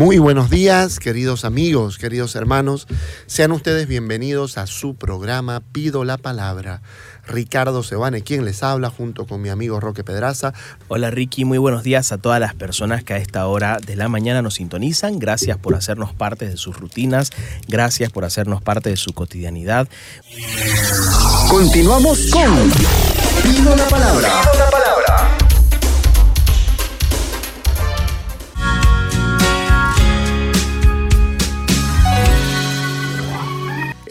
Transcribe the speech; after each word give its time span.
Muy 0.00 0.16
buenos 0.16 0.48
días, 0.48 0.98
queridos 0.98 1.44
amigos, 1.44 1.98
queridos 1.98 2.34
hermanos. 2.34 2.86
Sean 3.26 3.52
ustedes 3.52 3.86
bienvenidos 3.86 4.56
a 4.56 4.66
su 4.66 4.94
programa 4.94 5.60
Pido 5.60 6.04
la 6.06 6.16
Palabra. 6.16 6.80
Ricardo 7.26 7.82
Sebane, 7.82 8.22
quien 8.22 8.46
les 8.46 8.62
habla, 8.62 8.88
junto 8.88 9.26
con 9.26 9.42
mi 9.42 9.50
amigo 9.50 9.78
Roque 9.78 10.02
Pedraza. 10.02 10.54
Hola 10.88 11.10
Ricky, 11.10 11.44
muy 11.44 11.58
buenos 11.58 11.82
días 11.82 12.12
a 12.12 12.16
todas 12.16 12.40
las 12.40 12.54
personas 12.54 13.04
que 13.04 13.12
a 13.12 13.18
esta 13.18 13.46
hora 13.46 13.76
de 13.76 13.94
la 13.94 14.08
mañana 14.08 14.40
nos 14.40 14.54
sintonizan. 14.54 15.18
Gracias 15.18 15.58
por 15.58 15.74
hacernos 15.74 16.14
parte 16.14 16.48
de 16.48 16.56
sus 16.56 16.78
rutinas, 16.78 17.30
gracias 17.68 18.10
por 18.10 18.24
hacernos 18.24 18.62
parte 18.62 18.88
de 18.88 18.96
su 18.96 19.12
cotidianidad. 19.12 19.86
Continuamos 21.50 22.30
con 22.30 22.72
Pido 23.42 23.76
la 23.76 23.86
Palabra. 23.86 24.28
Pido 24.40 24.64
la 24.64 24.70
Palabra. 24.70 25.39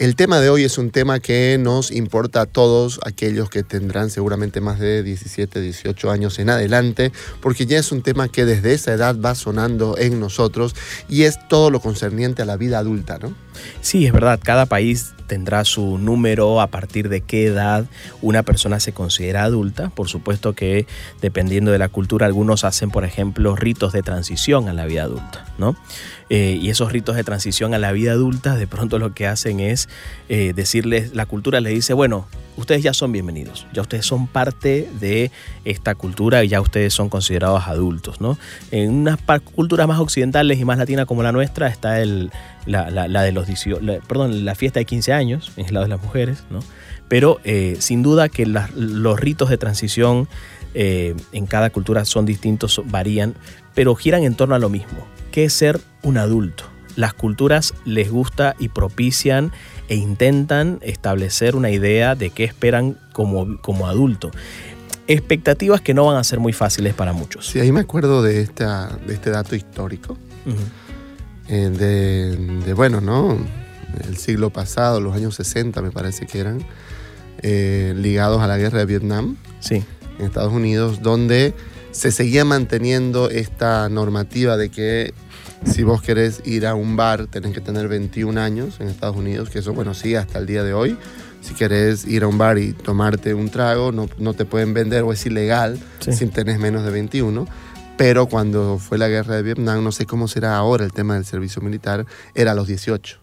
El 0.00 0.16
tema 0.16 0.40
de 0.40 0.48
hoy 0.48 0.64
es 0.64 0.78
un 0.78 0.90
tema 0.90 1.20
que 1.20 1.58
nos 1.60 1.90
importa 1.90 2.40
a 2.40 2.46
todos 2.46 3.00
aquellos 3.04 3.50
que 3.50 3.62
tendrán 3.62 4.08
seguramente 4.08 4.62
más 4.62 4.78
de 4.78 5.02
17, 5.02 5.60
18 5.60 6.10
años 6.10 6.38
en 6.38 6.48
adelante, 6.48 7.12
porque 7.42 7.66
ya 7.66 7.78
es 7.78 7.92
un 7.92 8.00
tema 8.00 8.28
que 8.28 8.46
desde 8.46 8.72
esa 8.72 8.94
edad 8.94 9.20
va 9.20 9.34
sonando 9.34 9.98
en 9.98 10.18
nosotros 10.18 10.74
y 11.10 11.24
es 11.24 11.38
todo 11.48 11.68
lo 11.68 11.80
concerniente 11.80 12.40
a 12.40 12.46
la 12.46 12.56
vida 12.56 12.78
adulta, 12.78 13.18
¿no? 13.18 13.34
Sí, 13.82 14.06
es 14.06 14.12
verdad, 14.14 14.40
cada 14.42 14.64
país 14.64 15.12
tendrá 15.26 15.66
su 15.66 15.98
número 15.98 16.62
a 16.62 16.68
partir 16.68 17.10
de 17.10 17.20
qué 17.20 17.44
edad 17.44 17.84
una 18.22 18.42
persona 18.42 18.80
se 18.80 18.92
considera 18.92 19.44
adulta. 19.44 19.90
Por 19.90 20.08
supuesto 20.08 20.54
que 20.54 20.86
dependiendo 21.20 21.72
de 21.72 21.78
la 21.78 21.88
cultura, 21.88 22.24
algunos 22.24 22.64
hacen, 22.64 22.90
por 22.90 23.04
ejemplo, 23.04 23.54
ritos 23.54 23.92
de 23.92 24.02
transición 24.02 24.68
a 24.68 24.72
la 24.72 24.86
vida 24.86 25.02
adulta, 25.02 25.44
¿no? 25.58 25.76
Eh, 26.32 26.56
y 26.62 26.70
esos 26.70 26.92
ritos 26.92 27.16
de 27.16 27.24
transición 27.24 27.74
a 27.74 27.78
la 27.78 27.90
vida 27.90 28.12
adulta, 28.12 28.54
de 28.54 28.68
pronto 28.68 29.00
lo 29.00 29.12
que 29.14 29.26
hacen 29.26 29.58
es 29.58 29.88
eh, 30.28 30.52
decirles, 30.54 31.12
la 31.12 31.26
cultura 31.26 31.60
les 31.60 31.74
dice, 31.74 31.92
bueno, 31.92 32.28
ustedes 32.56 32.84
ya 32.84 32.94
son 32.94 33.10
bienvenidos, 33.10 33.66
ya 33.72 33.82
ustedes 33.82 34.06
son 34.06 34.28
parte 34.28 34.88
de 35.00 35.32
esta 35.64 35.96
cultura 35.96 36.44
y 36.44 36.48
ya 36.48 36.60
ustedes 36.60 36.94
son 36.94 37.08
considerados 37.08 37.66
adultos, 37.66 38.20
¿no? 38.20 38.38
En 38.70 38.92
unas 38.92 39.18
culturas 39.56 39.88
más 39.88 39.98
occidentales 39.98 40.60
y 40.60 40.64
más 40.64 40.78
latinas 40.78 41.06
como 41.06 41.24
la 41.24 41.32
nuestra 41.32 41.66
está 41.66 42.00
el, 42.00 42.30
la, 42.64 43.08
de 43.24 43.32
los 43.32 43.48
perdón, 44.06 44.44
la 44.44 44.54
fiesta 44.54 44.78
de 44.78 44.84
15 44.84 45.12
años, 45.12 45.50
en 45.56 45.66
el 45.66 45.74
lado 45.74 45.86
de 45.86 45.90
las 45.90 46.00
mujeres, 46.00 46.44
¿no? 46.48 46.60
Pero 47.08 47.40
eh, 47.42 47.74
sin 47.80 48.04
duda 48.04 48.28
que 48.28 48.46
los 48.46 49.18
ritos 49.18 49.50
de 49.50 49.58
transición 49.58 50.28
en 50.74 51.46
cada 51.48 51.70
cultura 51.70 52.04
son 52.04 52.24
distintos, 52.24 52.80
varían, 52.84 53.34
pero 53.74 53.96
giran 53.96 54.22
en 54.22 54.36
torno 54.36 54.54
a 54.54 54.60
lo 54.60 54.68
mismo, 54.68 55.04
que 55.30 55.44
es 55.44 55.52
ser 55.52 55.80
un 56.02 56.18
adulto. 56.18 56.64
Las 56.96 57.14
culturas 57.14 57.74
les 57.84 58.10
gusta 58.10 58.56
y 58.58 58.68
propician 58.68 59.52
e 59.88 59.96
intentan 59.96 60.78
establecer 60.82 61.56
una 61.56 61.70
idea 61.70 62.14
de 62.14 62.30
qué 62.30 62.44
esperan 62.44 62.98
como, 63.12 63.60
como 63.60 63.86
adulto. 63.86 64.30
Expectativas 65.06 65.80
que 65.80 65.94
no 65.94 66.06
van 66.06 66.16
a 66.16 66.24
ser 66.24 66.40
muy 66.40 66.52
fáciles 66.52 66.94
para 66.94 67.12
muchos. 67.12 67.46
Sí, 67.46 67.58
ahí 67.58 67.72
me 67.72 67.80
acuerdo 67.80 68.22
de, 68.22 68.40
esta, 68.40 68.98
de 69.06 69.14
este 69.14 69.30
dato 69.30 69.56
histórico. 69.56 70.16
Eh, 71.48 72.60
de, 72.64 72.74
bueno, 72.74 73.00
¿no? 73.00 73.36
El 74.06 74.16
siglo 74.16 74.50
pasado, 74.50 75.00
los 75.00 75.14
años 75.16 75.34
60 75.34 75.82
me 75.82 75.90
parece 75.90 76.26
que 76.26 76.38
eran, 76.38 76.64
eh, 77.42 77.92
ligados 77.96 78.40
a 78.40 78.46
la 78.46 78.56
guerra 78.56 78.78
de 78.78 78.86
Vietnam. 78.86 79.36
Sí. 79.58 79.82
En 80.18 80.26
Estados 80.26 80.52
Unidos, 80.52 81.02
donde 81.02 81.54
se 81.92 82.12
seguía 82.12 82.44
manteniendo 82.44 83.30
esta 83.30 83.88
normativa 83.88 84.56
de 84.56 84.70
que 84.70 85.14
si 85.64 85.82
vos 85.82 86.02
querés 86.02 86.40
ir 86.44 86.66
a 86.66 86.74
un 86.74 86.96
bar, 86.96 87.26
tenés 87.26 87.52
que 87.52 87.60
tener 87.60 87.88
21 87.88 88.40
años 88.40 88.80
en 88.80 88.88
Estados 88.88 89.16
Unidos, 89.16 89.50
que 89.50 89.58
eso, 89.58 89.72
bueno, 89.74 89.94
sigue 89.94 90.16
hasta 90.16 90.38
el 90.38 90.46
día 90.46 90.64
de 90.64 90.72
hoy. 90.72 90.96
Si 91.42 91.54
querés 91.54 92.06
ir 92.06 92.24
a 92.24 92.28
un 92.28 92.38
bar 92.38 92.58
y 92.58 92.72
tomarte 92.72 93.34
un 93.34 93.50
trago, 93.50 93.92
no, 93.92 94.08
no 94.18 94.34
te 94.34 94.44
pueden 94.44 94.74
vender 94.74 95.02
o 95.02 95.12
es 95.12 95.24
ilegal 95.26 95.78
si 96.00 96.26
tenés 96.26 96.58
menos 96.58 96.84
de 96.84 96.90
21. 96.90 97.46
Pero 97.96 98.26
cuando 98.26 98.78
fue 98.78 98.96
la 98.96 99.08
guerra 99.08 99.36
de 99.36 99.42
Vietnam, 99.42 99.84
no 99.84 99.92
sé 99.92 100.06
cómo 100.06 100.28
será 100.28 100.56
ahora 100.56 100.84
el 100.84 100.92
tema 100.92 101.14
del 101.14 101.24
servicio 101.24 101.60
militar, 101.60 102.06
era 102.34 102.52
a 102.52 102.54
los 102.54 102.66
18. 102.66 103.18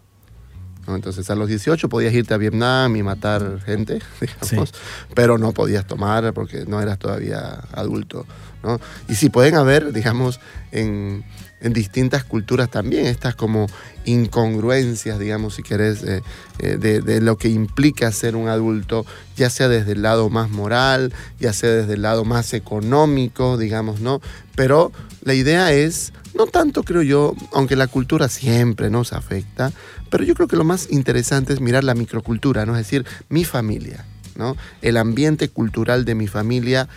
Entonces 0.94 1.28
a 1.30 1.34
los 1.34 1.48
18 1.48 1.88
podías 1.88 2.14
irte 2.14 2.34
a 2.34 2.36
Vietnam 2.36 2.96
y 2.96 3.02
matar 3.02 3.60
gente, 3.60 4.00
digamos, 4.20 4.72
pero 5.14 5.38
no 5.38 5.52
podías 5.52 5.86
tomar 5.86 6.32
porque 6.32 6.64
no 6.66 6.80
eras 6.80 6.98
todavía 6.98 7.60
adulto. 7.72 8.26
¿No? 8.62 8.80
Y 9.08 9.14
sí 9.14 9.30
pueden 9.30 9.54
haber, 9.54 9.92
digamos, 9.92 10.40
en, 10.72 11.24
en 11.60 11.72
distintas 11.72 12.24
culturas 12.24 12.70
también, 12.70 13.06
estas 13.06 13.34
como 13.34 13.66
incongruencias, 14.04 15.18
digamos, 15.18 15.54
si 15.54 15.62
querés, 15.62 16.02
eh, 16.02 16.22
eh, 16.60 16.76
de, 16.76 17.20
lo 17.20 17.36
que 17.36 17.48
implica 17.48 18.10
ser 18.12 18.36
un 18.36 18.48
adulto, 18.48 19.04
ya 19.36 19.50
sea 19.50 19.68
desde 19.68 19.92
el 19.92 20.02
lado 20.02 20.30
más 20.30 20.50
moral, 20.50 21.12
ya 21.40 21.52
sea 21.52 21.70
desde 21.70 21.94
el 21.94 22.02
lado 22.02 22.24
más 22.24 22.54
económico, 22.54 23.58
digamos, 23.58 24.00
¿no? 24.00 24.20
Pero 24.54 24.92
la 25.22 25.34
idea 25.34 25.72
es, 25.72 26.12
no 26.34 26.46
tanto 26.46 26.84
creo 26.84 27.02
yo, 27.02 27.34
aunque 27.52 27.76
la 27.76 27.88
cultura 27.88 28.28
siempre 28.28 28.88
nos 28.90 29.12
afecta, 29.12 29.72
pero 30.10 30.24
yo 30.24 30.34
creo 30.34 30.48
que 30.48 30.56
lo 30.56 30.64
más 30.64 30.88
interesante 30.90 31.52
es 31.52 31.60
mirar 31.60 31.84
la 31.84 31.94
microcultura, 31.94 32.66
¿no? 32.66 32.76
Es 32.76 32.86
decir, 32.86 33.04
mi 33.28 33.44
familia, 33.44 34.04
¿no? 34.36 34.56
El 34.80 34.96
ambiente 34.96 35.48
cultural 35.48 36.04
de 36.04 36.14
mi 36.14 36.28
familia 36.28 36.88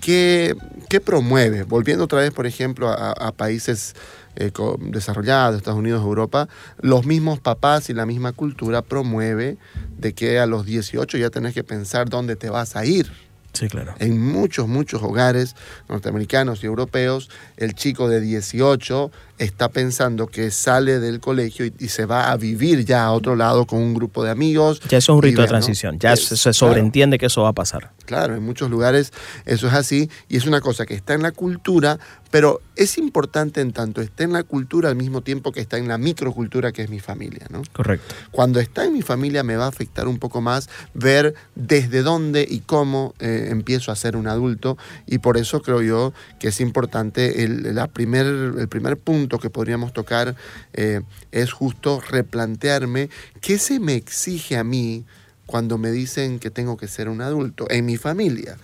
¿Qué, 0.00 0.56
promueve? 1.04 1.62
Volviendo 1.64 2.04
otra 2.04 2.20
vez, 2.20 2.32
por 2.32 2.46
ejemplo, 2.46 2.88
a, 2.88 3.32
países 3.32 3.94
eh, 4.36 4.50
desarrollados, 4.80 5.56
Estados 5.56 5.78
Unidos, 5.78 6.02
Europa, 6.02 6.48
los 6.80 7.06
mismos 7.06 7.40
papás 7.40 7.90
y 7.90 7.94
la 7.94 8.06
misma 8.06 8.32
cultura 8.32 8.82
promueve 8.82 9.58
de 9.98 10.12
que 10.14 10.38
a 10.38 10.46
los 10.46 10.66
18 10.66 11.18
ya 11.18 11.30
tenés 11.30 11.54
que 11.54 11.64
pensar 11.64 12.08
dónde 12.08 12.36
te 12.36 12.50
vas 12.50 12.76
a 12.76 12.84
ir. 12.84 13.10
Sí, 13.52 13.68
claro. 13.68 13.94
En 13.98 14.20
muchos, 14.20 14.68
muchos 14.68 15.02
hogares 15.02 15.56
norteamericanos 15.88 16.62
y 16.62 16.66
europeos, 16.66 17.28
el 17.56 17.74
chico 17.74 18.08
de 18.08 18.20
18 18.20 19.10
está 19.40 19.70
pensando 19.70 20.26
que 20.26 20.50
sale 20.50 21.00
del 21.00 21.18
colegio 21.18 21.64
y, 21.66 21.88
se 21.88 22.04
va 22.04 22.30
a 22.30 22.36
vivir 22.36 22.84
ya 22.84 23.04
a 23.04 23.12
otro 23.12 23.36
lado 23.36 23.66
con 23.66 23.80
un 23.80 23.94
grupo 23.94 24.22
de 24.22 24.30
amigos. 24.30 24.80
Ya 24.88 24.98
eso 24.98 25.12
es 25.12 25.16
un 25.16 25.22
rito 25.22 25.40
de 25.40 25.48
transición, 25.48 25.98
ya 25.98 26.14
se 26.14 26.52
sobreentiende 26.52 27.18
que 27.18 27.26
eso 27.26 27.42
va 27.42 27.48
a 27.48 27.52
pasar. 27.54 27.90
Claro, 28.04 28.36
en 28.36 28.44
muchos 28.44 28.70
lugares 28.70 29.12
eso 29.46 29.68
es 29.68 29.72
así 29.72 30.10
y 30.28 30.36
es 30.36 30.46
una 30.46 30.60
cosa 30.60 30.84
que 30.84 30.94
está 30.94 31.14
en 31.14 31.22
la 31.22 31.32
cultura, 31.32 31.98
pero 32.30 32.60
es 32.76 32.98
importante 32.98 33.60
en 33.60 33.72
tanto 33.72 34.00
esté 34.00 34.24
en 34.24 34.32
la 34.32 34.42
cultura 34.42 34.88
al 34.88 34.96
mismo 34.96 35.22
tiempo 35.22 35.52
que 35.52 35.60
está 35.60 35.78
en 35.78 35.88
la 35.88 35.96
microcultura 35.96 36.72
que 36.72 36.82
es 36.82 36.90
mi 36.90 37.00
familia, 37.00 37.46
¿no? 37.50 37.62
Correcto. 37.72 38.14
Cuando 38.30 38.60
está 38.60 38.84
en 38.84 38.92
mi 38.92 39.02
familia 39.02 39.42
me 39.42 39.56
va 39.56 39.64
a 39.64 39.68
afectar 39.68 40.06
un 40.06 40.18
poco 40.18 40.40
más 40.40 40.68
ver 40.92 41.34
desde 41.54 42.02
dónde 42.02 42.46
y 42.48 42.60
cómo 42.60 43.14
eh, 43.20 43.48
empiezo 43.50 43.90
a 43.90 43.96
ser 43.96 44.16
un 44.16 44.28
adulto 44.28 44.76
y 45.06 45.18
por 45.18 45.36
eso 45.36 45.62
creo 45.62 45.80
yo 45.80 46.12
que 46.38 46.48
es 46.48 46.60
importante 46.60 47.44
el, 47.44 47.74
la 47.74 47.86
primer, 47.86 48.26
el 48.26 48.68
primer 48.68 48.98
punto 48.98 49.29
que 49.38 49.50
podríamos 49.50 49.92
tocar 49.92 50.34
eh, 50.72 51.02
es 51.32 51.52
justo 51.52 52.00
replantearme 52.00 53.10
qué 53.40 53.58
se 53.58 53.80
me 53.80 53.94
exige 53.94 54.56
a 54.56 54.64
mí 54.64 55.04
cuando 55.46 55.78
me 55.78 55.90
dicen 55.90 56.38
que 56.38 56.50
tengo 56.50 56.76
que 56.76 56.88
ser 56.88 57.08
un 57.08 57.20
adulto 57.20 57.66
en 57.70 57.84
mi 57.84 57.96
familia. 57.96 58.56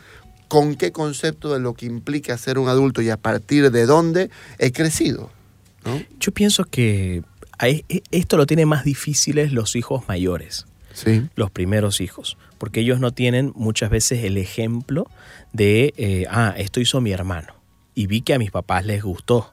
¿Con 0.49 0.77
qué 0.77 0.93
concepto 0.93 1.53
de 1.53 1.59
lo 1.59 1.75
que 1.75 1.87
implica 1.87 2.39
ser 2.39 2.59
un 2.59 2.69
adulto 2.69 3.03
y 3.03 3.11
a 3.11 3.17
partir 3.17 3.71
de 3.73 3.87
dónde 3.87 4.31
he 4.59 4.71
crecido? 4.71 5.31
Yo 6.21 6.33
pienso 6.33 6.65
que 6.65 7.23
e, 7.61 7.85
esto 8.11 8.37
lo 8.37 8.47
tienen 8.47 8.69
más 8.69 8.85
difíciles 8.85 9.53
los 9.53 9.77
hijos 9.77 10.05
mayores. 10.09 10.67
Sí. 10.93 11.29
Los 11.35 11.51
primeros 11.51 12.01
hijos. 12.01 12.39
Porque 12.59 12.81
ellos 12.81 13.01
no 13.01 13.13
tienen 13.13 13.53
muchas 13.55 13.91
veces 13.91 14.25
el 14.25 14.39
ejemplo 14.39 15.09
de, 15.53 15.93
eh, 15.97 16.27
ah, 16.31 16.55
esto 16.57 16.81
hizo 16.81 17.01
mi 17.01 17.13
hermano. 17.13 17.55
Y 17.95 18.07
vi 18.07 18.23
que 18.23 18.35
a 18.35 18.39
mis 18.39 18.51
papás 18.51 18.87
les 18.87 19.03
gustó 19.03 19.53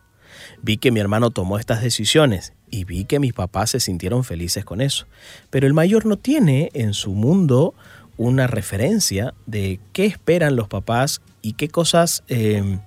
Vi 0.62 0.78
que 0.78 0.92
mi 0.92 1.00
hermano 1.00 1.32
tomó 1.32 1.60
estas 1.60 1.82
decisiones 1.82 2.54
y 2.70 2.86
vi 2.86 3.06
que 3.06 3.20
mis 3.20 3.34
papás 3.34 3.72
se 3.72 3.80
sintieron 3.80 4.24
felices 4.24 4.66
con 4.66 4.82
eso. 4.82 5.06
Pero 5.50 5.68
el 5.68 5.74
mayor 5.74 6.06
no 6.06 6.18
tiene 6.18 6.70
en 6.74 6.94
su 6.94 7.12
mundo 7.12 7.74
una 8.18 8.48
referencia 8.48 9.34
de 9.46 9.80
qué 9.92 10.06
esperan 10.06 10.56
los 10.56 10.68
papás 10.68 11.22
y 11.42 11.54
qué 11.54 11.70
cosas 11.70 12.24
eh, 12.28 12.80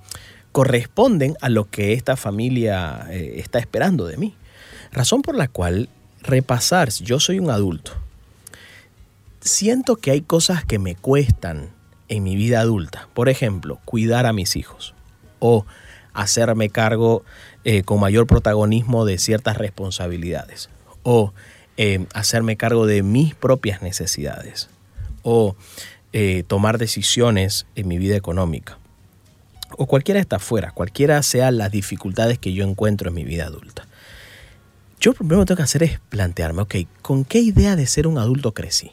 corresponden 0.52 1.36
a 1.40 1.48
lo 1.48 1.68
que 1.68 1.92
esta 1.92 2.16
familia 2.16 3.06
eh, 3.10 3.34
está 3.36 3.58
esperando 3.58 4.06
de 4.06 4.16
mí. 4.16 4.34
Razón 4.92 5.22
por 5.22 5.34
la 5.34 5.48
cual 5.48 5.88
repasar, 6.22 6.90
yo 6.90 7.20
soy 7.20 7.38
un 7.38 7.50
adulto, 7.50 7.92
siento 9.40 9.96
que 9.96 10.10
hay 10.10 10.22
cosas 10.22 10.64
que 10.64 10.78
me 10.78 10.96
cuestan 10.96 11.70
en 12.08 12.22
mi 12.22 12.36
vida 12.36 12.60
adulta. 12.60 13.08
Por 13.14 13.28
ejemplo, 13.28 13.80
cuidar 13.84 14.26
a 14.26 14.32
mis 14.32 14.56
hijos 14.56 14.94
o 15.38 15.66
hacerme 16.16 16.70
cargo 16.70 17.24
eh, 17.64 17.82
con 17.82 18.00
mayor 18.00 18.26
protagonismo 18.26 19.04
de 19.04 19.18
ciertas 19.18 19.56
responsabilidades 19.56 20.70
o 21.02 21.32
eh, 21.76 22.06
hacerme 22.14 22.56
cargo 22.56 22.86
de 22.86 23.02
mis 23.02 23.34
propias 23.34 23.82
necesidades 23.82 24.68
o 25.22 25.56
eh, 26.12 26.44
tomar 26.46 26.78
decisiones 26.78 27.66
en 27.74 27.88
mi 27.88 27.98
vida 27.98 28.16
económica 28.16 28.78
o 29.76 29.86
cualquiera 29.86 30.20
está 30.20 30.36
afuera, 30.36 30.70
cualquiera 30.72 31.22
sean 31.22 31.58
las 31.58 31.70
dificultades 31.70 32.38
que 32.38 32.52
yo 32.52 32.64
encuentro 32.64 33.08
en 33.08 33.14
mi 33.14 33.24
vida 33.24 33.46
adulta. 33.46 33.86
Yo 35.00 35.10
lo 35.10 35.18
primero 35.18 35.40
que 35.40 35.46
tengo 35.46 35.56
que 35.56 35.62
hacer 35.62 35.82
es 35.82 36.00
plantearme, 36.08 36.62
ok, 36.62 36.74
¿con 37.02 37.24
qué 37.24 37.40
idea 37.40 37.76
de 37.76 37.86
ser 37.86 38.06
un 38.06 38.18
adulto 38.18 38.52
crecí? 38.54 38.92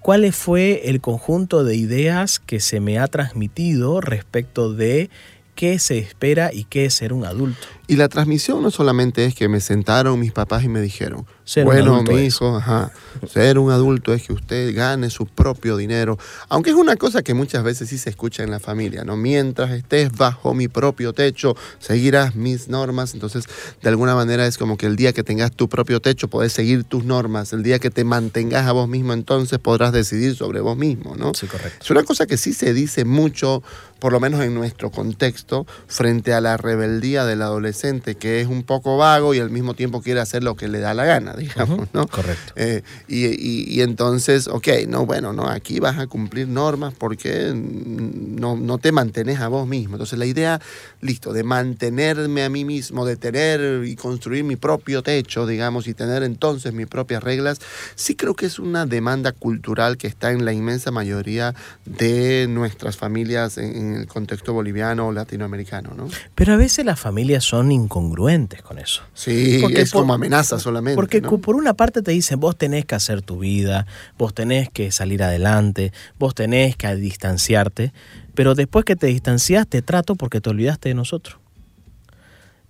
¿Cuál 0.00 0.32
fue 0.32 0.88
el 0.88 1.00
conjunto 1.00 1.64
de 1.64 1.76
ideas 1.76 2.38
que 2.38 2.60
se 2.60 2.80
me 2.80 2.98
ha 2.98 3.06
transmitido 3.08 4.00
respecto 4.00 4.72
de 4.72 5.10
qué 5.58 5.80
se 5.80 5.98
espera 5.98 6.50
y 6.54 6.62
qué 6.62 6.84
es 6.84 6.94
ser 6.94 7.12
un 7.12 7.24
adulto? 7.24 7.66
Y 7.90 7.96
la 7.96 8.10
transmisión 8.10 8.62
no 8.62 8.70
solamente 8.70 9.24
es 9.24 9.34
que 9.34 9.48
me 9.48 9.60
sentaron 9.60 10.20
mis 10.20 10.30
papás 10.30 10.62
y 10.62 10.68
me 10.68 10.82
dijeron, 10.82 11.26
Ser 11.44 11.64
bueno, 11.64 12.02
mi 12.02 12.16
es". 12.16 12.34
hijo, 12.34 12.54
ajá, 12.58 12.92
ser 13.26 13.58
un 13.58 13.70
adulto 13.70 14.12
es 14.12 14.24
que 14.26 14.34
usted 14.34 14.76
gane 14.76 15.08
su 15.08 15.24
propio 15.24 15.78
dinero, 15.78 16.18
aunque 16.50 16.68
es 16.68 16.76
una 16.76 16.96
cosa 16.96 17.22
que 17.22 17.32
muchas 17.32 17.64
veces 17.64 17.88
sí 17.88 17.96
se 17.96 18.10
escucha 18.10 18.42
en 18.42 18.50
la 18.50 18.60
familia, 18.60 19.04
¿no? 19.04 19.16
Mientras 19.16 19.70
estés 19.70 20.12
bajo 20.12 20.52
mi 20.52 20.68
propio 20.68 21.14
techo, 21.14 21.56
seguirás 21.78 22.34
mis 22.34 22.68
normas, 22.68 23.14
entonces 23.14 23.44
de 23.80 23.88
alguna 23.88 24.14
manera 24.14 24.46
es 24.46 24.58
como 24.58 24.76
que 24.76 24.84
el 24.84 24.96
día 24.96 25.14
que 25.14 25.22
tengas 25.24 25.52
tu 25.52 25.70
propio 25.70 26.00
techo 26.00 26.28
podés 26.28 26.52
seguir 26.52 26.84
tus 26.84 27.04
normas, 27.06 27.54
el 27.54 27.62
día 27.62 27.78
que 27.78 27.88
te 27.88 28.04
mantengas 28.04 28.66
a 28.66 28.72
vos 28.72 28.86
mismo 28.86 29.14
entonces 29.14 29.58
podrás 29.58 29.92
decidir 29.92 30.36
sobre 30.36 30.60
vos 30.60 30.76
mismo, 30.76 31.16
¿no? 31.16 31.32
Sí, 31.32 31.46
correcto. 31.46 31.78
Es 31.82 31.90
una 31.90 32.02
cosa 32.02 32.26
que 32.26 32.36
sí 32.36 32.52
se 32.52 32.74
dice 32.74 33.06
mucho, 33.06 33.62
por 33.98 34.12
lo 34.12 34.20
menos 34.20 34.42
en 34.42 34.52
nuestro 34.52 34.90
contexto, 34.90 35.66
frente 35.86 36.34
a 36.34 36.42
la 36.42 36.58
rebeldía 36.58 37.24
del 37.24 37.40
adolescente, 37.78 38.16
que 38.16 38.40
es 38.40 38.48
un 38.48 38.62
poco 38.64 38.96
vago 38.96 39.34
y 39.34 39.38
al 39.38 39.50
mismo 39.50 39.74
tiempo 39.74 40.02
quiere 40.02 40.20
hacer 40.20 40.42
lo 40.42 40.54
que 40.56 40.68
le 40.68 40.80
da 40.80 40.94
la 40.94 41.04
gana, 41.04 41.34
digamos, 41.36 41.88
¿no? 41.92 42.06
correcto. 42.08 42.52
Eh, 42.56 42.82
y, 43.06 43.26
y- 43.26 43.64
y 43.68 43.82
entonces, 43.82 44.48
ok, 44.48 44.68
no, 44.88 45.06
bueno, 45.06 45.32
no, 45.32 45.48
aquí 45.48 45.78
vas 45.80 45.98
a 45.98 46.06
cumplir 46.06 46.48
normas 46.48 46.94
porque 46.96 47.52
no, 47.54 48.56
no 48.56 48.78
te 48.78 48.92
mantenés 48.92 49.40
a 49.40 49.48
vos 49.48 49.66
mismo. 49.66 49.94
Entonces 49.94 50.18
la 50.18 50.26
idea, 50.26 50.60
listo, 51.00 51.32
de 51.32 51.44
mantenerme 51.44 52.42
a 52.44 52.48
mí 52.50 52.64
mismo, 52.64 53.06
de 53.06 53.16
tener 53.16 53.84
y 53.84 53.94
construir 53.96 54.44
mi 54.44 54.56
propio 54.56 55.02
techo, 55.02 55.46
digamos, 55.46 55.86
y 55.86 55.94
tener 55.94 56.22
entonces 56.22 56.72
mis 56.72 56.86
propias 56.86 57.22
reglas, 57.22 57.60
sí 57.94 58.14
creo 58.16 58.34
que 58.34 58.46
es 58.46 58.58
una 58.58 58.86
demanda 58.86 59.32
cultural 59.32 59.96
que 59.96 60.06
está 60.06 60.32
en 60.32 60.44
la 60.44 60.52
inmensa 60.52 60.90
mayoría 60.90 61.54
de 61.84 62.46
nuestras 62.48 62.96
familias 62.96 63.58
en, 63.58 63.76
en 63.76 63.94
el 63.94 64.06
contexto 64.06 64.52
boliviano 64.52 65.08
o 65.08 65.12
latinoamericano, 65.12 65.90
¿no? 65.96 66.08
Pero 66.34 66.54
a 66.54 66.56
veces 66.56 66.84
las 66.84 66.98
familias 66.98 67.44
son 67.44 67.67
incongruentes 67.72 68.62
con 68.62 68.78
eso. 68.78 69.02
Sí, 69.14 69.58
Porque 69.60 69.82
es 69.82 69.90
por- 69.90 70.02
como 70.02 70.14
amenaza 70.14 70.58
solamente. 70.58 70.96
Porque 70.96 71.20
por 71.22 71.56
una 71.56 71.74
parte 71.74 72.02
te 72.02 72.10
dicen, 72.12 72.40
vos 72.40 72.56
tenés 72.56 72.84
que 72.84 72.94
hacer 72.94 73.22
tu 73.22 73.38
vida, 73.38 73.86
vos 74.18 74.34
tenés 74.34 74.70
que 74.70 74.90
salir 74.92 75.22
adelante, 75.22 75.92
vos 76.18 76.34
tenés 76.34 76.76
que 76.76 76.94
distanciarte, 76.96 77.92
pero 78.34 78.54
después 78.54 78.84
que 78.84 78.96
te 78.96 79.06
distancias 79.08 79.66
te 79.66 79.82
trato 79.82 80.14
porque 80.16 80.40
te 80.40 80.50
olvidaste 80.50 80.88
de 80.90 80.94
nosotros. 80.94 81.38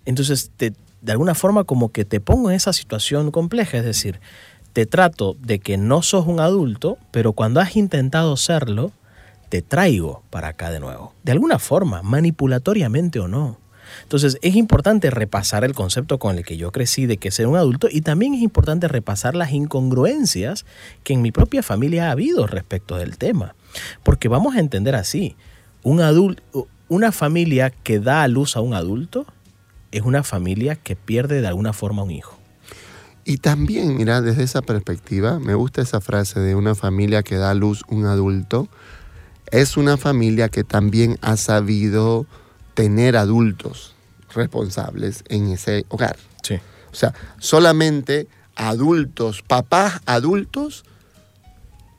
Entonces, 0.05 0.51
te- 0.57 0.73
de 1.01 1.11
alguna 1.11 1.35
forma 1.35 1.63
como 1.63 1.91
que 1.91 2.05
te 2.05 2.19
pongo 2.19 2.49
en 2.49 2.55
esa 2.55 2.73
situación 2.73 3.31
compleja, 3.31 3.77
es 3.77 3.85
decir, 3.85 4.19
te 4.73 4.85
trato 4.85 5.35
de 5.39 5.59
que 5.59 5.77
no 5.77 6.01
sos 6.01 6.25
un 6.27 6.39
adulto, 6.39 6.97
pero 7.11 7.33
cuando 7.33 7.59
has 7.59 7.75
intentado 7.75 8.35
serlo, 8.37 8.91
te 9.49 9.61
traigo 9.61 10.23
para 10.29 10.49
acá 10.49 10.69
de 10.71 10.79
nuevo. 10.79 11.13
De 11.23 11.31
alguna 11.31 11.57
forma, 11.59 12.01
manipulatoriamente 12.03 13.19
o 13.19 13.27
no. 13.27 13.57
Entonces 14.03 14.37
es 14.41 14.55
importante 14.55 15.09
repasar 15.09 15.63
el 15.63 15.73
concepto 15.73 16.19
con 16.19 16.37
el 16.37 16.45
que 16.45 16.57
yo 16.57 16.71
crecí 16.71 17.05
de 17.05 17.17
que 17.17 17.31
ser 17.31 17.47
un 17.47 17.55
adulto 17.55 17.87
y 17.91 18.01
también 18.01 18.33
es 18.33 18.41
importante 18.41 18.87
repasar 18.87 19.35
las 19.35 19.51
incongruencias 19.51 20.65
que 21.03 21.13
en 21.13 21.21
mi 21.21 21.31
propia 21.31 21.63
familia 21.63 22.07
ha 22.07 22.11
habido 22.11 22.47
respecto 22.47 22.97
del 22.97 23.17
tema. 23.17 23.55
Porque 24.03 24.27
vamos 24.27 24.55
a 24.55 24.59
entender 24.59 24.95
así, 24.95 25.35
un 25.83 26.01
adulto, 26.01 26.67
una 26.87 27.11
familia 27.11 27.69
que 27.69 27.99
da 27.99 28.23
a 28.23 28.27
luz 28.27 28.55
a 28.55 28.61
un 28.61 28.73
adulto 28.73 29.25
es 29.91 30.01
una 30.01 30.23
familia 30.23 30.75
que 30.75 30.95
pierde 30.95 31.41
de 31.41 31.47
alguna 31.47 31.73
forma 31.73 32.03
un 32.03 32.11
hijo. 32.11 32.37
Y 33.25 33.37
también, 33.37 33.97
mira, 33.97 34.21
desde 34.21 34.43
esa 34.43 34.61
perspectiva, 34.61 35.39
me 35.39 35.53
gusta 35.53 35.81
esa 35.81 36.01
frase 36.01 36.39
de 36.39 36.55
una 36.55 36.73
familia 36.73 37.21
que 37.21 37.35
da 37.35 37.51
a 37.51 37.53
luz 37.53 37.83
un 37.87 38.05
adulto. 38.05 38.67
Es 39.51 39.77
una 39.77 39.97
familia 39.97 40.49
que 40.49 40.63
también 40.63 41.17
ha 41.21 41.37
sabido 41.37 42.25
tener 42.79 43.17
adultos 43.17 43.93
responsables 44.33 45.25
en 45.27 45.49
ese 45.51 45.85
hogar. 45.89 46.15
Sí. 46.43 46.55
O 46.89 46.95
sea, 46.95 47.13
solamente 47.37 48.29
adultos, 48.55 49.41
papás 49.41 49.99
adultos, 50.05 50.85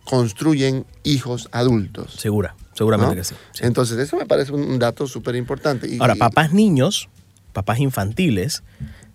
construyen 0.05 0.87
hijos 1.03 1.50
adultos. 1.53 2.15
Segura, 2.15 2.55
seguramente 2.73 3.15
¿no? 3.15 3.21
que 3.21 3.25
sí. 3.25 3.35
sí. 3.53 3.65
Entonces, 3.65 3.99
eso 3.99 4.17
me 4.17 4.25
parece 4.25 4.53
un 4.53 4.79
dato 4.79 5.06
súper 5.06 5.37
importante. 5.37 5.94
Ahora, 6.00 6.15
papás 6.15 6.55
niños, 6.55 7.11
papás 7.53 7.79
infantiles, 7.79 8.62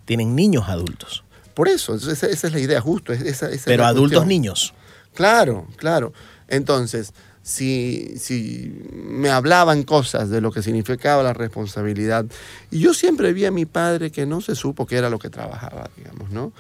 tienen 0.06 0.36
niños 0.36 0.66
adultos, 0.70 1.24
Por 1.56 1.68
eso, 1.68 1.96
esa, 1.96 2.28
esa 2.28 2.48
es 2.48 2.54
la 2.54 2.60
idea, 2.60 2.80
justo. 2.80 3.12
esa- 3.12 3.26
esa 3.26 3.50
es 3.50 3.64
pero 3.64 3.86
adultos 3.86 4.20
cuestión. 4.20 4.28
niños. 4.28 4.74
Claro, 5.16 5.66
claro. 5.78 6.14
Entonces, 6.48 7.14
si, 7.46 8.16
si 8.18 8.74
me 8.92 9.30
hablaban 9.30 9.84
cosas 9.84 10.32
de 10.32 10.42
lo 10.42 10.52
que 10.52 10.64
significaba 10.64 11.22
la 11.22 11.34
responsabilidad, 11.34 12.26
y 12.72 12.80
yo 12.80 12.94
siempre 12.96 13.34
vi 13.34 13.46
a 13.46 13.52
mi 13.52 13.66
padre 13.66 14.10
que 14.12 14.26
no 14.26 14.42
se 14.42 14.56
supo 14.56 14.88
qué 14.88 14.98
era 14.98 15.12
lo 15.12 15.20
que 15.20 15.30
trabajaba, 15.30 15.90
digamos, 15.96 16.32
¿no? 16.32 16.52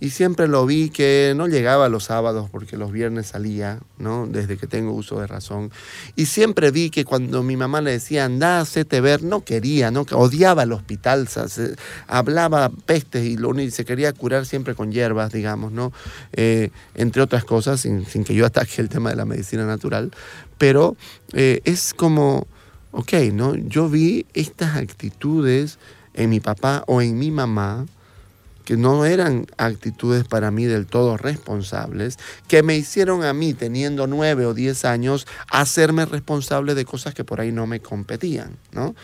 Y 0.00 0.10
siempre 0.10 0.48
lo 0.48 0.66
vi 0.66 0.90
que 0.90 1.32
no 1.36 1.46
llegaba 1.46 1.88
los 1.88 2.04
sábados 2.04 2.50
porque 2.50 2.76
los 2.76 2.90
viernes 2.92 3.28
salía, 3.28 3.78
¿no? 3.96 4.26
Desde 4.26 4.58
que 4.58 4.66
tengo 4.66 4.92
uso 4.92 5.20
de 5.20 5.28
razón. 5.28 5.70
Y 6.16 6.26
siempre 6.26 6.72
vi 6.72 6.90
que 6.90 7.04
cuando 7.06 7.42
mi 7.44 7.56
mamá 7.56 7.80
le 7.80 7.92
decía, 7.92 8.24
anda, 8.26 8.60
hacete 8.60 9.00
ver, 9.00 9.22
no 9.22 9.44
quería, 9.44 9.92
¿no? 9.92 10.04
Que 10.04 10.16
odiaba 10.16 10.64
el 10.64 10.72
hospital, 10.72 11.28
se- 11.28 11.76
hablaba 12.08 12.68
pestes 12.70 13.24
y 13.24 13.36
lo 13.36 13.50
único- 13.50 13.70
se 13.74 13.84
quería 13.84 14.12
curar 14.12 14.44
siempre 14.46 14.74
con 14.74 14.90
hierbas, 14.92 15.32
digamos, 15.32 15.72
¿no? 15.72 15.92
Eh, 16.32 16.70
entre 16.96 17.22
otras 17.22 17.44
cosas, 17.44 17.80
sin, 17.80 18.04
sin 18.04 18.24
que 18.24 18.34
yo 18.34 18.44
ataque 18.44 18.82
el 18.82 18.88
tema 18.90 19.10
de 19.10 19.16
la 19.16 19.24
medicina 19.24 19.64
natural. 19.64 20.10
Pero 20.58 20.96
eh, 21.32 21.60
es 21.64 21.94
como, 21.94 22.46
ok, 22.92 23.12
¿no? 23.32 23.54
Yo 23.54 23.88
vi 23.88 24.26
estas 24.34 24.76
actitudes 24.76 25.78
en 26.14 26.30
mi 26.30 26.40
papá 26.40 26.84
o 26.86 27.02
en 27.02 27.18
mi 27.18 27.30
mamá 27.30 27.86
que 28.64 28.76
no 28.76 29.04
eran 29.04 29.46
actitudes 29.58 30.24
para 30.24 30.50
mí 30.50 30.64
del 30.64 30.86
todo 30.86 31.16
responsables, 31.16 32.18
que 32.48 32.62
me 32.62 32.76
hicieron 32.76 33.22
a 33.22 33.32
mí, 33.32 33.52
teniendo 33.52 34.06
nueve 34.06 34.46
o 34.46 34.54
diez 34.54 34.84
años, 34.84 35.26
hacerme 35.50 36.06
responsable 36.06 36.74
de 36.74 36.84
cosas 36.84 37.14
que 37.14 37.24
por 37.24 37.40
ahí 37.40 37.52
no 37.52 37.66
me 37.66 37.80
competían, 37.80 38.56
¿no? 38.72 38.94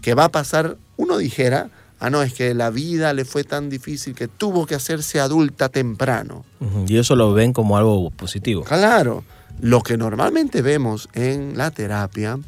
Que 0.00 0.14
va 0.14 0.24
a 0.24 0.28
pasar, 0.30 0.78
uno 0.96 1.18
dijera, 1.18 1.70
ah, 1.98 2.08
no, 2.08 2.22
es 2.22 2.32
que 2.32 2.54
la 2.54 2.70
vida 2.70 3.12
le 3.12 3.26
fue 3.26 3.44
tan 3.44 3.68
difícil 3.68 4.14
que 4.14 4.26
tuvo 4.26 4.66
que 4.66 4.74
hacerse 4.74 5.20
adulta 5.20 5.68
temprano. 5.68 6.46
Y 6.88 6.96
eso 6.96 7.14
lo 7.14 7.34
ven 7.34 7.52
como 7.52 7.76
algo 7.76 8.10
positivo. 8.10 8.64
Claro, 8.64 9.22
lo 9.60 9.82
que 9.82 9.96
normalmente 9.96 10.62
vemos 10.62 11.08
en 11.12 11.56
la 11.56 11.70
terapia 11.70 12.38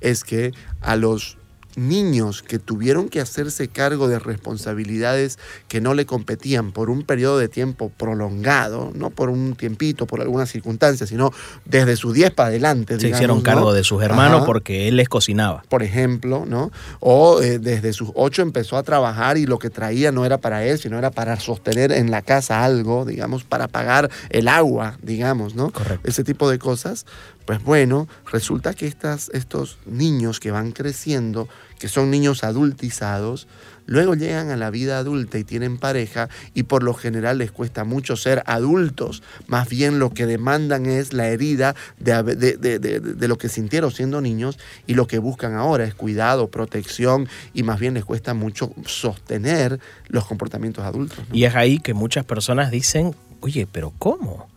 es 0.00 0.24
que 0.24 0.52
a 0.80 0.96
los 0.96 1.37
niños 1.78 2.42
que 2.42 2.58
tuvieron 2.58 3.08
que 3.08 3.20
hacerse 3.20 3.68
cargo 3.68 4.08
de 4.08 4.18
responsabilidades 4.18 5.38
que 5.68 5.80
no 5.80 5.94
le 5.94 6.04
competían 6.04 6.72
por 6.72 6.90
un 6.90 7.04
periodo 7.04 7.38
de 7.38 7.48
tiempo 7.48 7.90
prolongado, 7.96 8.90
no 8.94 9.10
por 9.10 9.30
un 9.30 9.54
tiempito, 9.54 10.06
por 10.06 10.20
alguna 10.20 10.46
circunstancia, 10.46 11.06
sino 11.06 11.32
desde 11.64 11.96
sus 11.96 12.12
10 12.14 12.32
para 12.32 12.48
adelante. 12.48 12.94
Se 12.94 12.98
digamos, 12.98 13.18
hicieron 13.18 13.36
¿no? 13.38 13.42
cargo 13.42 13.72
de 13.72 13.84
sus 13.84 14.02
hermanos 14.02 14.38
Ajá 14.42 14.48
porque 14.48 14.88
él 14.88 14.96
les 14.96 15.10
cocinaba. 15.10 15.62
por 15.68 15.82
ejemplo, 15.82 16.44
¿no? 16.46 16.72
O 17.00 17.42
eh, 17.42 17.58
desde 17.58 17.92
sus 17.92 18.10
ocho 18.14 18.40
empezó 18.40 18.78
a 18.78 18.82
trabajar 18.82 19.36
y 19.36 19.44
lo 19.44 19.58
que 19.58 19.68
traía 19.68 20.10
no 20.10 20.24
era 20.24 20.38
para 20.38 20.64
él, 20.64 20.78
sino 20.78 20.98
era 20.98 21.10
para 21.10 21.38
sostener 21.38 21.92
en 21.92 22.10
la 22.10 22.22
casa 22.22 22.64
algo, 22.64 23.04
digamos, 23.04 23.44
para 23.44 23.68
pagar 23.68 24.10
el 24.30 24.48
agua, 24.48 24.96
digamos, 25.02 25.54
¿no? 25.54 25.70
Correcto. 25.70 26.08
Ese 26.08 26.24
tipo 26.24 26.50
de 26.50 26.58
cosas. 26.58 27.04
Pues 27.44 27.62
bueno, 27.62 28.08
resulta 28.30 28.74
que 28.74 28.86
estas, 28.86 29.30
estos 29.34 29.78
niños 29.86 30.40
que 30.40 30.50
van 30.50 30.72
creciendo, 30.72 31.48
que 31.78 31.88
son 31.88 32.10
niños 32.10 32.44
adultizados, 32.44 33.46
Luego 33.88 34.14
llegan 34.14 34.50
a 34.50 34.56
la 34.56 34.68
vida 34.68 34.98
adulta 34.98 35.38
y 35.38 35.44
tienen 35.44 35.78
pareja 35.78 36.28
y 36.52 36.64
por 36.64 36.82
lo 36.82 36.92
general 36.92 37.38
les 37.38 37.50
cuesta 37.50 37.84
mucho 37.84 38.16
ser 38.16 38.42
adultos. 38.44 39.22
Más 39.46 39.66
bien 39.66 39.98
lo 39.98 40.10
que 40.10 40.26
demandan 40.26 40.84
es 40.84 41.14
la 41.14 41.28
herida 41.28 41.74
de, 41.98 43.26
lo 43.26 43.38
que 43.38 43.48
sintieron 43.48 43.90
siendo 43.90 44.20
niños 44.20 44.58
y 44.86 44.92
lo 44.92 45.06
que 45.06 45.18
buscan 45.18 45.54
ahora 45.54 45.84
es 45.84 45.94
cuidado, 45.94 46.48
protección 46.48 47.30
y 47.54 47.62
más 47.62 47.80
bien 47.80 47.94
les 47.94 48.04
cuesta 48.04 48.34
mucho 48.34 48.74
sostener 48.84 49.80
los 50.08 50.26
comportamientos 50.26 50.84
adultos. 50.84 51.20
Y 51.32 51.44
es 51.44 51.54
ahí 51.54 51.78
que 51.78 51.94
muchas 51.94 52.26
personas 52.26 52.70
dicen, 52.70 53.14
oye, 53.40 53.66
pero 53.72 53.94
¿cómo? 53.98 54.50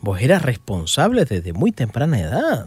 Vos 0.00 0.20
eras 0.20 0.42
responsable 0.42 1.24
desde 1.24 1.52
muy 1.52 1.70
temprana 1.70 2.20
edad. 2.20 2.66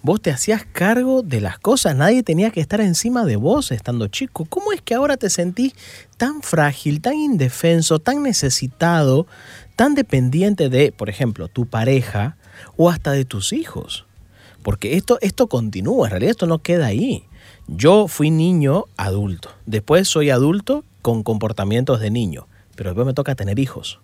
Vos 0.00 0.22
te 0.22 0.30
hacías 0.30 0.64
cargo 0.64 1.22
de 1.22 1.40
las 1.40 1.58
cosas, 1.58 1.96
nadie 1.96 2.22
tenía 2.22 2.52
que 2.52 2.60
estar 2.60 2.80
encima 2.80 3.24
de 3.24 3.34
vos 3.34 3.72
estando 3.72 4.06
chico. 4.06 4.44
¿Cómo 4.48 4.72
es 4.72 4.80
que 4.80 4.94
ahora 4.94 5.16
te 5.16 5.28
sentís 5.28 5.74
tan 6.16 6.40
frágil, 6.40 7.00
tan 7.00 7.14
indefenso, 7.14 7.98
tan 7.98 8.22
necesitado, 8.22 9.26
tan 9.74 9.96
dependiente 9.96 10.68
de, 10.68 10.92
por 10.92 11.10
ejemplo, 11.10 11.48
tu 11.48 11.66
pareja 11.66 12.36
o 12.76 12.90
hasta 12.90 13.10
de 13.10 13.24
tus 13.24 13.52
hijos? 13.52 14.06
Porque 14.62 14.96
esto, 14.96 15.18
esto 15.20 15.48
continúa, 15.48 16.06
en 16.06 16.10
realidad 16.12 16.30
esto 16.30 16.46
no 16.46 16.60
queda 16.60 16.86
ahí. 16.86 17.24
Yo 17.66 18.06
fui 18.06 18.30
niño 18.30 18.84
adulto, 18.96 19.50
después 19.66 20.06
soy 20.06 20.30
adulto 20.30 20.84
con 21.02 21.24
comportamientos 21.24 21.98
de 21.98 22.12
niño, 22.12 22.46
pero 22.76 22.90
después 22.90 23.06
me 23.06 23.14
toca 23.14 23.34
tener 23.34 23.58
hijos. 23.58 24.00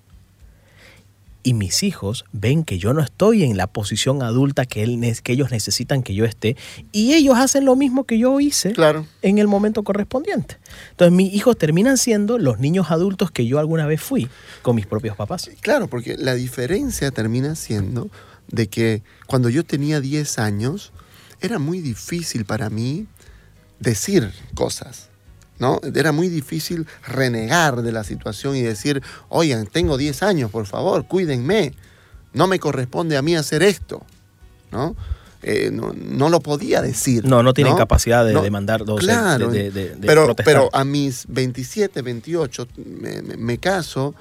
Y 1.47 1.53
mis 1.55 1.83
hijos 1.83 2.25
ven 2.33 2.65
que 2.65 2.79
yo 2.79 2.95
no 2.95 3.03
estoy 3.03 3.45
en 3.45 3.57
la 3.59 3.67
posición 3.67 4.23
adulta 4.23 4.65
que, 4.65 4.83
él, 4.83 4.99
que 5.23 5.33
ellos 5.35 5.51
necesitan 5.51 6.03
que 6.03 6.15
yo 6.15 6.25
esté, 6.25 6.57
y 6.91 7.13
ellos 7.13 7.37
hacen 7.37 7.67
lo 7.67 7.77
mismo 7.77 8.05
que 8.05 8.19
yo 8.19 8.41
hice 8.41 8.73
Claro. 8.73 9.07
en 9.23 9.37
el 9.39 9.47
momento 9.47 9.83
correspondiente. 9.85 10.57
Entonces 10.93 11.13
mis 11.15 11.33
hijos 11.35 11.59
terminan 11.59 11.99
siendo 11.99 12.39
los 12.39 12.59
niños 12.59 12.91
adultos 12.91 13.31
que 13.31 13.47
yo 13.47 13.59
alguna 13.59 13.87
vez 13.87 14.01
fui 14.01 14.27
con 14.63 14.75
mis 14.75 14.87
propios 14.87 15.17
papás. 15.17 15.51
Claro, 15.61 15.87
porque 15.87 16.17
la 16.17 16.35
diferencia 16.35 17.11
termina 17.11 17.55
siendo 17.55 18.11
de 18.49 18.69
que 18.69 19.03
cuando 19.27 19.51
yo 19.51 19.65
tenía 19.65 20.01
10 20.01 20.39
años 20.39 20.93
era 21.43 21.59
muy 21.59 21.81
difícil 21.81 22.47
para 22.47 22.71
mí 22.71 23.07
decir 23.81 24.33
cosas. 24.55 25.11
¿No? 25.59 25.81
Era 25.95 26.11
muy 26.13 26.29
difícil 26.29 26.87
renegar 27.07 27.83
de 27.83 27.93
la 27.93 28.03
situación 28.05 28.57
y 28.57 28.63
decir, 28.63 29.03
oigan, 29.29 29.67
tengo 29.67 29.97
10 29.97 30.23
años, 30.25 30.51
por 30.51 30.67
favor, 30.67 31.07
cuídenme. 31.07 31.73
No 32.33 32.49
me 32.49 32.59
corresponde 32.59 33.17
a 33.17 33.23
mí 33.23 33.37
hacer 33.37 33.63
esto. 33.63 34.03
¿No? 34.73 34.97
Eh, 35.43 35.71
no, 35.73 35.93
no 35.95 36.29
lo 36.31 36.41
podía 36.41 36.81
decir. 36.83 37.25
No, 37.27 37.43
no 37.43 37.53
tienen 37.55 37.77
capacidad 37.77 38.25
de 38.25 38.33
No, 38.33 38.43
demandar, 38.43 38.83
o 38.83 38.99
sea, 38.99 39.15
claro, 39.37 39.51
de, 39.51 39.71
de- 39.71 39.91
de 39.95 40.07
pero, 40.07 40.25
protestar. 40.25 40.45
pero 40.55 40.71
a 40.73 40.85
mis 40.85 41.27
27, 41.29 42.01
28 42.03 42.67
me, 43.01 43.23
me- 43.23 43.37
me 43.37 43.59
caso, 43.59 44.15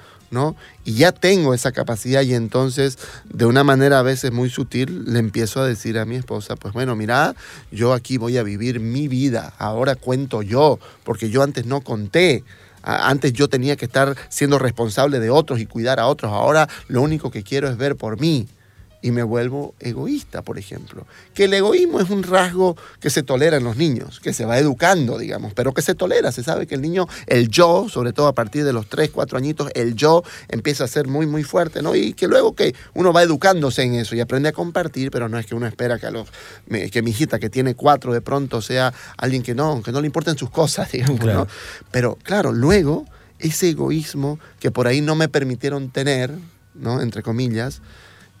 Y 0.84 0.94
ya 0.94 1.12
tengo 1.12 1.54
esa 1.54 1.72
capacidad 1.72 2.22
y 2.22 2.34
entonces 2.34 2.98
de 3.24 3.46
una 3.46 3.64
manera 3.64 3.98
a 3.98 4.02
veces 4.02 4.32
muy 4.32 4.50
sutil 4.50 5.04
le 5.12 5.18
empiezo 5.18 5.60
a 5.60 5.66
decir 5.66 5.98
a 5.98 6.04
mi 6.04 6.16
esposa, 6.16 6.56
pues 6.56 6.74
bueno, 6.74 6.96
mira, 6.96 7.34
yo 7.70 7.92
aquí 7.92 8.16
voy 8.16 8.36
a 8.38 8.42
vivir 8.42 8.80
mi 8.80 9.08
vida, 9.08 9.54
ahora 9.58 9.94
cuento 9.94 10.42
yo, 10.42 10.78
porque 11.04 11.30
yo 11.30 11.42
antes 11.42 11.66
no 11.66 11.80
conté. 11.80 12.44
Antes 12.86 13.32
yo 13.32 13.48
tenía 13.48 13.76
que 13.76 13.86
estar 13.86 14.14
siendo 14.28 14.58
responsable 14.58 15.18
de 15.18 15.30
otros 15.30 15.58
y 15.58 15.64
cuidar 15.64 15.98
a 15.98 16.06
otros. 16.06 16.30
Ahora 16.30 16.68
lo 16.86 17.00
único 17.00 17.30
que 17.30 17.42
quiero 17.42 17.66
es 17.70 17.78
ver 17.78 17.96
por 17.96 18.20
mí. 18.20 18.46
Y 19.04 19.10
me 19.10 19.22
vuelvo 19.22 19.74
egoísta, 19.80 20.40
por 20.40 20.58
ejemplo. 20.58 21.06
Que 21.34 21.44
el 21.44 21.52
egoísmo 21.52 22.00
es 22.00 22.08
un 22.08 22.22
rasgo 22.22 22.74
que 23.00 23.10
se 23.10 23.22
tolera 23.22 23.58
en 23.58 23.64
los 23.64 23.76
niños, 23.76 24.18
que 24.18 24.32
se 24.32 24.46
va 24.46 24.58
educando, 24.58 25.18
digamos, 25.18 25.52
pero 25.52 25.74
que 25.74 25.82
se 25.82 25.94
tolera. 25.94 26.32
Se 26.32 26.42
sabe 26.42 26.66
que 26.66 26.74
el 26.74 26.80
niño, 26.80 27.06
el 27.26 27.50
yo, 27.50 27.86
sobre 27.90 28.14
todo 28.14 28.28
a 28.28 28.32
partir 28.32 28.64
de 28.64 28.72
los 28.72 28.88
3, 28.88 29.10
4 29.10 29.36
añitos, 29.36 29.70
el 29.74 29.94
yo 29.94 30.22
empieza 30.48 30.84
a 30.84 30.88
ser 30.88 31.06
muy, 31.06 31.26
muy 31.26 31.42
fuerte, 31.42 31.82
¿no? 31.82 31.94
Y 31.94 32.14
que 32.14 32.28
luego 32.28 32.54
que 32.54 32.74
uno 32.94 33.12
va 33.12 33.22
educándose 33.22 33.82
en 33.82 33.92
eso 33.92 34.16
y 34.16 34.20
aprende 34.20 34.48
a 34.48 34.52
compartir, 34.52 35.10
pero 35.10 35.28
no 35.28 35.38
es 35.38 35.44
que 35.44 35.54
uno 35.54 35.66
espera 35.66 35.98
que, 35.98 36.06
a 36.06 36.10
los, 36.10 36.30
que 36.90 37.02
mi 37.02 37.10
hijita 37.10 37.38
que 37.38 37.50
tiene 37.50 37.74
cuatro 37.74 38.10
de 38.10 38.22
pronto 38.22 38.62
sea 38.62 38.94
alguien 39.18 39.42
que 39.42 39.54
no, 39.54 39.82
que 39.82 39.92
no 39.92 40.00
le 40.00 40.06
importen 40.06 40.38
sus 40.38 40.48
cosas, 40.48 40.90
digamos, 40.92 41.20
Claro. 41.20 41.40
¿no? 41.40 41.46
Pero 41.90 42.16
claro, 42.22 42.52
luego 42.52 43.04
ese 43.38 43.68
egoísmo 43.68 44.38
que 44.60 44.70
por 44.70 44.86
ahí 44.86 45.02
no 45.02 45.14
me 45.14 45.28
permitieron 45.28 45.90
tener, 45.90 46.32
¿no? 46.72 47.02
Entre 47.02 47.22
comillas, 47.22 47.82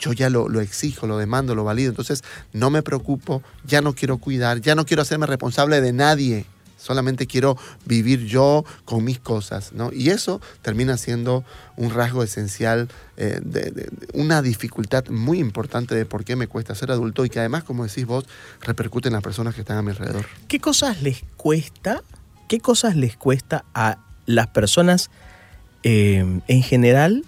yo 0.04 0.12
ya 0.12 0.28
lo, 0.28 0.48
lo 0.48 0.60
exijo, 0.60 1.06
lo 1.06 1.16
demando, 1.16 1.54
lo 1.54 1.64
valido. 1.64 1.90
Entonces 1.90 2.22
no 2.52 2.70
me 2.70 2.82
preocupo, 2.82 3.42
ya 3.64 3.80
no 3.80 3.94
quiero 3.94 4.18
cuidar, 4.18 4.60
ya 4.60 4.74
no 4.74 4.84
quiero 4.84 5.02
hacerme 5.02 5.26
responsable 5.26 5.80
de 5.80 5.92
nadie. 5.92 6.46
Solamente 6.76 7.26
quiero 7.26 7.56
vivir 7.86 8.26
yo 8.26 8.62
con 8.84 9.04
mis 9.04 9.18
cosas, 9.18 9.72
¿no? 9.72 9.90
Y 9.90 10.10
eso 10.10 10.42
termina 10.60 10.98
siendo 10.98 11.42
un 11.78 11.90
rasgo 11.90 12.22
esencial, 12.22 12.90
eh, 13.16 13.40
de, 13.42 13.88
una 14.12 14.42
dificultad 14.42 15.06
muy 15.08 15.38
importante 15.38 15.94
de 15.94 16.04
por 16.04 16.24
qué 16.24 16.36
me 16.36 16.46
cuesta 16.46 16.74
ser 16.74 16.90
adulto 16.90 17.24
y 17.24 17.30
que 17.30 17.38
además, 17.38 17.64
como 17.64 17.86
decís 17.86 18.04
vos, 18.04 18.26
repercute 18.60 19.08
en 19.08 19.14
las 19.14 19.22
personas 19.22 19.54
que 19.54 19.62
están 19.62 19.78
a 19.78 19.82
mi 19.82 19.92
alrededor. 19.92 20.26
¿Qué 20.46 20.60
cosas 20.60 21.00
les 21.00 21.22
cuesta? 21.38 22.02
¿Qué 22.48 22.60
cosas 22.60 22.96
les 22.96 23.16
cuesta 23.16 23.64
a 23.72 23.96
las 24.26 24.48
personas 24.48 25.08
eh, 25.84 26.40
en 26.48 26.62
general 26.62 27.24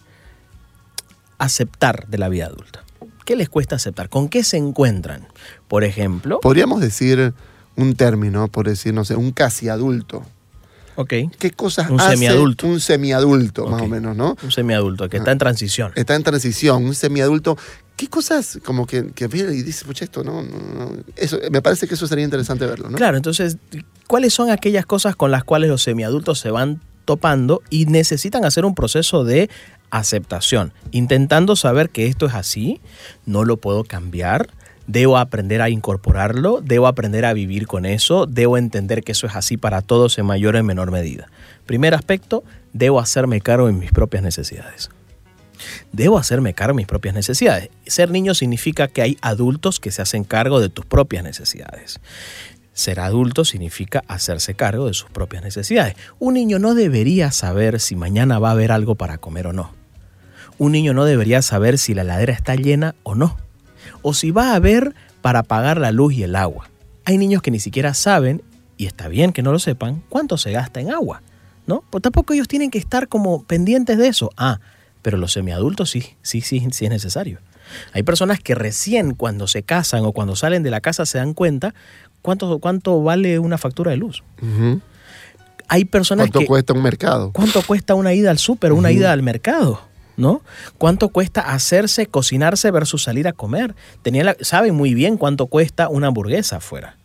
aceptar 1.39 2.07
de 2.09 2.19
la 2.19 2.29
vida 2.29 2.47
adulta? 2.47 2.85
¿Qué 3.25 3.37
les 3.37 3.49
cuesta 3.49 3.77
aceptar? 3.77 4.09
¿Con 4.09 4.29
qué 4.29 4.45
se 4.45 4.57
encuentran? 4.57 5.27
Por 5.69 5.83
ejemplo, 5.85 6.39
Podríamos 6.41 6.81
decir 6.81 7.35
un 7.75 7.95
término, 7.97 8.49
por 8.49 8.69
decir, 8.69 8.95
no 8.95 9.05
sé, 9.05 9.17
un 9.17 9.33
casi 9.33 9.69
adulto. 9.69 10.23
ok, 10.95 11.13
¿Qué 11.39 11.51
cosas 11.51 11.91
Un 11.91 12.01
hace 12.01 12.13
semiadulto. 12.13 12.67
un 12.67 12.81
semiadulto, 12.81 13.67
más 13.67 13.83
o 13.83 13.89
menos, 13.89 14.17
no? 14.17 14.37
un 14.43 14.53
semiadulto 14.53 15.09
que 15.09 15.17
está 15.19 15.33
en 15.33 15.39
transición. 15.39 15.93
Está 15.97 16.15
en 16.15 16.23
transición, 16.23 16.85
un 16.85 16.95
semiadulto. 16.95 17.59
¿Qué 17.97 18.09
cosas 18.09 18.59
como 18.65 18.87
que, 18.87 19.07
que 19.13 19.25
y 19.25 19.63
dice, 19.63 19.85
pucha, 19.87 20.05
esto 20.05 20.23
no, 20.23 20.43
no, 20.43 20.59
no"? 20.59 20.93
Eso, 21.17 21.39
me 21.51 21.63
parece 21.63 21.89
que 21.89 21.95
eso 21.95 22.07
sería 22.07 22.25
interesante 22.25 22.67
verlo, 22.67 22.91
¿no? 22.91 22.97
Claro, 22.97 23.17
entonces, 23.17 23.57
¿cuáles 24.07 24.35
son 24.35 24.51
aquellas 24.51 24.87
cosas 24.87 25.17
con 25.17 25.31
las 25.31 25.45
cuales 25.45 25.69
los 25.71 25.83
semiadultos 25.83 26.39
se 26.39 26.51
van 26.51 26.81
topando 27.07 27.63
y 27.71 27.87
necesitan 27.87 28.45
hacer 28.45 28.65
un 28.67 28.75
proceso 28.75 29.25
de 29.25 29.49
aceptación, 29.91 30.73
intentando 30.91 31.57
saber 31.57 31.91
que 31.91 32.07
esto 32.07 32.27
es 32.27 32.35
así, 32.35 32.81
no 33.25 33.45
lo 33.45 33.57
puedo 33.59 33.85
cambiar, 33.85 34.49
debo 34.87 35.19
aprender 35.19 35.63
a 35.63 35.71
incorporarlo, 35.71 36.61
debo 36.63 36.87
aprender 36.87 37.25
a 37.25 37.33
vivir 37.33 37.67
con 37.67 37.87
eso, 37.87 38.27
debo 38.27 38.59
entender 38.59 39.03
que 39.03 39.13
eso 39.13 39.27
es 39.27 39.35
así 39.35 39.57
para 39.57 39.83
todos 39.83 40.19
en 40.19 40.27
mayor 40.27 40.55
o 40.55 40.59
en 40.59 40.67
menor 40.67 40.91
medida. 40.91 41.29
Primer 41.67 41.95
aspecto, 41.95 42.45
debo 42.73 43.01
hacerme 43.01 43.41
cargo 43.41 43.67
de 43.67 43.73
mis 43.73 43.91
propias 43.91 44.23
necesidades. 44.23 44.91
Debo 45.93 46.19
hacerme 46.19 46.55
cargo 46.55 46.75
de 46.75 46.83
mis 46.83 46.87
propias 46.87 47.15
necesidades. 47.15 47.71
Ser 47.87 48.11
niño 48.11 48.35
significa 48.35 48.89
que 48.89 49.03
hay 49.03 49.19
adultos 49.23 49.81
que 49.81 49.91
se 49.91 50.03
hacen 50.03 50.25
cargo 50.25 50.61
de 50.61 50.69
tus 50.69 50.85
propias 50.85 51.25
necesidades. 51.25 52.01
Ser 52.77 53.01
adulto 53.01 53.47
significa 53.47 54.05
hacerse 54.07 54.53
cargo 54.53 54.87
de 54.87 54.93
sus 54.93 55.09
propias 55.09 55.43
necesidades. 55.43 55.97
Un 56.19 56.35
niño 56.35 56.59
no 56.59 56.75
debería 56.75 57.33
saber 57.33 57.81
si 57.81 57.97
mañana 57.97 58.39
va 58.39 58.51
a 58.51 58.53
haber 58.53 58.71
algo 58.71 58.97
para 58.97 59.17
comer 59.17 59.47
o 59.47 59.55
no. 59.55 59.73
Un 60.59 60.73
niño 60.73 60.93
no 60.93 61.07
debería 61.07 61.41
saber 61.41 61.79
si 61.79 61.95
la 61.95 62.03
heladera 62.03 62.35
está 62.35 62.55
llena 62.55 62.95
o 63.03 63.15
no. 63.15 63.39
O 64.03 64.13
si 64.13 64.31
va 64.31 64.53
a 64.53 64.57
haber 64.57 64.95
para 65.23 65.43
pagar 65.43 65.79
la 65.79 65.91
luz 65.91 66.13
y 66.13 66.23
el 66.23 66.37
agua. 66.37 66.69
Hay 67.07 67.17
niños 67.17 67.41
que 67.41 67.51
ni 67.51 67.61
siquiera 67.61 67.95
saben, 67.95 68.43
y 68.77 68.85
está 68.85 69.09
bien 69.09 69.33
que 69.33 69.43
no 69.43 69.53
lo 69.53 69.59
sepan, 69.59 70.03
cuánto 70.11 70.37
se 70.37 70.53
gasta 70.53 70.79
en 70.79 70.91
agua. 70.91 71.23
¿No? 71.67 71.83
Pues 71.89 72.03
tampoco 72.03 72.35
ellos 72.35 72.47
tienen 72.47 72.71
que 72.71 72.79
estar 72.79 73.09
como 73.09 73.43
pendientes 73.45 73.97
de 73.97 74.09
eso. 74.09 74.31
Ah, 74.37 74.61
pero 75.01 75.17
los 75.17 75.33
semiadultos 75.33 75.89
sí, 75.89 76.15
sí, 76.21 76.43
sí, 76.43 76.63
sí 76.73 76.85
es 76.85 76.91
necesario. 76.91 77.39
Hay 77.93 78.03
personas 78.03 78.41
que 78.41 78.55
recién 78.55 79.15
cuando 79.15 79.47
se 79.47 79.63
casan 79.63 80.05
o 80.05 80.13
cuando 80.13 80.37
salen 80.37 80.63
de 80.63 80.71
la 80.71 80.81
casa 80.81 81.07
se 81.07 81.19
dan 81.19 81.35
cuenta 81.35 81.75
cuánto, 82.27 82.59
cuánto 82.59 83.03
vale 83.03 83.39
una 83.39 83.57
factura 83.57 83.93
de 83.93 83.97
luz. 83.97 84.23
Hay 85.69 85.85
personas 85.85 86.25
¿Cuánto 86.27 86.41
que... 86.41 86.47
cuesta 86.47 86.73
un 86.75 86.83
mercado? 86.83 87.33
¿Cuánto 87.33 87.63
cuesta 87.63 87.95
una 87.95 88.13
ida 88.13 88.31
al 88.31 88.39
súper, 88.39 88.73
una 88.73 88.93
ida 88.93 89.13
al 89.13 89.23
mercado? 89.23 89.81
¿No? 90.17 90.41
¿Cuánto 90.79 91.09
cuesta 91.11 91.41
hacerse, 91.43 92.07
cocinarse 92.07 92.71
versus 92.71 93.03
salir 93.03 93.29
a 93.29 93.33
comer? 93.33 93.75
Tenía 94.03 94.25
la- 94.25 94.37
saben 94.41 94.75
muy 94.75 94.95
bien 94.95 95.17
cuánto 95.19 95.47
cuesta 95.47 95.89
una 95.89 96.07
hamburguesa 96.07 96.57
afuera, 96.57 96.97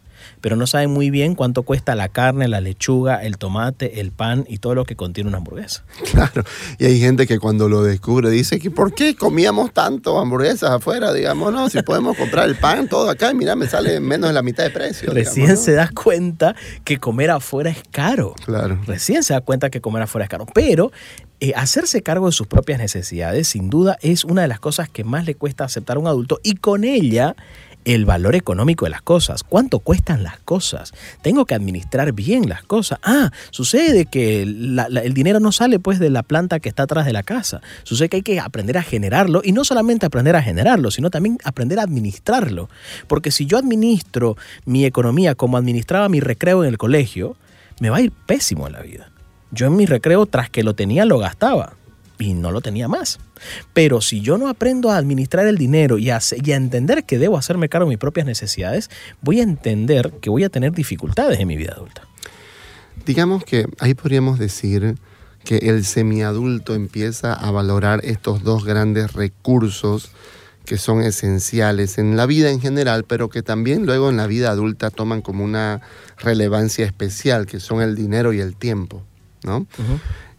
pero 0.41 0.55
no 0.55 0.67
saben 0.67 0.91
muy 0.91 1.09
bien 1.09 1.35
cuánto 1.35 1.63
cuesta 1.63 1.95
la 1.95 2.09
carne, 2.09 2.47
la 2.47 2.61
lechuga, 2.61 3.23
el 3.23 3.37
tomate, 3.37 4.01
el 4.01 4.11
pan 4.11 4.45
y 4.47 4.57
todo 4.57 4.75
lo 4.75 4.85
que 4.85 4.95
contiene 4.95 5.29
una 5.29 5.37
hamburguesa. 5.37 5.83
Claro. 6.11 6.43
Y 6.77 6.85
hay 6.85 6.99
gente 6.99 7.25
que 7.25 7.39
cuando 7.39 7.69
lo 7.69 7.83
descubre 7.83 8.29
dice 8.29 8.59
que 8.59 8.69
¿por 8.69 8.93
qué 8.93 9.15
comíamos 9.15 9.71
tanto 9.73 10.19
hamburguesas 10.19 10.69
afuera? 10.69 11.13
Digamos, 11.13 11.53
no, 11.53 11.69
si 11.69 11.81
podemos 11.83 12.17
comprar 12.17 12.49
el 12.49 12.55
pan 12.55 12.89
todo 12.89 13.09
acá 13.09 13.31
y 13.31 13.35
mira, 13.35 13.55
me 13.55 13.67
sale 13.67 13.99
menos 14.01 14.29
de 14.29 14.33
la 14.33 14.43
mitad 14.43 14.63
de 14.63 14.71
precio. 14.71 15.11
Recién 15.13 15.45
digamos, 15.45 15.59
¿no? 15.59 15.65
se 15.65 15.71
da 15.71 15.89
cuenta 15.89 16.55
que 16.83 16.97
comer 16.97 17.31
afuera 17.31 17.69
es 17.69 17.81
caro. 17.91 18.35
Claro. 18.45 18.79
Recién 18.85 19.23
se 19.23 19.33
da 19.33 19.41
cuenta 19.41 19.69
que 19.69 19.79
comer 19.79 20.03
afuera 20.03 20.25
es 20.25 20.29
caro. 20.29 20.45
Pero 20.53 20.91
eh, 21.39 21.53
hacerse 21.55 22.03
cargo 22.03 22.27
de 22.27 22.33
sus 22.33 22.45
propias 22.45 22.77
necesidades, 22.77 23.47
sin 23.47 23.69
duda, 23.69 23.97
es 24.01 24.25
una 24.25 24.43
de 24.43 24.47
las 24.47 24.59
cosas 24.59 24.89
que 24.89 25.03
más 25.03 25.25
le 25.25 25.33
cuesta 25.33 25.63
aceptar 25.63 25.97
a 25.97 25.99
un 25.99 26.07
adulto 26.07 26.39
y 26.43 26.55
con 26.55 26.83
ella 26.83 27.35
el 27.85 28.05
valor 28.05 28.35
económico 28.35 28.85
de 28.85 28.91
las 28.91 29.01
cosas, 29.01 29.43
cuánto 29.43 29.79
cuestan 29.79 30.23
las 30.23 30.39
cosas. 30.39 30.93
Tengo 31.21 31.45
que 31.45 31.55
administrar 31.55 32.11
bien 32.13 32.47
las 32.47 32.63
cosas. 32.63 32.99
Ah, 33.03 33.31
sucede 33.49 34.05
que 34.05 34.43
el 34.43 35.13
dinero 35.13 35.39
no 35.39 35.51
sale 35.51 35.79
pues 35.79 35.99
de 35.99 36.09
la 36.09 36.23
planta 36.23 36.59
que 36.59 36.69
está 36.69 36.83
atrás 36.83 37.05
de 37.05 37.13
la 37.13 37.23
casa. 37.23 37.61
Sucede 37.83 38.09
que 38.09 38.17
hay 38.17 38.23
que 38.23 38.39
aprender 38.39 38.77
a 38.77 38.83
generarlo 38.83 39.41
y 39.43 39.51
no 39.51 39.63
solamente 39.63 40.05
aprender 40.05 40.35
a 40.35 40.41
generarlo, 40.41 40.91
sino 40.91 41.09
también 41.09 41.37
aprender 41.43 41.79
a 41.79 41.83
administrarlo. 41.83 42.69
Porque 43.07 43.31
si 43.31 43.45
yo 43.45 43.57
administro 43.57 44.37
mi 44.65 44.85
economía 44.85 45.35
como 45.35 45.57
administraba 45.57 46.09
mi 46.09 46.19
recreo 46.19 46.63
en 46.63 46.69
el 46.69 46.77
colegio, 46.77 47.35
me 47.79 47.89
va 47.89 47.97
a 47.97 48.01
ir 48.01 48.11
pésimo 48.11 48.67
en 48.67 48.73
la 48.73 48.81
vida. 48.81 49.09
Yo 49.51 49.67
en 49.67 49.75
mi 49.75 49.85
recreo, 49.85 50.25
tras 50.27 50.49
que 50.49 50.63
lo 50.63 50.75
tenía, 50.75 51.03
lo 51.05 51.17
gastaba 51.17 51.73
y 52.21 52.33
no 52.33 52.51
lo 52.51 52.61
tenía 52.61 52.87
más. 52.87 53.19
Pero 53.73 54.01
si 54.01 54.21
yo 54.21 54.37
no 54.37 54.47
aprendo 54.47 54.91
a 54.91 54.97
administrar 54.97 55.47
el 55.47 55.57
dinero 55.57 55.97
y 55.97 56.09
a, 56.09 56.19
entender 56.45 57.05
que 57.05 57.17
debo 57.17 57.37
hacerme 57.37 57.69
cargo 57.69 57.87
de 57.87 57.91
mis 57.91 57.97
propias 57.97 58.25
necesidades, 58.25 58.89
voy 59.21 59.39
a 59.39 59.43
entender 59.43 60.13
que 60.21 60.29
voy 60.29 60.43
a 60.43 60.49
tener 60.49 60.71
dificultades 60.71 61.39
en 61.39 61.47
mi 61.47 61.57
vida 61.57 61.73
adulta. 61.73 62.07
Digamos 63.05 63.43
que 63.43 63.65
ahí 63.79 63.93
podríamos 63.93 64.37
decir 64.37 64.95
que 65.43 65.57
el 65.57 65.85
semiadulto 65.85 66.75
empieza 66.75 67.33
a 67.33 67.49
valorar 67.49 68.01
estos 68.03 68.43
dos 68.43 68.63
grandes 68.63 69.13
recursos 69.13 70.11
que 70.65 70.77
son 70.77 71.01
esenciales 71.01 71.97
en 71.97 72.15
la 72.15 72.27
vida 72.27 72.51
en 72.51 72.61
general, 72.61 73.03
pero 73.05 73.29
que 73.29 73.41
también 73.41 73.87
luego 73.87 74.11
en 74.11 74.17
la 74.17 74.27
vida 74.27 74.51
adulta 74.51 74.91
toman 74.91 75.23
como 75.23 75.43
una 75.43 75.81
relevancia 76.19 76.85
especial, 76.85 77.47
que 77.47 77.59
son 77.59 77.81
el 77.81 77.95
dinero 77.95 78.31
y 78.31 78.39
el 78.39 78.55
tiempo. 78.55 79.03
¿no? 79.43 79.65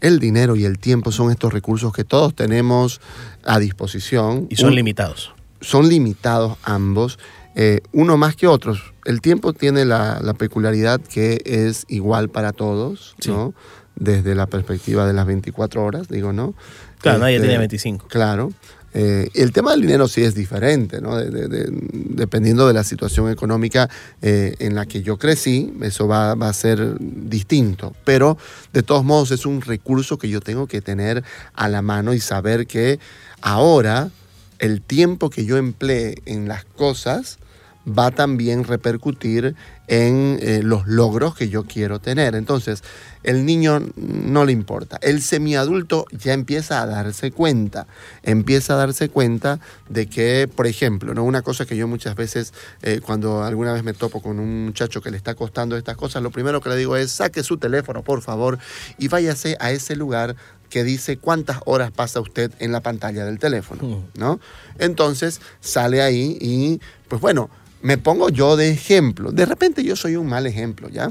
El 0.02 0.18
dinero 0.18 0.56
y 0.56 0.64
el 0.64 0.78
tiempo 0.78 1.12
son 1.12 1.30
estos 1.30 1.52
recursos 1.52 1.92
que 1.92 2.04
todos 2.04 2.35
tenemos 2.35 3.00
a 3.44 3.59
disposición. 3.59 4.49
Y 4.50 4.56
son 4.56 4.75
limitados. 4.75 5.32
Son 5.61 5.88
limitados 5.88 6.59
ambos, 6.64 7.18
eh, 7.54 7.80
uno 7.92 8.16
más 8.16 8.35
que 8.37 8.49
otros. 8.49 8.92
El 9.04 9.21
tiempo 9.21 9.52
tiene 9.52 9.85
la, 9.85 10.35
peculiaridad 10.37 11.00
que 11.00 11.40
es 11.44 11.85
igual 11.88 12.28
para 12.28 12.52
todos, 12.52 13.14
¿no? 13.26 13.54
Desde 13.94 14.35
la 14.35 14.47
perspectiva 14.47 15.06
de 15.06 15.12
las 15.12 15.25
24 15.26 15.85
horas, 15.85 16.09
digo, 16.09 16.32
¿no? 16.32 16.54
Claro, 17.00 17.21
nadie 17.21 17.37
este, 17.37 17.47
tiene 17.47 17.59
25. 17.59 18.09
Claro. 18.09 18.52
Eh, 18.94 19.30
el 19.34 19.52
tema 19.52 19.70
del 19.72 19.82
dinero 19.82 20.06
sí 20.06 20.22
es 20.22 20.34
diferente, 20.34 21.00
¿no? 21.00 21.16
dependiendo 21.16 22.66
de 22.66 22.75
la 22.75 22.84
situación 22.84 23.30
económica 23.30 23.88
eh, 24.20 24.54
en 24.58 24.75
la 24.75 24.87
que 24.87 25.02
yo 25.02 25.18
crecí, 25.18 25.72
eso 25.80 26.06
va, 26.06 26.34
va, 26.34 26.49
a 26.49 26.52
ser 26.52 26.99
distinto. 27.00 27.94
Pero 28.04 28.37
de 28.72 28.82
todos 28.82 29.04
modos 29.04 29.30
es 29.30 29.46
un 29.46 29.62
recurso 29.62 30.18
que 30.18 30.28
yo 30.28 30.40
tengo 30.40 30.66
que 30.66 30.80
tener 30.80 31.25
a 31.54 31.68
la 31.68 31.80
mano 31.82 32.12
y 32.12 32.20
saber 32.20 32.66
que 32.66 32.99
ahora 33.40 34.11
el 34.58 34.82
tiempo 34.82 35.30
que 35.30 35.44
yo 35.44 35.56
emplee 35.56 36.22
en 36.26 36.49
las 36.49 36.64
cosas 36.64 37.38
va 37.87 38.11
también 38.11 38.61
a 38.61 38.64
repercutir 38.64 39.56
en 39.92 40.38
eh, 40.40 40.62
los 40.62 40.87
logros 40.87 41.34
que 41.34 41.50
yo 41.50 41.64
quiero 41.64 41.99
tener. 41.99 42.34
Entonces, 42.34 42.82
el 43.25 43.44
niño 43.44 43.78
no 43.96 44.46
le 44.46 44.52
importa. 44.52 44.99
El 45.02 45.20
semiadulto 45.20 46.06
ya 46.12 46.32
empieza 46.32 46.80
a 46.80 46.87
darse 46.87 47.30
cuenta, 47.30 47.87
empieza 48.22 48.72
a 48.72 48.76
darse 48.78 49.11
cuenta 49.11 49.61
de 49.90 50.06
que, 50.06 50.49
por 50.49 50.66
ejemplo, 50.66 51.12
¿no? 51.12 51.25
una 51.25 51.42
cosa 51.42 51.66
que 51.66 51.76
yo 51.76 51.87
muchas 51.88 52.16
veces, 52.16 52.54
eh, 52.80 53.02
cuando 53.04 53.44
alguna 53.44 53.75
vez 53.75 53.84
me 53.84 53.92
topo 53.92 54.22
con 54.22 54.40
un 54.40 54.64
muchacho 54.64 55.02
que 55.02 55.11
le 55.11 55.18
está 55.18 55.34
costando 55.34 55.76
estas 55.76 55.99
cosas, 55.99 56.22
lo 56.22 56.30
primero 56.30 56.62
que 56.62 56.70
le 56.70 56.76
digo 56.76 56.96
es, 56.96 57.12
saque 57.12 57.42
su 57.42 57.58
teléfono, 57.58 58.02
por 58.02 58.22
favor, 58.22 58.58
y 58.96 59.08
váyase 59.08 59.58
a 59.61 59.72
ese 59.72 59.94
lugar 59.94 60.37
que 60.70 60.84
dice 60.84 61.18
cuántas 61.18 61.58
horas 61.66 61.90
pasa 61.90 62.18
usted 62.18 62.50
en 62.61 62.72
la 62.72 62.80
pantalla 62.80 63.26
del 63.26 63.38
teléfono, 63.38 63.82
mm. 63.87 64.18
¿no? 64.18 64.40
Entonces 64.78 65.42
sale 65.61 66.00
ahí 66.00 66.38
y, 66.40 66.80
pues 67.08 67.20
bueno, 67.20 67.50
me 67.82 67.98
pongo 67.98 68.28
yo 68.28 68.56
de 68.56 68.70
ejemplo. 68.70 69.32
De 69.32 69.44
repente 69.44 69.82
yo 69.82 69.96
soy 69.96 70.16
un 70.16 70.28
mal 70.28 70.46
ejemplo, 70.46 70.88
¿ya? 70.88 71.10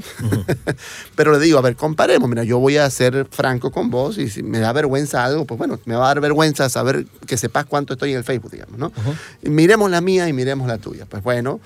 Pero 1.16 1.32
le 1.32 1.38
digo, 1.38 1.58
a 1.58 1.60
ver, 1.60 1.76
comparemos. 1.76 2.28
Mira, 2.28 2.44
yo 2.44 2.58
voy 2.58 2.78
a 2.78 2.88
ser 2.88 3.26
franco 3.30 3.70
con 3.70 3.90
vos 3.90 4.16
y 4.18 4.30
si 4.30 4.42
me 4.42 4.58
da 4.58 4.72
vergüenza 4.72 5.24
algo, 5.24 5.44
pues 5.44 5.58
bueno, 5.58 5.78
me 5.84 5.94
va 5.94 6.06
a 6.06 6.08
dar 6.08 6.20
vergüenza 6.20 6.68
saber 6.70 7.06
que 7.26 7.36
sepas 7.36 7.66
cuánto 7.66 7.92
estoy 7.92 8.12
en 8.12 8.18
el 8.18 8.24
Facebook, 8.24 8.50
digamos, 8.50 8.78
¿no? 8.78 8.90
Miremos 9.42 9.90
la 9.90 10.00
mía 10.00 10.28
y 10.28 10.32
miremos 10.32 10.66
la 10.66 10.78
tuya. 10.78 11.04
Pues 11.04 11.22
bueno, 11.22 11.60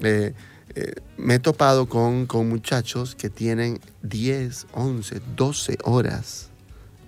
eh, 0.00 0.32
eh, 0.74 0.94
me 1.18 1.34
he 1.34 1.38
topado 1.38 1.86
con, 1.86 2.26
con 2.26 2.48
muchachos 2.48 3.14
que 3.14 3.28
tienen 3.28 3.78
10, 4.02 4.68
11, 4.72 5.20
12 5.36 5.78
horas 5.84 6.48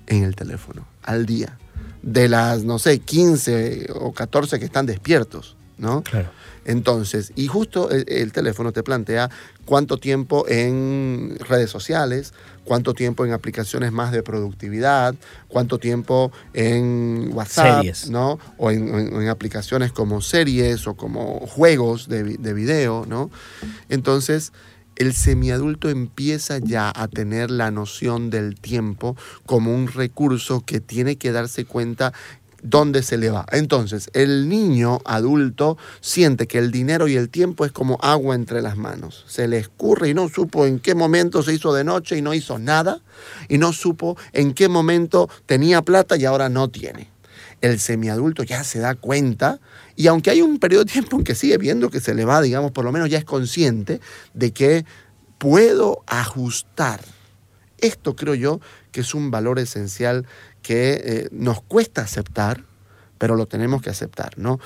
en 0.07 0.23
el 0.23 0.37
teléfono 0.37 0.87
al 1.03 1.25
día. 1.25 1.59
De 2.03 2.29
las, 2.29 2.62
no 2.64 2.79
sé, 2.79 2.99
15 2.99 3.88
o 3.94 4.12
14 4.12 4.59
que 4.59 4.66
están 4.66 4.87
despiertos, 4.87 5.57
¿no? 5.79 6.03
Claro. 6.03 6.31
Entonces, 6.68 7.33
y 7.35 7.46
justo 7.46 7.88
el, 7.90 8.31
teléfono 8.31 8.72
te 8.72 8.83
plantea 8.83 9.31
cuánto 9.64 9.96
tiempo 9.96 10.44
en 10.48 11.38
redes 11.48 11.70
sociales, 11.70 12.35
cuánto 12.64 12.92
tiempo 12.92 13.24
en 13.24 13.33
aplicaciones 13.33 13.90
más 13.90 14.12
de 14.12 14.22
productividad, 14.22 15.14
cuánto 15.48 15.78
tiempo 15.78 16.31
en 16.52 17.31
WhatsApp, 17.33 17.87
¿no? 18.11 18.38
O 18.59 18.70
en, 18.70 19.28
aplicaciones 19.28 19.92
como 19.92 20.20
series 20.20 20.87
o 20.87 20.94
como 20.94 21.40
juegos 21.46 22.07
de, 22.07 22.37
de 22.37 22.52
video, 22.52 23.07
¿no? 23.09 23.31
Entonces, 23.88 24.52
el 24.96 25.14
semiadulto 25.14 25.88
empieza 25.88 26.59
ya 26.59 26.92
a 26.94 27.09
tener 27.09 27.50
la 27.50 27.70
noción 27.70 28.31
del 28.31 28.61
tiempo 28.61 29.16
como 29.46 29.72
un 29.72 29.87
recurso 29.87 30.64
que 30.66 30.81
tiene 30.81 31.16
que 31.16 31.31
darse 31.33 31.64
cuenta 31.64 32.12
dónde 32.62 33.03
se 33.03 33.16
le 33.16 33.31
va. 33.31 33.47
Entonces, 33.53 34.11
el 34.12 34.49
niño 34.49 35.01
adulto 35.05 35.79
siente 36.01 36.47
que 36.47 36.59
el 36.59 36.71
dinero 36.71 37.09
y 37.09 37.16
el 37.16 37.29
tiempo 37.29 37.64
es 37.64 37.73
como 37.73 37.99
agua 38.03 38.35
entre 38.35 38.62
las 38.62 38.77
manos. 38.77 39.25
Se 39.29 39.49
le 39.49 39.59
escurre 39.59 40.09
y 40.09 40.14
no 40.14 40.29
supo 40.29 40.66
en 40.66 40.81
qué 40.81 40.94
momento 40.94 41.42
se 41.42 41.55
hizo 41.55 41.73
de 41.73 41.85
noche 41.85 42.16
y 42.16 42.23
no 42.23 42.35
hizo 42.35 42.59
nada. 42.59 43.01
Y 43.49 43.59
no 43.59 43.73
supo 43.73 44.16
en 44.33 44.55
qué 44.55 44.68
momento 44.68 45.29
tenía 45.47 45.83
plata 45.83 46.16
y 46.16 46.25
ahora 46.25 46.49
no 46.49 46.68
tiene. 46.68 47.11
El 47.61 47.81
semiadulto 47.81 48.44
ya 48.44 48.62
se 48.62 48.79
da 48.79 48.94
cuenta 48.94 49.59
y 49.97 50.07
aunque 50.07 50.31
hay 50.31 50.42
un 50.42 50.59
periodo 50.59 50.85
de 50.85 50.92
tiempo 50.92 51.16
en 51.16 51.25
que 51.25 51.35
sigue 51.35 51.59
viendo 51.59 51.90
que 51.90 52.01
se 52.01 52.14
le 52.14 52.25
va, 52.25 52.40
digamos, 52.40 52.71
por 52.71 52.85
lo 52.85 52.92
menos 52.92 53.11
ya 53.11 53.18
es 53.18 53.25
consciente 53.25 54.01
de 54.33 54.53
que 54.53 54.85
puedo 55.38 56.05
ajustar. 56.07 57.01
Esto 57.79 58.17
creo 58.17 58.35
yo 58.35 58.61
que 58.93 59.01
es 59.01 59.14
un 59.14 59.31
valor 59.31 59.59
esencial 59.59 60.27
que 60.62 61.01
eh, 61.05 61.29
nos 61.31 61.62
cuesta 61.62 62.03
aceptar, 62.03 62.64
pero 63.19 63.37
lo 63.37 63.47
tenemos 63.47 63.83
que 63.83 63.91
aceptar, 63.91 64.38
¿no? 64.38 64.61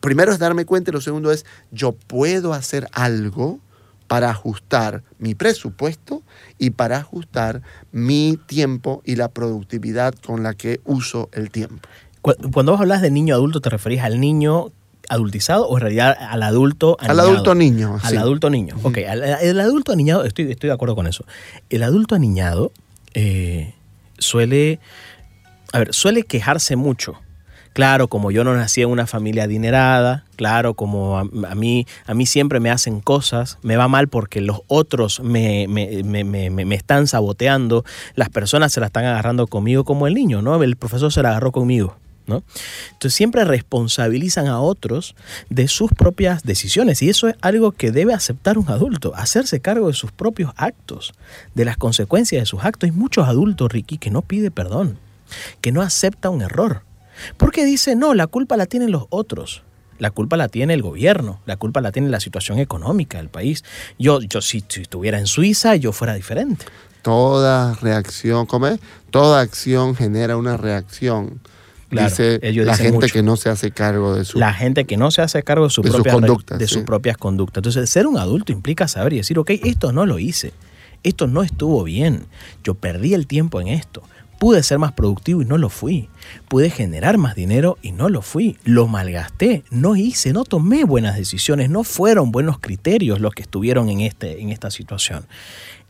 Primero 0.00 0.32
es 0.32 0.38
darme 0.38 0.66
cuenta 0.66 0.90
y 0.90 0.94
lo 0.94 1.00
segundo 1.00 1.32
es, 1.32 1.46
yo 1.70 1.92
puedo 1.92 2.52
hacer 2.52 2.88
algo 2.92 3.60
para 4.06 4.28
ajustar 4.28 5.04
mi 5.18 5.34
presupuesto 5.34 6.22
y 6.58 6.70
para 6.70 6.98
ajustar 6.98 7.62
mi 7.92 8.38
tiempo 8.46 9.02
y 9.04 9.14
la 9.14 9.28
productividad 9.28 10.14
con 10.14 10.42
la 10.42 10.54
que 10.54 10.80
uso 10.84 11.28
el 11.32 11.50
tiempo. 11.50 11.88
Cuando 12.20 12.72
vos 12.72 12.80
hablas 12.80 13.02
de 13.02 13.10
niño 13.10 13.34
adulto, 13.34 13.60
¿te 13.60 13.70
referís 13.70 14.00
al 14.00 14.20
niño 14.20 14.72
adultizado 15.10 15.66
o 15.68 15.76
en 15.76 15.82
realidad 15.82 16.16
al 16.18 16.42
adulto 16.42 16.96
aniñado? 16.98 17.20
Al 17.20 17.20
adulto 17.20 17.54
niño. 17.54 17.98
Al 18.02 18.18
adulto 18.18 18.50
niño. 18.50 18.76
Ok, 18.82 18.98
el 18.98 19.60
adulto 19.60 19.92
aniñado, 19.92 20.24
estoy, 20.24 20.50
estoy 20.50 20.68
de 20.68 20.74
acuerdo 20.74 20.94
con 20.94 21.06
eso. 21.06 21.24
El 21.68 21.82
adulto 21.82 22.14
aniñado 22.14 22.72
eh, 23.14 23.74
suele 24.18 24.80
a 25.72 25.78
ver, 25.78 25.94
suele 25.94 26.24
quejarse 26.24 26.76
mucho. 26.76 27.20
Claro, 27.72 28.08
como 28.08 28.32
yo 28.32 28.42
no 28.42 28.54
nací 28.56 28.82
en 28.82 28.88
una 28.88 29.06
familia 29.06 29.44
adinerada, 29.44 30.24
claro, 30.34 30.74
como 30.74 31.18
a, 31.18 31.24
mí, 31.54 31.86
a 32.04 32.14
mí 32.14 32.26
siempre 32.26 32.58
me 32.58 32.68
hacen 32.68 33.00
cosas, 33.00 33.58
me 33.62 33.76
va 33.76 33.86
mal 33.86 34.08
porque 34.08 34.40
los 34.40 34.62
otros 34.66 35.20
me, 35.20 35.68
me, 35.68 36.02
me, 36.02 36.50
me, 36.50 36.74
están 36.74 37.06
saboteando, 37.06 37.84
las 38.16 38.28
personas 38.28 38.72
se 38.72 38.80
la 38.80 38.86
están 38.86 39.04
agarrando 39.04 39.46
conmigo 39.46 39.84
como 39.84 40.08
el 40.08 40.14
niño, 40.14 40.42
¿no? 40.42 40.60
El 40.60 40.74
profesor 40.74 41.12
se 41.12 41.22
la 41.22 41.30
agarró 41.30 41.52
conmigo. 41.52 41.96
Entonces 42.36 43.14
siempre 43.14 43.44
responsabilizan 43.44 44.46
a 44.46 44.60
otros 44.60 45.14
de 45.48 45.68
sus 45.68 45.90
propias 45.92 46.42
decisiones 46.42 47.02
y 47.02 47.10
eso 47.10 47.28
es 47.28 47.36
algo 47.40 47.72
que 47.72 47.90
debe 47.90 48.14
aceptar 48.14 48.58
un 48.58 48.70
adulto, 48.70 49.12
hacerse 49.14 49.60
cargo 49.60 49.88
de 49.88 49.94
sus 49.94 50.12
propios 50.12 50.52
actos, 50.56 51.12
de 51.54 51.64
las 51.64 51.76
consecuencias 51.76 52.42
de 52.42 52.46
sus 52.46 52.64
actos. 52.64 52.88
Hay 52.88 52.96
muchos 52.96 53.28
adultos, 53.28 53.70
Ricky, 53.70 53.98
que 53.98 54.10
no 54.10 54.22
pide 54.22 54.50
perdón 54.50 54.98
que 55.60 55.72
no 55.72 55.82
acepta 55.82 56.30
un 56.30 56.42
error. 56.42 56.82
Porque 57.36 57.64
dice, 57.64 57.96
no, 57.96 58.14
la 58.14 58.26
culpa 58.26 58.56
la 58.56 58.66
tienen 58.66 58.90
los 58.90 59.06
otros. 59.10 59.62
La 59.98 60.10
culpa 60.10 60.38
la 60.38 60.48
tiene 60.48 60.72
el 60.72 60.82
gobierno, 60.82 61.42
la 61.44 61.56
culpa 61.56 61.82
la 61.82 61.92
tiene 61.92 62.08
la 62.08 62.20
situación 62.20 62.58
económica 62.58 63.18
del 63.18 63.28
país. 63.28 63.64
Yo, 63.98 64.20
yo 64.22 64.40
si, 64.40 64.64
estuviera 64.76 65.18
en 65.18 65.26
Suiza, 65.26 65.76
yo 65.76 65.92
fuera 65.92 66.14
diferente. 66.14 66.64
Toda 67.02 67.74
reacción, 67.74 68.46
¿cómo 68.46 68.68
es? 68.68 68.80
Toda 69.10 69.40
acción 69.42 69.94
genera 69.94 70.38
una 70.38 70.56
reacción. 70.56 71.40
Dice 71.90 72.40
la 72.42 72.76
gente 72.76 73.08
que 73.08 73.22
no 73.22 73.36
se 73.36 73.48
hace 73.48 73.70
cargo 73.70 74.14
de 74.14 74.24
su 74.24 74.38
La 74.38 74.52
gente 74.52 74.84
que 74.84 74.96
no 74.96 75.10
se 75.10 75.22
hace 75.22 75.42
cargo 75.42 75.64
de, 75.64 75.70
su 75.70 75.82
de, 75.82 75.90
propia, 75.90 76.56
de 76.58 76.66
sus 76.66 76.82
propias 76.82 77.16
conductas. 77.16 77.58
Entonces, 77.58 77.90
ser 77.90 78.06
un 78.06 78.16
adulto 78.16 78.52
implica 78.52 78.88
saber 78.88 79.12
y 79.14 79.16
decir, 79.16 79.38
ok, 79.38 79.50
esto 79.64 79.92
no 79.92 80.06
lo 80.06 80.18
hice, 80.18 80.52
esto 81.02 81.26
no 81.26 81.42
estuvo 81.42 81.84
bien, 81.84 82.26
yo 82.62 82.74
perdí 82.74 83.14
el 83.14 83.26
tiempo 83.26 83.60
en 83.60 83.68
esto 83.68 84.02
Pude 84.40 84.62
ser 84.62 84.78
más 84.78 84.92
productivo 84.92 85.42
y 85.42 85.44
no 85.44 85.58
lo 85.58 85.68
fui. 85.68 86.08
Pude 86.48 86.70
generar 86.70 87.18
más 87.18 87.34
dinero 87.34 87.76
y 87.82 87.92
no 87.92 88.08
lo 88.08 88.22
fui. 88.22 88.56
Lo 88.64 88.88
malgasté, 88.88 89.64
no 89.70 89.96
hice, 89.96 90.32
no 90.32 90.44
tomé 90.44 90.84
buenas 90.84 91.14
decisiones, 91.14 91.68
no 91.68 91.84
fueron 91.84 92.32
buenos 92.32 92.58
criterios 92.58 93.20
los 93.20 93.34
que 93.34 93.42
estuvieron 93.42 93.90
en, 93.90 94.00
este, 94.00 94.40
en 94.40 94.48
esta 94.48 94.70
situación. 94.70 95.26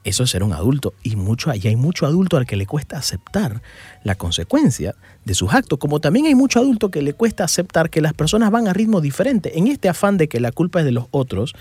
Eso 0.02 0.22
es 0.22 0.30
ser 0.30 0.42
un 0.42 0.54
adulto 0.54 0.94
y 1.02 1.16
mucho 1.16 1.50
hay 1.50 1.76
mucho 1.76 2.06
adulto 2.06 2.38
al 2.38 2.46
que 2.46 2.56
le 2.56 2.64
cuesta 2.64 2.96
aceptar 2.96 3.60
la 4.02 4.14
consecuencia 4.14 4.94
de 5.26 5.34
sus 5.34 5.52
actos, 5.52 5.78
como 5.78 6.00
también 6.00 6.24
hay 6.24 6.34
mucho 6.34 6.58
adulto 6.58 6.90
que 6.90 7.02
le 7.02 7.12
cuesta 7.12 7.44
aceptar 7.44 7.90
que 7.90 8.00
las 8.00 8.14
personas 8.14 8.50
van 8.50 8.66
a 8.66 8.72
ritmo 8.72 9.02
diferente. 9.02 9.58
En 9.58 9.66
este 9.66 9.90
afán 9.90 10.16
de 10.16 10.28
que 10.28 10.40
la 10.40 10.52
culpa 10.52 10.78
es 10.78 10.86
de 10.86 10.92
los 10.92 11.04
otros, 11.10 11.54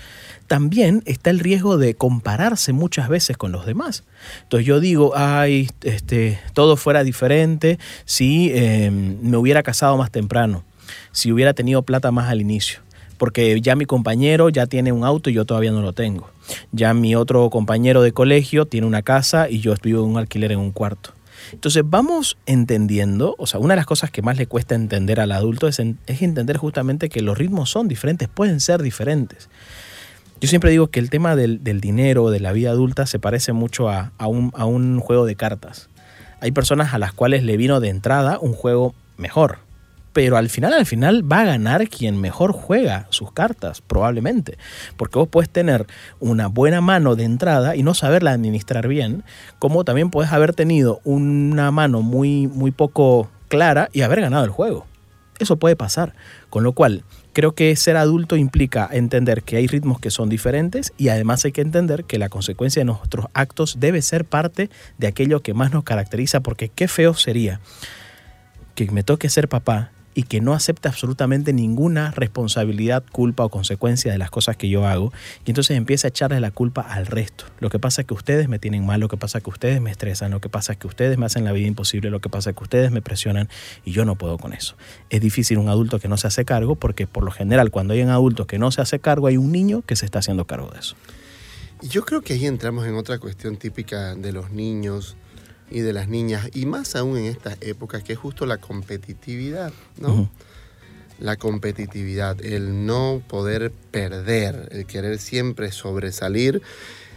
también 0.46 1.02
está 1.04 1.28
el 1.28 1.38
riesgo 1.38 1.76
de 1.76 1.94
compararse 1.94 2.72
muchas 2.72 3.10
veces 3.10 3.36
con 3.36 3.52
los 3.52 3.66
demás. 3.66 4.04
Entonces 4.44 4.66
yo 4.66 4.80
digo, 4.80 5.12
ay, 5.14 5.68
este, 5.82 6.40
todo 6.54 6.76
fuera 6.76 7.04
diferente 7.04 7.78
si 8.06 8.50
em, 8.54 9.18
me 9.20 9.36
hubiera 9.36 9.62
casado 9.62 9.98
más 9.98 10.10
temprano, 10.10 10.64
si 11.12 11.30
hubiera 11.30 11.52
tenido 11.52 11.82
plata 11.82 12.10
más 12.10 12.30
al 12.30 12.40
inicio 12.40 12.80
porque 13.20 13.60
ya 13.60 13.76
mi 13.76 13.84
compañero 13.84 14.48
ya 14.48 14.64
tiene 14.64 14.92
un 14.92 15.04
auto 15.04 15.28
y 15.28 15.34
yo 15.34 15.44
todavía 15.44 15.72
no 15.72 15.82
lo 15.82 15.92
tengo. 15.92 16.30
Ya 16.72 16.94
mi 16.94 17.14
otro 17.14 17.50
compañero 17.50 18.00
de 18.00 18.12
colegio 18.12 18.64
tiene 18.64 18.86
una 18.86 19.02
casa 19.02 19.50
y 19.50 19.60
yo 19.60 19.74
vivo 19.82 20.02
en 20.02 20.12
un 20.12 20.16
alquiler 20.16 20.52
en 20.52 20.58
un 20.58 20.72
cuarto. 20.72 21.12
Entonces 21.52 21.82
vamos 21.84 22.38
entendiendo, 22.46 23.34
o 23.36 23.46
sea, 23.46 23.60
una 23.60 23.74
de 23.74 23.76
las 23.76 23.84
cosas 23.84 24.10
que 24.10 24.22
más 24.22 24.38
le 24.38 24.46
cuesta 24.46 24.74
entender 24.74 25.20
al 25.20 25.32
adulto 25.32 25.68
es, 25.68 25.78
entender 25.80 26.56
justamente 26.56 27.10
que 27.10 27.20
los 27.20 27.36
ritmos 27.36 27.68
son 27.68 27.88
diferentes, 27.88 28.26
pueden 28.26 28.58
ser 28.58 28.80
diferentes. 28.80 29.50
Yo 30.40 30.48
siempre 30.48 30.70
digo 30.70 30.86
que 30.86 31.00
el 31.00 31.10
tema 31.10 31.36
del, 31.36 31.60
dinero, 31.82 32.30
de 32.30 32.40
la 32.40 32.52
vida 32.52 32.70
adulta, 32.70 33.04
se 33.04 33.18
parece 33.18 33.52
mucho 33.52 33.90
a 33.90 34.26
un 34.26 34.98
juego 34.98 35.26
de 35.26 35.36
cartas. 35.36 35.90
Hay 36.40 36.52
personas 36.52 36.94
a 36.94 36.98
las 36.98 37.12
cuales 37.12 37.42
le 37.42 37.58
vino 37.58 37.80
de 37.80 37.90
entrada 37.90 38.38
un 38.40 38.54
juego 38.54 38.94
mejor, 39.18 39.58
pero 40.12 40.36
al 40.36 40.48
final, 40.48 40.72
al 40.72 40.86
final 40.86 41.30
va 41.30 41.40
a 41.40 41.44
ganar 41.44 41.88
quien 41.88 42.20
mejor 42.20 42.52
juega 42.52 43.06
sus 43.10 43.32
cartas, 43.32 43.80
probablemente. 43.80 44.58
Porque 44.96 45.18
vos 45.18 45.28
puedes 45.28 45.50
tener 45.50 45.86
una 46.18 46.48
buena 46.48 46.80
mano 46.80 47.16
de 47.16 47.24
entrada 47.24 47.76
y 47.76 47.82
no 47.82 47.94
saberla 47.94 48.32
administrar 48.32 48.88
bien, 48.88 49.24
como 49.58 49.84
también 49.84 50.10
puedes 50.10 50.32
haber 50.32 50.54
tenido 50.54 51.00
una 51.04 51.70
mano 51.70 52.02
muy, 52.02 52.48
muy 52.48 52.70
poco 52.70 53.30
clara 53.48 53.88
y 53.92 54.02
haber 54.02 54.20
ganado 54.20 54.44
el 54.44 54.50
juego. 54.50 54.86
Eso 55.38 55.56
puede 55.56 55.76
pasar. 55.76 56.14
Con 56.50 56.64
lo 56.64 56.72
cual, 56.72 57.04
creo 57.32 57.52
que 57.52 57.74
ser 57.76 57.96
adulto 57.96 58.36
implica 58.36 58.88
entender 58.90 59.42
que 59.42 59.56
hay 59.56 59.68
ritmos 59.68 60.00
que 60.00 60.10
son 60.10 60.28
diferentes 60.28 60.92
y 60.98 61.08
además 61.08 61.44
hay 61.44 61.52
que 61.52 61.62
entender 61.62 62.04
que 62.04 62.18
la 62.18 62.28
consecuencia 62.28 62.80
de 62.80 62.86
nuestros 62.86 63.26
actos 63.32 63.76
debe 63.78 64.02
ser 64.02 64.24
parte 64.24 64.70
de 64.98 65.06
aquello 65.06 65.40
que 65.40 65.54
más 65.54 65.72
nos 65.72 65.84
caracteriza, 65.84 66.40
porque 66.40 66.68
qué 66.68 66.88
feo 66.88 67.14
sería 67.14 67.60
que 68.74 68.90
me 68.90 69.02
toque 69.02 69.28
ser 69.28 69.48
papá 69.48 69.92
y 70.14 70.24
que 70.24 70.40
no 70.40 70.54
acepta 70.54 70.88
absolutamente 70.88 71.52
ninguna 71.52 72.10
responsabilidad, 72.10 73.04
culpa 73.12 73.44
o 73.44 73.48
consecuencia 73.48 74.10
de 74.10 74.18
las 74.18 74.30
cosas 74.30 74.56
que 74.56 74.68
yo 74.68 74.86
hago. 74.86 75.12
Y 75.44 75.50
entonces 75.50 75.76
empieza 75.76 76.08
a 76.08 76.10
echarle 76.10 76.40
la 76.40 76.50
culpa 76.50 76.82
al 76.82 77.06
resto. 77.06 77.44
Lo 77.60 77.70
que 77.70 77.78
pasa 77.78 78.02
es 78.02 78.06
que 78.06 78.14
ustedes 78.14 78.48
me 78.48 78.58
tienen 78.58 78.84
mal, 78.84 79.00
lo 79.00 79.08
que 79.08 79.16
pasa 79.16 79.38
es 79.38 79.44
que 79.44 79.50
ustedes 79.50 79.80
me 79.80 79.90
estresan, 79.90 80.30
lo 80.30 80.40
que 80.40 80.48
pasa 80.48 80.72
es 80.72 80.78
que 80.78 80.86
ustedes 80.86 81.16
me 81.18 81.26
hacen 81.26 81.44
la 81.44 81.52
vida 81.52 81.68
imposible, 81.68 82.10
lo 82.10 82.20
que 82.20 82.28
pasa 82.28 82.50
es 82.50 82.56
que 82.56 82.64
ustedes 82.64 82.90
me 82.90 83.02
presionan 83.02 83.48
y 83.84 83.92
yo 83.92 84.04
no 84.04 84.16
puedo 84.16 84.38
con 84.38 84.52
eso. 84.52 84.76
Es 85.10 85.20
difícil 85.20 85.58
un 85.58 85.68
adulto 85.68 86.00
que 86.00 86.08
no 86.08 86.16
se 86.16 86.26
hace 86.26 86.44
cargo 86.44 86.74
porque 86.74 87.06
por 87.06 87.24
lo 87.24 87.30
general 87.30 87.70
cuando 87.70 87.94
hay 87.94 88.02
un 88.02 88.10
adulto 88.10 88.46
que 88.46 88.58
no 88.58 88.70
se 88.70 88.80
hace 88.80 88.98
cargo 88.98 89.26
hay 89.26 89.36
un 89.36 89.52
niño 89.52 89.82
que 89.82 89.96
se 89.96 90.04
está 90.04 90.18
haciendo 90.18 90.46
cargo 90.46 90.70
de 90.70 90.80
eso. 90.80 90.96
Yo 91.82 92.04
creo 92.04 92.20
que 92.20 92.34
ahí 92.34 92.46
entramos 92.46 92.86
en 92.86 92.94
otra 92.94 93.18
cuestión 93.18 93.56
típica 93.56 94.14
de 94.14 94.32
los 94.32 94.50
niños 94.50 95.16
y 95.70 95.80
de 95.80 95.92
las 95.92 96.08
niñas, 96.08 96.48
y 96.52 96.66
más 96.66 96.96
aún 96.96 97.16
en 97.16 97.26
estas 97.26 97.56
épocas, 97.60 98.02
que 98.02 98.14
es 98.14 98.18
justo 98.18 98.46
la 98.46 98.58
competitividad, 98.58 99.72
¿no? 99.98 100.30
La 101.18 101.36
competitividad, 101.36 102.42
el 102.44 102.86
no 102.86 103.22
poder 103.28 103.70
perder, 103.90 104.68
el 104.72 104.86
querer 104.86 105.18
siempre 105.18 105.70
sobresalir. 105.70 106.62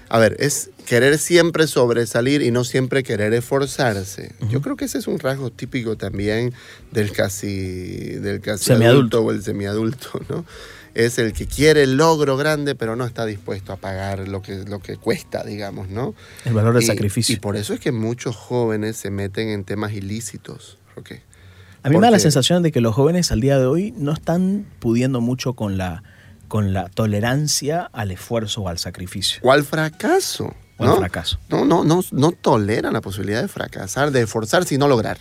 A 0.10 0.20
ver, 0.20 0.36
es 0.40 0.70
querer 0.86 1.18
siempre 1.18 1.66
sobresalir 1.68 2.42
y 2.42 2.52
no 2.52 2.66
siempre 2.66 3.02
querer 3.02 3.34
esforzarse. 3.34 4.34
Yo 4.50 4.62
creo 4.62 4.76
que 4.76 4.86
ese 4.86 4.98
es 5.00 5.08
un 5.08 5.18
rasgo 5.20 5.50
típico 5.50 5.96
también 5.96 6.54
del 6.92 7.12
casi, 7.12 8.10
del 8.20 8.42
casi 8.42 8.74
adulto 8.74 9.22
o 9.22 9.32
el 9.32 9.42
semiadulto, 9.42 10.22
¿no? 10.30 10.46
Es 10.94 11.18
el 11.18 11.34
que 11.34 11.48
quiere 11.48 11.84
el 11.84 11.98
logro 11.98 12.38
grande, 12.38 12.76
pero 12.76 12.96
no 12.96 13.06
está 13.06 13.26
dispuesto 13.26 13.74
a 13.74 13.78
pagar 13.78 14.28
lo 14.28 14.42
que, 14.42 14.64
lo 14.66 14.80
que 14.80 14.98
cuesta, 14.98 15.44
digamos, 15.44 15.90
¿no? 15.90 16.14
El 16.46 16.54
valor 16.54 16.74
del 16.74 16.84
sacrificio. 16.84 17.36
Y 17.36 17.40
por 17.40 17.56
eso 17.56 17.74
es 17.74 17.80
que 17.80 17.92
muchos 17.92 18.36
jóvenes 18.36 18.98
se 18.98 19.10
meten 19.10 19.50
en 19.50 19.64
temas 19.64 19.94
ilícitos. 19.94 20.78
A 21.82 21.90
mí 21.90 21.98
me 21.98 22.02
da 22.02 22.12
la 22.12 22.20
sensación 22.20 22.64
de 22.64 22.72
que 22.72 22.82
los 22.82 22.96
jóvenes 22.96 23.32
al 23.32 23.42
día 23.42 23.58
de 23.58 23.66
hoy 23.66 23.94
no 23.98 24.14
están 24.14 24.66
pudiendo 24.80 25.20
mucho 25.20 25.54
con 25.54 25.78
la, 25.78 26.04
con 26.48 26.74
la 26.74 26.88
tolerancia 26.90 27.90
al 27.92 28.12
esfuerzo 28.12 28.62
o 28.62 28.70
al 28.70 28.78
sacrificio. 28.78 29.42
¿Cuál 29.42 29.64
fracaso? 29.64 30.54
¿no? 30.80 30.98
fracaso. 30.98 31.40
No, 31.50 31.66
no, 31.66 31.84
no, 31.84 32.02
no 32.12 32.32
toleran 32.32 32.94
la 32.94 33.02
posibilidad 33.02 33.42
de 33.42 33.48
fracasar, 33.48 34.12
de 34.12 34.22
esforzarse 34.22 34.76
y 34.76 34.78
no 34.78 34.88
lograr. 34.88 35.18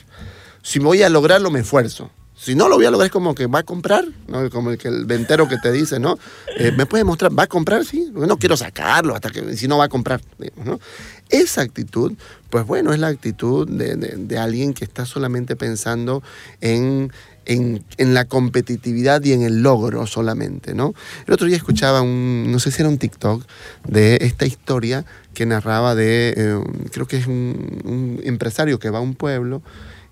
Si 0.62 0.78
voy 0.78 1.02
a 1.02 1.08
lograrlo, 1.08 1.50
me 1.50 1.60
esfuerzo. 1.60 2.10
Si 2.42 2.56
no 2.56 2.68
lo 2.68 2.74
voy 2.74 2.86
a 2.86 2.90
lograr, 2.90 3.06
es 3.06 3.12
como 3.12 3.36
que 3.36 3.46
va 3.46 3.60
a 3.60 3.62
comprar, 3.62 4.04
¿no? 4.26 4.50
como 4.50 4.72
el, 4.72 4.78
que 4.78 4.88
el 4.88 5.04
ventero 5.04 5.48
que 5.48 5.58
te 5.58 5.70
dice, 5.70 6.00
¿no? 6.00 6.18
Eh, 6.58 6.72
¿Me 6.76 6.86
puede 6.86 7.04
mostrar? 7.04 7.38
¿Va 7.38 7.44
a 7.44 7.46
comprar? 7.46 7.84
Sí, 7.84 8.10
no 8.12 8.36
quiero 8.36 8.56
sacarlo 8.56 9.14
hasta 9.14 9.30
que, 9.30 9.56
si 9.56 9.68
no 9.68 9.78
va 9.78 9.84
a 9.84 9.88
comprar. 9.88 10.20
¿no? 10.64 10.80
Esa 11.28 11.62
actitud, 11.62 12.14
pues 12.50 12.66
bueno, 12.66 12.92
es 12.92 12.98
la 12.98 13.06
actitud 13.06 13.68
de, 13.68 14.38
alguien 14.40 14.74
que 14.74 14.84
está 14.84 15.06
solamente 15.06 15.54
pensando 15.54 16.24
en, 16.60 17.12
en, 17.44 17.84
la 18.12 18.24
competitividad 18.24 19.22
y 19.22 19.34
en 19.34 19.42
el 19.42 19.62
logro 19.62 20.08
solamente, 20.08 20.74
¿no? 20.74 20.94
El 21.28 21.34
otro 21.34 21.46
día 21.46 21.56
escuchaba 21.56 22.02
un, 22.02 22.50
no 22.50 22.58
sé 22.58 22.72
si 22.72 22.82
era 22.82 22.88
un 22.88 22.98
TikTok, 22.98 23.44
de 23.86 24.18
esta 24.20 24.46
historia 24.46 25.04
que 25.32 25.46
narraba 25.46 25.94
de, 25.94 26.34
eh, 26.36 26.60
creo 26.90 27.06
que 27.06 27.18
es 27.18 27.28
un, 27.28 27.82
un 27.84 28.20
empresario 28.24 28.80
que 28.80 28.90
va 28.90 28.98
a 28.98 29.02
un 29.02 29.14
pueblo 29.14 29.62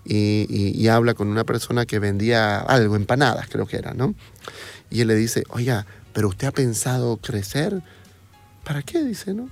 y, 0.05 0.89
habla 0.89 1.15
con 1.15 1.29
una 1.29 1.45
persona 1.45 1.87
que 1.87 1.99
vendía 1.99 2.59
algo, 2.59 2.97
empanadas 2.97 3.49
creo 3.49 3.67
que 3.67 3.77
era, 3.77 3.95
¿no? 3.95 4.15
Y 4.91 5.03
él 5.03 5.09
le 5.09 5.15
dice, 5.15 5.45
oiga, 5.51 5.87
pero 6.13 6.29
usted 6.29 6.49
ha 6.49 6.53
pensado 6.53 7.17
crecer. 7.19 7.83
¿Para 8.65 8.83
qué? 8.83 9.05
Dice, 9.05 9.35
¿no? 9.35 9.49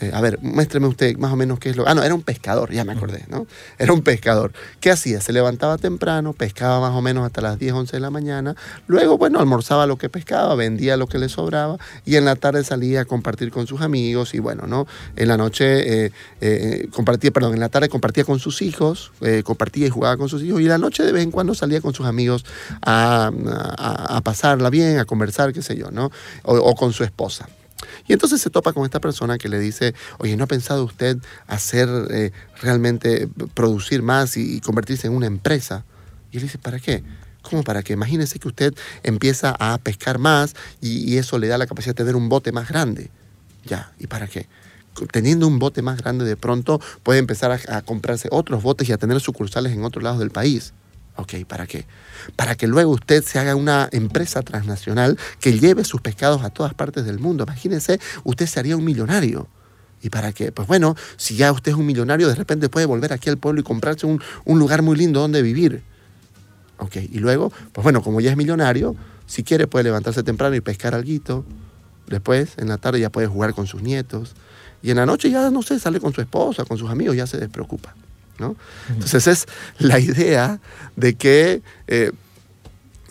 Eh, 0.00 0.10
a 0.12 0.20
ver, 0.20 0.40
muéstreme 0.42 0.88
usted 0.88 1.16
más 1.18 1.32
o 1.32 1.36
menos 1.36 1.60
qué 1.60 1.70
es 1.70 1.76
lo... 1.76 1.86
Ah, 1.86 1.94
no, 1.94 2.02
era 2.02 2.14
un 2.14 2.22
pescador, 2.22 2.72
ya 2.72 2.84
me 2.84 2.92
acordé, 2.92 3.24
¿no? 3.28 3.46
Era 3.78 3.92
un 3.92 4.02
pescador. 4.02 4.52
¿Qué 4.80 4.90
hacía? 4.90 5.20
Se 5.20 5.32
levantaba 5.32 5.78
temprano, 5.78 6.32
pescaba 6.32 6.80
más 6.80 6.98
o 6.98 7.00
menos 7.00 7.24
hasta 7.24 7.40
las 7.40 7.60
10, 7.60 7.72
11 7.74 7.96
de 7.96 8.00
la 8.00 8.10
mañana, 8.10 8.56
luego, 8.88 9.18
bueno, 9.18 9.38
almorzaba 9.38 9.86
lo 9.86 9.96
que 9.96 10.08
pescaba, 10.08 10.56
vendía 10.56 10.96
lo 10.96 11.06
que 11.06 11.18
le 11.18 11.28
sobraba 11.28 11.78
y 12.04 12.16
en 12.16 12.24
la 12.24 12.34
tarde 12.34 12.64
salía 12.64 13.02
a 13.02 13.04
compartir 13.04 13.52
con 13.52 13.68
sus 13.68 13.82
amigos 13.82 14.34
y 14.34 14.40
bueno, 14.40 14.66
¿no? 14.66 14.88
En 15.14 15.28
la 15.28 15.36
noche 15.36 16.06
eh, 16.06 16.12
eh, 16.40 16.88
compartía, 16.92 17.30
perdón, 17.30 17.54
en 17.54 17.60
la 17.60 17.68
tarde 17.68 17.88
compartía 17.88 18.24
con 18.24 18.40
sus 18.40 18.62
hijos, 18.62 19.12
compartía 19.44 19.86
y 19.86 19.90
jugaba 19.90 20.16
con 20.16 20.28
sus 20.28 20.42
hijos 20.42 20.60
y 20.60 20.64
la 20.64 20.78
noche 20.78 21.04
de 21.04 21.12
vez 21.12 21.22
en 21.22 21.30
cuando 21.30 21.54
salía 21.54 21.80
con 21.80 21.94
sus 21.94 22.06
amigos 22.06 22.44
a, 22.82 23.30
pasarla 24.24 24.70
bien, 24.70 24.98
a 24.98 25.04
conversar, 25.04 25.52
qué 25.52 25.62
sé 25.62 25.76
yo, 25.76 25.90
¿no? 25.90 26.10
o 26.42 26.74
con 26.74 26.92
su 26.92 27.04
esposa. 27.04 27.48
Y 28.06 28.12
entonces 28.12 28.40
se 28.40 28.50
topa 28.50 28.72
con 28.72 28.84
esta 28.84 29.00
persona 29.00 29.38
que 29.38 29.48
le 29.48 29.58
dice, 29.58 29.94
oye, 30.18 30.36
¿no 30.36 30.44
ha 30.44 30.46
pensado 30.46 30.84
usted 30.84 31.18
hacer 31.46 31.88
eh, 32.10 32.32
realmente, 32.60 33.28
producir 33.54 34.02
más 34.02 34.36
y, 34.36 34.60
convertirse 34.60 35.06
en 35.06 35.14
una 35.14 35.26
empresa? 35.26 35.84
Y 36.30 36.38
él 36.38 36.42
dice, 36.44 36.58
¿para 36.58 36.78
qué? 36.78 37.02
¿Cómo 37.42 37.62
para 37.62 37.82
qué? 37.82 37.92
Imagínese 37.92 38.38
que 38.38 38.48
usted 38.48 38.74
empieza 39.02 39.54
a 39.58 39.78
pescar 39.78 40.18
más 40.18 40.54
y, 40.80 41.16
eso 41.16 41.38
le 41.38 41.48
da 41.48 41.58
la 41.58 41.66
capacidad 41.66 41.94
de 41.94 42.04
tener 42.04 42.16
un 42.16 42.28
bote 42.28 42.52
más 42.52 42.68
grande. 42.68 43.10
Ya, 43.64 43.92
¿y 43.98 44.06
para 44.06 44.26
qué? 44.26 44.48
Teniendo 45.10 45.46
un 45.46 45.58
bote 45.58 45.82
más 45.82 45.98
grande 45.98 46.24
de 46.24 46.36
pronto 46.36 46.80
puede 47.02 47.18
empezar 47.18 47.50
a, 47.50 47.76
a 47.76 47.82
comprarse 47.82 48.28
otros 48.30 48.62
botes 48.62 48.88
y 48.88 48.92
a 48.92 48.98
tener 48.98 49.20
sucursales 49.20 49.72
en 49.72 49.84
otros 49.84 50.04
lados 50.04 50.20
del 50.20 50.30
país. 50.30 50.72
Ok, 51.16 51.44
¿para 51.46 51.66
qué? 51.66 51.86
Para 52.34 52.56
que 52.56 52.66
luego 52.66 52.90
usted 52.90 53.22
se 53.22 53.38
haga 53.38 53.54
una 53.54 53.88
empresa 53.92 54.42
transnacional 54.42 55.16
que 55.40 55.58
lleve 55.58 55.84
sus 55.84 56.00
pescados 56.00 56.42
a 56.42 56.50
todas 56.50 56.74
partes 56.74 57.04
del 57.04 57.20
mundo. 57.20 57.44
Imagínese, 57.44 58.00
usted 58.24 58.46
sería 58.46 58.76
un 58.76 58.84
millonario. 58.84 59.48
¿Y 60.02 60.10
para 60.10 60.32
qué? 60.32 60.50
Pues 60.52 60.66
bueno, 60.66 60.96
si 61.16 61.36
ya 61.36 61.52
usted 61.52 61.72
es 61.72 61.78
un 61.78 61.86
millonario, 61.86 62.28
de 62.28 62.34
repente 62.34 62.68
puede 62.68 62.86
volver 62.86 63.12
aquí 63.12 63.30
al 63.30 63.38
pueblo 63.38 63.60
y 63.60 63.64
comprarse 63.64 64.06
un, 64.06 64.20
lugar 64.44 64.82
muy 64.82 64.96
lindo 64.96 65.20
donde 65.20 65.40
vivir. 65.40 65.82
Ok, 66.78 66.96
y 66.96 67.20
luego, 67.20 67.52
pues 67.72 67.82
bueno, 67.84 68.02
como 68.02 68.20
ya 68.20 68.30
es 68.30 68.36
millonario, 68.36 68.96
si 69.26 69.44
quiere 69.44 69.68
puede 69.68 69.84
levantarse 69.84 70.22
temprano 70.22 70.56
y 70.56 70.60
pescar 70.60 70.94
algo. 70.94 71.44
Después, 72.08 72.58
en 72.58 72.68
la 72.68 72.76
tarde 72.76 73.00
ya 73.00 73.08
puede 73.08 73.28
jugar 73.28 73.54
con 73.54 73.66
sus 73.66 73.82
nietos. 73.82 74.34
Y 74.82 74.90
en 74.90 74.96
la 74.96 75.06
noche 75.06 75.30
ya, 75.30 75.48
no 75.50 75.62
sé, 75.62 75.78
sale 75.78 76.00
con 76.00 76.12
su 76.12 76.20
esposa, 76.20 76.64
con 76.64 76.76
sus 76.76 76.90
amigos, 76.90 77.16
ya 77.16 77.26
se 77.26 77.38
despreocupa. 77.38 77.94
Entonces 78.88 79.26
es 79.26 79.46
la 79.78 79.98
idea 79.98 80.60
de 80.96 81.14
que 81.14 81.62
eh, 81.86 82.12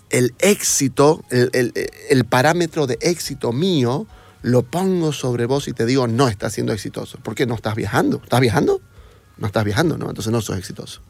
el 0.09 0.33
éxito, 0.39 1.23
el, 1.29 2.25
parámetro 2.25 2.87
de 2.87 2.97
éxito 3.01 3.51
mío, 3.51 4.05
lo 4.41 4.63
pongo 4.63 5.13
sobre 5.13 5.45
vos 5.45 5.67
y 5.67 5.73
te 5.73 5.85
digo, 5.85 6.07
no 6.07 6.27
estás 6.27 6.53
siendo 6.53 6.73
exitoso. 6.73 7.17
¿Por 7.19 7.33
qué 7.35 7.45
no 7.45 7.55
estás 7.55 7.75
viajando? 7.75 8.21
¿Estás 8.23 8.41
viajando? 8.41 8.81
no 9.37 9.47
estás 9.47 9.63
viajando, 9.63 9.97
¿no? 9.97 10.09
Entonces 10.09 10.31
no 10.31 10.41
sos 10.41 10.57
exitoso. 10.57 11.01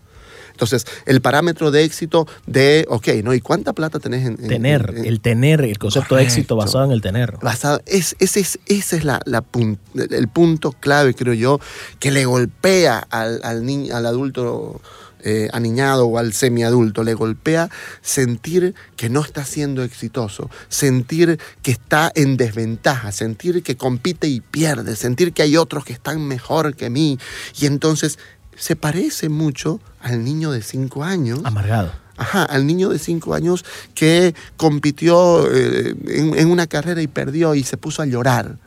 Entonces, 0.54 0.86
el 1.06 1.20
parámetro 1.22 1.70
de 1.72 1.84
éxito 1.84 2.28
de, 2.48 2.86
ok, 2.88 3.08
¿no? 3.24 3.34
¿Y 3.34 3.42
cuánta 3.42 3.74
plata 3.74 4.00
tenés 4.00 4.26
en... 4.26 4.38
en- 4.42 4.48
Tener, 4.48 4.94
en- 4.98 5.06
el 5.06 5.20
tener, 5.20 5.62
el 5.62 5.78
concepto 5.78 6.16
de 6.16 6.24
éxito 6.24 6.56
basado 6.56 6.86
en 6.86 6.92
el 6.92 7.02
tener. 7.02 7.38
basado, 7.42 7.82
es, 7.86 8.16
ese 8.20 8.40
es, 8.40 8.60
ese 8.68 8.98
es 8.98 9.04
la, 9.04 9.20
la 9.26 9.44
pun- 9.44 9.78
el 9.96 10.28
punto 10.30 10.72
clave, 10.72 11.14
creo 11.14 11.34
yo, 11.34 11.60
que 12.00 12.12
le 12.12 12.26
golpea 12.26 13.00
al, 13.10 13.42
al, 13.44 13.66
ni- 13.66 13.92
al 13.92 14.06
adulto 14.06 14.80
eh, 15.26 15.50
aniñado 15.54 16.06
o 16.08 16.18
al 16.18 16.34
semiadulto, 16.34 17.04
le 17.04 17.14
golpea 17.14 17.70
sentir 18.02 18.76
que 18.98 19.10
no 19.10 19.22
está 19.22 19.46
siendo 19.46 19.82
exitoso, 19.84 20.50
sentir 20.70 21.40
que 21.62 21.72
está 21.72 22.12
en 22.14 22.36
desventaja, 22.38 23.12
sentir 23.12 23.64
que 23.64 23.78
compite 23.78 24.28
y 24.28 24.42
pierde, 24.42 24.96
sentir 24.98 25.32
que 25.34 25.42
hay 25.44 25.56
otros 25.58 25.86
que 25.86 25.94
están 25.94 26.22
mejor 26.28 26.76
que 26.76 26.90
mí. 26.90 27.18
Y 27.60 27.66
entonces 27.66 28.20
se 28.58 28.76
parece 28.76 29.30
mucho 29.30 29.80
al 30.02 30.24
niño 30.24 30.52
de 30.52 30.62
cinco 30.62 31.04
años. 31.04 31.40
Amargado. 31.44 31.92
Ajá, 32.16 32.44
al 32.44 32.68
niño 32.68 32.90
de 32.90 33.00
5 33.00 33.34
años 33.34 33.66
que 33.96 34.36
compitió 34.56 35.52
eh, 35.52 35.96
en, 36.10 36.38
en 36.38 36.52
una 36.52 36.68
carrera 36.68 37.02
y 37.02 37.08
perdió 37.08 37.56
y 37.56 37.64
se 37.64 37.76
puso 37.76 38.04
a 38.04 38.06
llorar. 38.06 38.58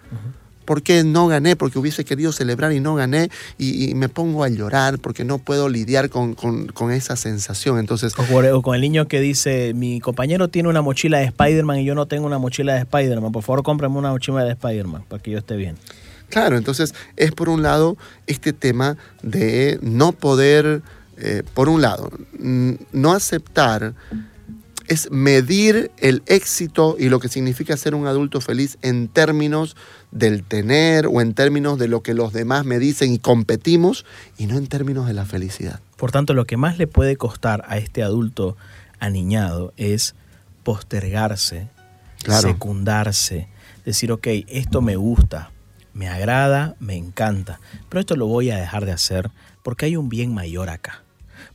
¿Por 0.65 0.83
qué 0.83 1.05
no 1.05 1.29
gané? 1.29 1.55
Porque 1.55 1.79
hubiese 1.79 2.05
querido 2.05 2.33
celebrar 2.33 2.73
y 2.73 2.81
no 2.81 2.97
gané 2.97 3.31
y, 3.57 3.89
y 3.89 3.95
me 3.95 4.09
pongo 4.09 4.43
a 4.43 4.49
llorar 4.49 4.99
porque 4.99 5.25
no 5.25 5.39
puedo 5.39 5.69
lidiar 5.69 6.11
con, 6.11 6.35
con- 6.35 6.67
con 6.67 6.91
esa 6.91 7.15
sensación. 7.15 7.79
Entonces, 7.79 8.15
O, 8.19 8.25
por- 8.25 8.45
o 8.47 8.63
con 8.63 8.75
el 8.75 8.81
niño 8.81 9.07
que 9.07 9.21
dice, 9.21 9.75
mi 9.75 10.01
compañero 10.01 10.49
tiene 10.49 10.69
una 10.69 10.83
mochila 10.83 11.19
de 11.19 11.27
Spider-Man 11.27 11.79
y 11.79 11.85
yo 11.85 11.95
no 11.95 12.07
tengo 12.07 12.27
una 12.27 12.39
mochila 12.39 12.75
de 12.75 12.81
Spider-Man. 12.81 13.31
Por 13.31 13.45
favor, 13.45 13.63
cómprame 13.63 13.97
una 13.97 14.11
mochila 14.11 14.43
de 14.43 14.51
Spider-Man 14.51 15.05
para 15.09 15.23
que 15.23 15.31
yo 15.31 15.39
esté 15.39 15.55
bien. 15.55 15.77
Claro, 16.29 16.57
entonces 16.57 16.95
es 17.17 17.33
por 17.33 17.49
un 17.49 17.63
lado 17.63 17.97
este 18.27 18.53
tema 18.53 18.97
de 19.23 19.79
no 19.83 20.13
poder, 20.13 20.83
eh, 21.19 21.43
por 21.55 21.69
un 21.69 21.83
lado, 21.83 22.11
no 22.39 23.13
aceptar 23.13 23.95
es 24.89 25.11
medir 25.11 25.91
el 25.99 26.23
éxito 26.27 26.97
y 26.99 27.09
lo 27.09 27.19
que 27.19 27.29
significa 27.29 27.77
ser 27.77 27.95
un 27.95 28.07
adulto 28.07 28.41
feliz 28.41 28.79
en 28.83 29.09
términos 29.09 29.77
del 30.13 30.45
tener 30.45 31.07
o 31.07 31.21
en 31.21 31.35
términos 31.35 31.79
de 31.79 31.89
lo 31.89 32.03
que 32.03 32.15
los 32.15 32.33
demás 32.33 32.65
me 32.65 32.79
dicen 32.79 33.13
y 33.13 33.19
competimos 33.19 34.05
y 34.39 34.47
no 34.47 34.57
en 34.57 34.69
términos 34.69 35.07
de 35.07 35.15
la 35.15 35.25
felicidad. 35.25 35.81
Por 35.97 36.13
tanto, 36.13 36.35
lo 36.35 36.45
que 36.45 36.57
más 36.57 36.79
le 36.79 36.87
puede 36.87 37.17
costar 37.17 37.65
a 37.69 37.79
este 37.79 38.03
adulto 38.03 38.57
aniñado 39.01 39.73
es 39.77 40.15
postergarse, 40.63 41.69
Claro. 42.23 42.49
secundarse, 42.49 43.49
decir, 43.85 44.11
ok, 44.11 44.27
esto 44.49 44.81
me 44.83 44.97
gusta, 44.97 45.51
me 45.97 46.09
agrada, 46.09 46.77
me 46.79 46.95
encanta, 46.95 47.59
pero 47.89 48.01
esto 48.01 48.17
lo 48.17 48.27
voy 48.27 48.51
a 48.51 48.59
dejar 48.59 48.85
de 48.85 48.93
hacer 48.93 49.31
porque 49.63 49.87
hay 49.87 49.97
un 49.97 50.11
bien 50.11 50.35
mayor 50.35 50.69
acá, 50.69 51.03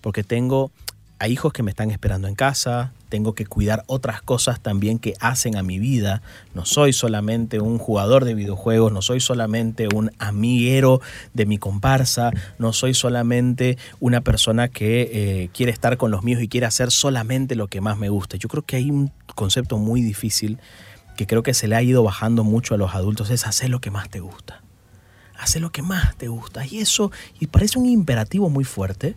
porque 0.02 0.24
tengo 0.24 0.72
a 1.20 1.28
hijos 1.28 1.54
que 1.54 1.62
me 1.62 1.70
están 1.70 1.92
esperando 1.92 2.28
en 2.28 2.34
casa, 2.34 2.92
tengo 3.08 3.36
que 3.36 3.46
cuidar 3.46 3.84
otras 3.86 4.24
cosas 4.24 4.60
también 4.60 4.98
que 4.98 5.14
hacen 5.20 5.56
a 5.56 5.62
mi 5.62 5.78
vida. 5.78 6.24
No 6.56 6.66
soy 6.66 6.94
solamente 6.94 7.60
un 7.60 7.78
jugador 7.78 8.26
de 8.26 8.34
videojuegos, 8.34 8.92
no 8.92 9.04
soy 9.04 9.20
solamente 9.20 9.88
un 9.94 10.10
amiguero 10.18 11.00
de 11.36 11.46
mi 11.46 11.60
comparsa, 11.60 12.32
no 12.58 12.74
soy 12.74 12.96
solamente 12.96 13.78
una 14.00 14.22
persona 14.22 14.70
que 14.70 15.12
eh, 15.14 15.50
quiere 15.54 15.72
estar 15.72 15.98
con 15.98 16.10
los 16.10 16.24
míos 16.24 16.42
y 16.42 16.48
quiere 16.48 16.66
hacer 16.66 16.90
solamente 16.90 17.56
lo 17.56 17.68
que 17.68 17.82
más 17.82 18.00
me 18.00 18.10
gusta. 18.10 18.38
Yo 18.38 18.50
creo 18.50 18.64
que 18.64 18.78
hay 18.78 18.90
un 18.90 19.12
concepto 19.36 19.78
muy 19.78 20.02
difícil 20.02 20.58
que 21.16 21.28
creo 21.28 21.44
que 21.44 21.54
se 21.54 21.68
le 21.68 21.76
ha 21.76 21.84
ido 21.84 22.04
bajando 22.04 22.44
mucho 22.44 22.74
a 22.74 22.78
los 22.78 22.96
adultos, 22.96 23.30
es 23.30 23.46
hacer 23.46 23.70
lo 23.70 23.82
que 23.82 23.92
más 23.92 24.10
te 24.10 24.20
gusta. 24.20 24.62
Hacer 25.38 25.62
lo 25.62 25.72
que 25.72 25.82
más 25.82 26.16
te 26.18 26.28
gusta. 26.28 26.66
Y 26.66 26.80
eso, 26.80 27.12
y 27.40 27.48
parece 27.48 27.80
un 27.80 27.86
imperativo 27.86 28.50
muy 28.50 28.64
fuerte, 28.64 29.16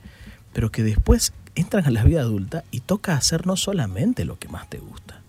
pero 0.53 0.71
que 0.71 0.83
después 0.83 1.33
entran 1.55 1.87
a 1.87 1.91
la 1.91 2.05
vida 2.05 2.21
adulta 2.21 2.65
y 2.71 2.81
toca 2.81 3.15
hacer 3.15 3.47
no 3.47 3.57
solamente 3.57 4.25
lo 4.25 4.39
que 4.39 4.49
más 4.49 4.69
te 4.69 4.79
gusta, 4.79 5.21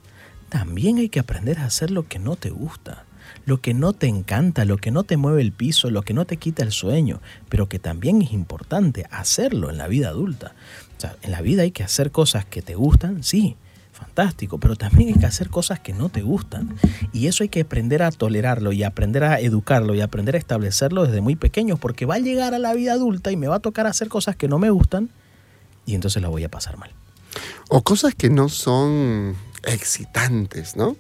también 0.50 0.98
hay 0.98 1.10
que 1.10 1.20
aprender 1.20 1.60
a 1.60 1.66
hacer 1.66 1.92
lo 1.92 2.08
que 2.08 2.20
no 2.20 2.36
te 2.36 2.50
gusta, 2.50 3.04
lo 3.46 3.62
que 3.62 3.74
no 3.74 3.94
te 3.94 4.08
encanta, 4.08 4.66
lo 4.66 4.78
que 4.78 4.92
no 4.92 5.04
te 5.04 5.18
mueve 5.18 5.42
el 5.42 5.52
piso, 5.52 5.90
lo 5.90 6.04
que 6.04 6.14
no 6.14 6.26
te 6.26 6.38
quita 6.38 6.64
el 6.64 6.72
sueño, 6.72 7.22
pero 7.50 7.68
que 7.68 7.80
también 7.80 8.22
es 8.22 8.32
importante 8.32 9.06
hacerlo 9.12 9.70
en 9.70 9.78
la 9.78 9.88
vida 9.88 10.10
adulta. 10.10 10.54
O 10.98 11.02
sea, 11.02 11.16
en 11.22 11.32
la 11.32 11.42
vida 11.42 11.64
hay 11.64 11.72
que 11.72 11.84
hacer 11.84 12.12
cosas 12.12 12.46
que 12.46 12.62
te 12.62 12.76
gustan, 12.76 13.24
sí, 13.24 13.58
fantástico, 13.96 14.60
pero 14.60 14.76
también 14.76 15.10
hay 15.14 15.20
que 15.20 15.26
hacer 15.26 15.50
cosas 15.50 15.80
que 15.80 15.94
no 15.94 16.10
te 16.10 16.22
gustan. 16.22 16.76
Y 17.14 17.28
eso 17.28 17.44
hay 17.44 17.50
que 17.50 17.62
aprender 17.62 18.04
a 18.04 18.12
tolerarlo 18.12 18.72
y 18.72 18.84
aprender 18.84 19.24
a 19.24 19.40
educarlo 19.40 19.96
y 19.96 20.02
aprender 20.02 20.36
a 20.36 20.38
establecerlo 20.38 21.06
desde 21.06 21.22
muy 21.22 21.36
pequeños, 21.36 21.80
porque 21.80 22.06
va 22.06 22.16
a 22.16 22.20
llegar 22.20 22.54
a 22.54 22.60
la 22.60 22.74
vida 22.74 22.94
adulta 22.94 23.32
y 23.32 23.38
me 23.38 23.48
va 23.48 23.56
a 23.56 23.60
tocar 23.60 23.88
hacer 23.88 24.10
cosas 24.10 24.36
que 24.36 24.48
no 24.48 24.60
me 24.60 24.70
gustan 24.70 25.10
y 25.86 25.96
entonces 25.96 26.22
la 26.22 26.30
voy 26.30 26.44
a 26.44 26.50
pasar 26.50 26.78
mal. 26.78 26.92
O 27.70 27.82
cosas 27.82 28.14
que 28.16 28.30
no 28.30 28.50
son 28.50 29.36
excitantes, 29.64 30.76
¿no? 30.76 30.96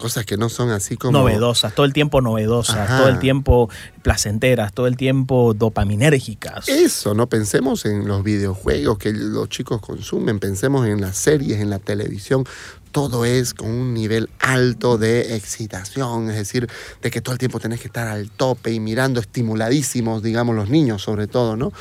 Cosas 0.00 0.24
que 0.24 0.38
no 0.38 0.48
son 0.48 0.70
así 0.70 0.96
como... 0.96 1.18
Novedosas, 1.18 1.74
todo 1.74 1.84
el 1.84 1.92
tiempo 1.92 2.22
novedosas, 2.22 2.76
Ajá. 2.78 2.98
todo 2.98 3.08
el 3.08 3.18
tiempo 3.18 3.68
placenteras, 4.02 4.72
todo 4.72 4.86
el 4.86 4.96
tiempo 4.96 5.52
dopaminérgicas. 5.52 6.68
Eso, 6.70 7.12
no 7.12 7.28
pensemos 7.28 7.84
en 7.84 8.08
los 8.08 8.22
videojuegos 8.22 8.96
que 8.96 9.12
los 9.12 9.50
chicos 9.50 9.82
consumen, 9.82 10.40
pensemos 10.40 10.86
en 10.86 11.02
las 11.02 11.18
series, 11.18 11.60
en 11.60 11.68
la 11.68 11.78
televisión. 11.78 12.44
Todo 12.92 13.26
es 13.26 13.52
con 13.52 13.68
un 13.68 13.92
nivel 13.92 14.30
alto 14.38 14.96
de 14.96 15.36
excitación, 15.36 16.30
es 16.30 16.36
decir, 16.36 16.66
de 17.02 17.10
que 17.10 17.20
todo 17.20 17.34
el 17.34 17.38
tiempo 17.38 17.60
tenés 17.60 17.80
que 17.80 17.88
estar 17.88 18.08
al 18.08 18.30
tope 18.30 18.72
y 18.72 18.80
mirando 18.80 19.20
estimuladísimos, 19.20 20.22
digamos, 20.22 20.56
los 20.56 20.70
niños 20.70 21.02
sobre 21.02 21.26
todo, 21.26 21.56
¿no? 21.56 21.72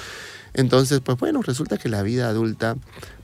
Entonces, 0.53 0.99
pues 1.01 1.17
bueno, 1.17 1.41
resulta 1.41 1.77
que 1.77 1.89
la 1.89 2.01
vida 2.03 2.27
adulta 2.29 2.75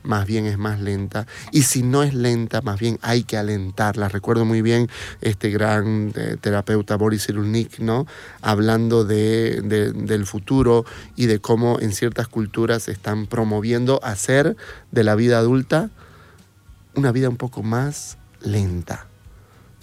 más 0.04 0.28
bien 0.28 0.46
es 0.46 0.58
más 0.60 0.80
lenta 0.80 1.26
y 1.52 1.64
si 1.64 1.82
no 1.82 2.04
es 2.04 2.14
lenta, 2.14 2.62
más 2.62 2.80
bien 2.80 3.00
hay 3.02 3.24
que 3.24 3.38
alentarla. 3.38 4.08
Recuerdo 4.08 4.46
muy 4.46 4.62
bien 4.62 4.88
este 5.22 5.50
gran 5.50 6.14
eh, 6.16 6.38
terapeuta 6.40 6.96
Boris 6.96 7.26
Cyrulnik, 7.26 7.80
¿no? 7.80 8.06
Hablando 8.42 9.04
de, 9.04 9.62
de- 9.64 9.92
del 9.94 10.26
futuro 10.28 10.86
y 11.16 11.26
de 11.26 11.40
cómo 11.40 11.80
en 11.80 11.92
ciertas 11.92 12.28
culturas 12.28 12.88
están 12.88 13.26
promoviendo 13.26 14.00
hacer 14.04 14.56
de 14.92 15.04
la 15.04 15.16
vida 15.16 15.40
adulta 15.40 15.90
una 16.94 17.12
vida 17.12 17.28
un 17.30 17.38
poco 17.38 17.64
más 17.64 18.18
lenta. 18.42 19.08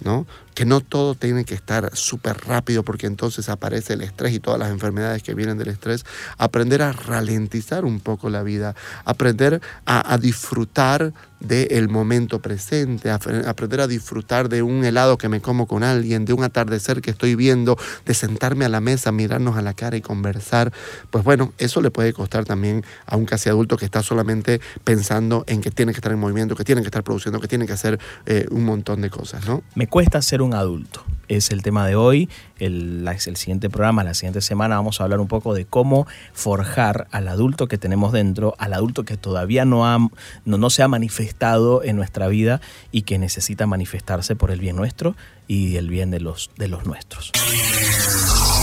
¿no? 0.03 0.25
Que 0.53 0.65
no 0.65 0.81
todo 0.81 1.15
tiene 1.15 1.45
que 1.45 1.55
estar 1.55 1.95
súper 1.95 2.37
rápido 2.45 2.83
porque 2.83 3.07
entonces 3.07 3.49
aparece 3.49 3.93
el 3.93 4.01
estrés 4.01 4.33
y 4.33 4.39
todas 4.39 4.59
las 4.59 4.69
enfermedades 4.69 5.23
que 5.23 5.33
vienen 5.33 5.57
del 5.57 5.69
estrés. 5.69 6.05
Aprender 6.37 6.81
a 6.81 6.91
ralentizar 6.91 7.85
un 7.85 7.99
poco 7.99 8.29
la 8.29 8.43
vida, 8.43 8.75
aprender 9.05 9.61
a, 9.85 10.17
disfrutar 10.17 11.13
del 11.39 11.89
momento 11.89 12.41
presente, 12.41 13.09
aprender 13.11 13.81
a 13.81 13.87
disfrutar 13.87 14.47
de 14.47 14.61
un 14.61 14.85
helado 14.85 15.17
que 15.17 15.27
me 15.27 15.41
como 15.41 15.67
con 15.67 15.83
alguien, 15.83 16.23
de 16.23 16.31
un 16.31 16.43
atardecer 16.43 17.01
que 17.01 17.11
estoy 17.11 17.35
viendo, 17.35 17.77
de 18.05 18.13
sentarme 18.13 18.63
a 18.63 18.69
la 18.69 18.79
mesa, 18.79 19.11
mirarnos 19.11 19.57
a 19.57 19.61
la 19.61 19.73
cara 19.73 19.97
y 19.97 20.01
conversar. 20.01 20.71
Pues 21.09 21.23
bueno, 21.23 21.53
eso 21.57 21.81
le 21.81 21.91
puede 21.91 22.13
costar 22.13 22.45
también 22.45 22.85
a 23.05 23.17
un 23.17 23.25
casi 23.25 23.49
adulto 23.49 23.75
que 23.75 23.85
está 23.85 24.01
solamente 24.01 24.61
pensando 24.85 25.43
en 25.47 25.61
que 25.61 25.71
tiene 25.71 25.91
que 25.91 25.97
estar 25.97 26.13
en 26.13 26.19
movimiento, 26.19 26.55
que 26.55 26.63
tiene 26.63 26.81
que 26.81 26.87
estar 26.87 27.03
produciendo, 27.03 27.41
que 27.41 27.47
tiene 27.47 27.65
que 27.65 27.73
hacer 27.73 27.99
eh, 28.25 28.45
un 28.49 28.63
montón 28.63 29.01
de 29.01 29.09
cosas, 29.09 29.45
¿no? 29.45 29.63
Me 29.75 29.87
cuesta 29.87 30.21
ser 30.21 30.41
un 30.43 30.53
adulto. 30.53 31.03
Es 31.29 31.49
el 31.51 31.61
tema 31.63 31.87
de 31.87 31.95
hoy. 31.95 32.29
El, 32.59 33.03
la- 33.05 33.13
el 33.13 33.35
siguiente 33.37 33.69
programa, 33.69 34.03
la 34.03 34.13
siguiente 34.13 34.41
semana, 34.41 34.75
vamos 34.75 34.99
a 34.99 35.03
hablar 35.05 35.19
un 35.19 35.27
poco 35.27 35.53
de 35.53 35.65
cómo 35.65 36.05
forjar 36.33 37.07
al 37.11 37.27
adulto 37.27 37.67
que 37.67 37.77
tenemos 37.77 38.11
dentro, 38.11 38.55
al 38.59 38.73
adulto 38.73 39.03
que 39.05 39.17
todavía 39.17 39.65
no, 39.65 39.87
ha, 39.87 39.97
no, 40.45 40.57
no 40.57 40.69
se 40.69 40.83
ha 40.83 40.87
manifestado 40.87 41.81
en 41.83 41.95
nuestra 41.95 42.27
vida 42.27 42.61
y 42.91 43.03
que 43.03 43.17
necesita 43.17 43.65
manifestarse 43.65 44.35
por 44.35 44.51
el 44.51 44.59
bien 44.59 44.75
nuestro 44.75 45.15
y 45.47 45.77
el 45.77 45.89
bien 45.89 46.11
de 46.11 46.19
los, 46.19 46.51
de 46.57 46.67
los 46.67 46.85
nuestros. 46.85 47.31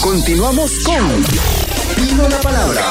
Continuamos 0.02 0.70
con 0.84 1.24
Pido 1.96 2.28
la 2.28 2.40
palabra. 2.40 2.82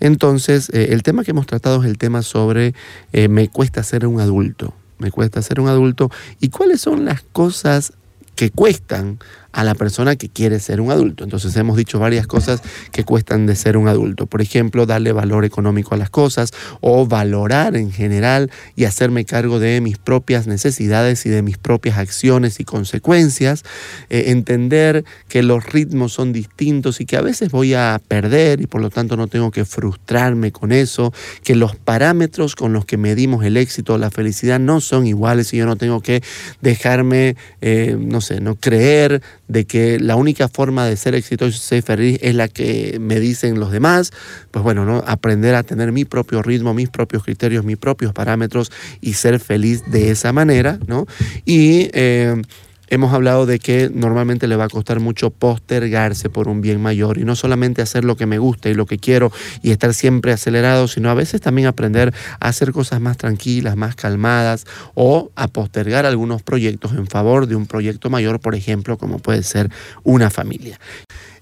Entonces, 0.00 0.70
eh, 0.72 0.88
el 0.90 1.02
tema 1.02 1.24
que 1.24 1.30
hemos 1.30 1.46
tratado 1.46 1.82
es 1.82 1.88
el 1.88 1.98
tema 1.98 2.22
sobre 2.22 2.74
eh, 3.12 3.28
me 3.28 3.48
cuesta 3.48 3.82
ser 3.82 4.06
un 4.06 4.20
adulto, 4.20 4.74
me 4.98 5.10
cuesta 5.10 5.42
ser 5.42 5.60
un 5.60 5.68
adulto. 5.68 6.10
Y 6.40 6.48
cuáles 6.48 6.80
son 6.80 7.04
las 7.04 7.22
cosas 7.22 7.92
que 8.34 8.50
cuestan 8.50 9.18
a 9.52 9.64
la 9.64 9.74
persona 9.74 10.16
que 10.16 10.28
quiere 10.28 10.60
ser 10.60 10.80
un 10.80 10.90
adulto. 10.90 11.24
Entonces 11.24 11.56
hemos 11.56 11.76
dicho 11.76 11.98
varias 11.98 12.26
cosas 12.26 12.62
que 12.92 13.04
cuestan 13.04 13.46
de 13.46 13.56
ser 13.56 13.76
un 13.76 13.88
adulto. 13.88 14.26
Por 14.26 14.42
ejemplo, 14.42 14.86
darle 14.86 15.12
valor 15.12 15.44
económico 15.44 15.94
a 15.94 15.98
las 15.98 16.10
cosas 16.10 16.52
o 16.80 17.06
valorar 17.06 17.76
en 17.76 17.92
general 17.92 18.50
y 18.76 18.84
hacerme 18.84 19.24
cargo 19.24 19.58
de 19.58 19.80
mis 19.80 19.98
propias 19.98 20.46
necesidades 20.46 21.26
y 21.26 21.30
de 21.30 21.42
mis 21.42 21.58
propias 21.58 21.98
acciones 21.98 22.60
y 22.60 22.64
consecuencias. 22.64 23.64
Eh, 24.08 24.24
entender 24.28 25.04
que 25.28 25.42
los 25.42 25.64
ritmos 25.64 26.12
son 26.12 26.32
distintos 26.32 27.00
y 27.00 27.06
que 27.06 27.16
a 27.16 27.22
veces 27.22 27.50
voy 27.50 27.74
a 27.74 28.00
perder 28.06 28.60
y 28.60 28.66
por 28.66 28.80
lo 28.80 28.90
tanto 28.90 29.16
no 29.16 29.26
tengo 29.26 29.50
que 29.50 29.64
frustrarme 29.64 30.52
con 30.52 30.72
eso. 30.72 31.12
Que 31.42 31.56
los 31.56 31.76
parámetros 31.76 32.54
con 32.54 32.72
los 32.72 32.84
que 32.84 32.96
medimos 32.96 33.44
el 33.44 33.56
éxito 33.56 33.94
o 33.94 33.98
la 33.98 34.10
felicidad 34.10 34.60
no 34.60 34.80
son 34.80 35.06
iguales 35.06 35.52
y 35.52 35.56
yo 35.56 35.66
no 35.66 35.76
tengo 35.76 36.00
que 36.00 36.22
dejarme, 36.60 37.36
eh, 37.60 37.96
no 37.98 38.20
sé, 38.20 38.40
no 38.40 38.54
creer 38.54 39.22
de 39.50 39.66
que 39.66 39.98
la 39.98 40.14
única 40.14 40.48
forma 40.48 40.86
de 40.86 40.96
ser 40.96 41.16
exitoso 41.16 41.56
y 41.56 41.58
ser 41.58 41.82
feliz 41.82 42.20
es 42.22 42.36
la 42.36 42.46
que 42.46 42.98
me 43.00 43.18
dicen 43.18 43.58
los 43.58 43.72
demás, 43.72 44.12
pues 44.52 44.62
bueno, 44.62 44.84
¿no? 44.84 45.02
aprender 45.06 45.56
a 45.56 45.64
tener 45.64 45.90
mi 45.90 46.04
propio 46.04 46.40
ritmo, 46.40 46.72
mis 46.72 46.88
propios 46.88 47.24
criterios, 47.24 47.64
mis 47.64 47.76
propios 47.76 48.12
parámetros 48.12 48.70
y 49.00 49.14
ser 49.14 49.40
feliz 49.40 49.82
de 49.90 50.12
esa 50.12 50.32
manera, 50.32 50.78
¿no? 50.86 51.06
Y 51.44 51.90
eh, 51.94 52.40
hemos 52.90 53.14
hablado 53.14 53.46
de 53.46 53.58
que 53.58 53.90
normalmente 53.92 54.48
le 54.48 54.56
va 54.56 54.64
a 54.64 54.68
costar 54.68 55.00
mucho 55.00 55.30
postergarse 55.30 56.28
por 56.28 56.48
un 56.48 56.60
bien 56.60 56.82
mayor 56.82 57.18
y 57.18 57.24
no 57.24 57.36
solamente 57.36 57.80
hacer 57.80 58.04
lo 58.04 58.16
que 58.16 58.26
me 58.26 58.38
gusta 58.38 58.68
y 58.68 58.74
lo 58.74 58.84
que 58.84 58.98
quiero 58.98 59.32
y 59.62 59.70
estar 59.70 59.94
siempre 59.94 60.32
acelerado, 60.32 60.88
sino 60.88 61.08
a 61.08 61.14
veces 61.14 61.40
también 61.40 61.68
aprender 61.68 62.12
a 62.40 62.48
hacer 62.48 62.72
cosas 62.72 63.00
más 63.00 63.16
tranquilas, 63.16 63.76
más 63.76 63.94
calmadas 63.94 64.66
o 64.94 65.30
a 65.36 65.48
postergar 65.48 66.04
algunos 66.04 66.42
proyectos 66.42 66.92
en 66.92 67.06
favor 67.06 67.46
de 67.46 67.56
un 67.56 67.66
proyecto 67.66 68.10
mayor, 68.10 68.40
por 68.40 68.54
ejemplo, 68.54 68.98
como 68.98 69.18
puede 69.18 69.44
ser 69.44 69.70
una 70.02 70.28
familia. 70.28 70.78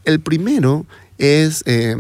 El 0.05 0.21
primero 0.21 0.87
es 1.17 1.63
eh, 1.67 1.97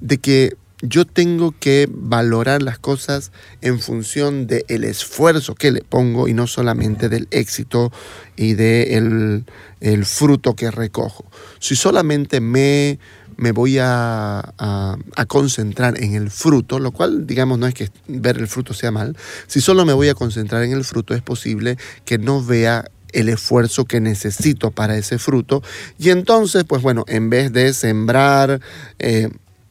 de 0.00 0.18
que 0.18 0.56
yo 0.82 1.04
tengo 1.04 1.54
que 1.58 1.88
valorar 1.90 2.62
las 2.62 2.78
cosas 2.78 3.32
en 3.60 3.80
función 3.80 4.46
del 4.46 4.84
esfuerzo 4.84 5.54
que 5.54 5.72
le 5.72 5.82
pongo 5.82 6.28
y 6.28 6.34
no 6.34 6.46
solamente 6.46 7.08
del 7.08 7.28
éxito 7.30 7.92
y 8.36 8.54
del 8.54 9.44
el 9.80 10.04
fruto 10.04 10.54
que 10.54 10.70
recojo. 10.70 11.24
Si 11.58 11.74
solamente 11.76 12.40
me, 12.40 12.98
me 13.36 13.52
voy 13.52 13.78
a, 13.78 14.54
a, 14.58 15.26
concentrar 15.26 16.02
en 16.02 16.14
el 16.14 16.30
fruto, 16.30 16.78
lo 16.78 16.92
cual 16.92 17.26
digamos 17.26 17.58
no 17.58 17.66
es 17.66 17.74
que 17.74 17.88
ver 18.06 18.38
el 18.38 18.46
fruto 18.46 18.74
sea 18.74 18.90
mal, 18.90 19.16
si 19.46 19.60
solo 19.60 19.84
me 19.84 19.92
voy 19.92 20.08
a 20.08 20.14
concentrar 20.14 20.62
en 20.62 20.72
el 20.72 20.84
fruto 20.84 21.14
es 21.14 21.22
posible 21.22 21.76
que 22.04 22.18
no 22.18 22.42
vea 22.44 22.84
el 23.12 23.28
esfuerzo 23.28 23.86
que 23.86 24.00
necesito 24.00 24.70
para 24.70 24.96
ese 24.96 25.18
fruto. 25.18 25.62
Y 25.98 26.10
entonces, 26.10 26.64
pues 26.64 26.82
bueno, 26.82 27.04
en 27.08 27.30
vez 27.30 27.52
de 27.52 27.72
sembrar 27.72 28.60
eh, 28.98 29.30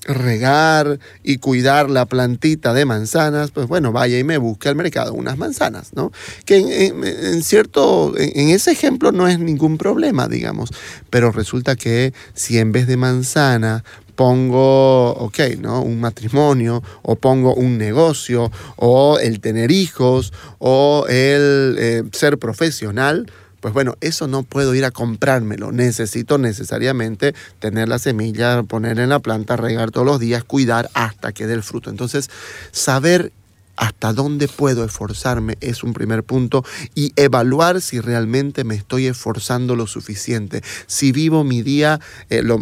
regar 0.09 0.99
y 1.23 1.37
cuidar 1.37 1.89
la 1.89 2.05
plantita 2.07 2.73
de 2.73 2.85
manzanas, 2.85 3.51
pues 3.51 3.67
bueno, 3.67 3.91
vaya 3.91 4.17
y 4.17 4.23
me 4.23 4.37
busque 4.37 4.67
al 4.67 4.75
mercado 4.75 5.13
unas 5.13 5.37
manzanas, 5.37 5.91
¿no? 5.93 6.11
Que 6.45 6.87
en, 6.87 7.43
cierto, 7.43 8.13
en, 8.17 8.49
ese 8.49 8.71
ejemplo 8.71 9.11
no 9.11 9.27
es 9.27 9.39
ningún 9.39 9.77
problema, 9.77 10.27
digamos, 10.27 10.71
pero 11.09 11.31
resulta 11.31 11.75
que 11.75 12.13
si 12.33 12.57
en 12.57 12.71
vez 12.71 12.87
de 12.87 12.97
manzana 12.97 13.83
pongo, 14.15 15.11
ok, 15.11 15.39
¿no? 15.59 15.81
Un 15.81 16.01
matrimonio, 16.01 16.83
o 17.03 17.15
pongo 17.15 17.53
un 17.53 17.77
negocio, 17.77 18.51
o 18.75 19.17
el 19.19 19.39
tener 19.39 19.71
hijos, 19.71 20.33
o 20.57 21.05
el 21.07 21.77
eh, 21.79 22.03
ser 22.11 22.37
profesional, 22.37 23.31
pues 23.61 23.73
bueno, 23.73 23.95
eso 24.01 24.27
no 24.27 24.43
puedo 24.43 24.73
ir 24.75 24.85
a 24.85 24.91
comprármelo. 24.91 25.71
Necesito 25.71 26.37
necesariamente 26.37 27.33
tener 27.59 27.89
la 27.89 27.99
semilla, 27.99 28.63
poner 28.63 28.99
en 28.99 29.09
la 29.09 29.19
planta, 29.19 29.57
regar 29.57 29.91
todos 29.91 30.07
los 30.07 30.19
días, 30.19 30.43
cuidar 30.43 30.89
hasta 30.93 31.31
que 31.31 31.47
dé 31.47 31.53
el 31.53 31.63
fruto. 31.63 31.89
Entonces, 31.89 32.29
saber 32.71 33.31
hasta 33.79 34.11
dónde 34.11 34.49
puedo 34.49 34.83
esforzarme 34.83 35.57
es 35.61 35.83
un 35.83 35.93
primer 35.93 36.23
punto 36.23 36.65
y 36.95 37.13
evaluar 37.15 37.79
si 37.79 38.01
realmente 38.01 38.65
me 38.65 38.75
estoy 38.75 39.07
esforzando 39.07 39.77
lo 39.77 39.87
suficiente, 39.87 40.61
si 40.85 41.13
vivo 41.13 41.45
mi 41.45 41.61
día 41.61 42.01
eh, 42.29 42.43
lo, 42.43 42.59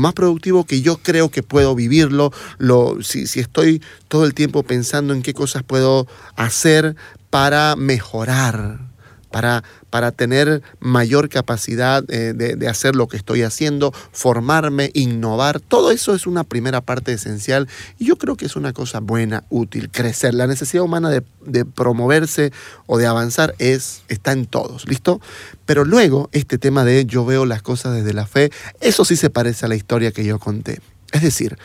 más 0.00 0.12
productivo 0.12 0.64
que 0.64 0.82
yo 0.82 0.98
creo 0.98 1.30
que 1.30 1.42
puedo 1.42 1.74
vivirlo, 1.74 2.30
lo, 2.58 2.98
si, 3.02 3.26
si 3.26 3.40
estoy 3.40 3.80
todo 4.08 4.26
el 4.26 4.34
tiempo 4.34 4.62
pensando 4.62 5.14
en 5.14 5.22
qué 5.22 5.32
cosas 5.32 5.62
puedo 5.62 6.06
hacer 6.36 6.94
para 7.30 7.74
mejorar 7.76 8.90
para, 9.30 9.64
para 9.90 10.12
tener 10.12 10.62
mayor 10.78 11.28
capacidad 11.28 12.04
eh, 12.08 12.32
de, 12.34 12.68
hacer 12.68 12.96
lo 12.96 13.08
que 13.08 13.16
estoy 13.16 13.42
haciendo, 13.42 13.92
formarme, 14.12 14.90
innovar. 14.94 15.60
Todo 15.60 15.90
eso 15.90 16.14
es 16.14 16.26
una 16.26 16.44
primera 16.44 16.80
parte 16.80 17.12
esencial 17.12 17.68
y 17.98 18.06
yo 18.06 18.16
creo 18.16 18.36
que 18.36 18.46
es 18.46 18.56
una 18.56 18.72
cosa 18.72 19.00
buena, 19.00 19.44
útil, 19.50 19.90
crecer. 19.90 20.34
La 20.34 20.46
necesidad 20.46 20.84
humana 20.84 21.10
de, 21.10 21.22
de 21.44 21.64
promoverse 21.64 22.52
o 22.86 22.98
de 22.98 23.06
avanzar 23.06 23.54
es, 23.58 24.02
está 24.08 24.32
en 24.32 24.46
todos, 24.46 24.88
¿listo? 24.88 25.20
Pero 25.66 25.84
luego 25.84 26.28
este 26.32 26.58
tema 26.58 26.84
de 26.84 27.06
yo 27.06 27.24
veo 27.24 27.46
las 27.46 27.62
cosas 27.62 27.94
desde 27.94 28.12
la 28.12 28.26
fe, 28.26 28.50
eso 28.80 29.04
sí 29.04 29.16
se 29.16 29.30
parece 29.30 29.66
a 29.66 29.68
la 29.68 29.76
historia 29.76 30.12
que 30.12 30.24
yo 30.24 30.38
conté. 30.38 30.80
Es 31.12 31.22
decir, 31.22 31.58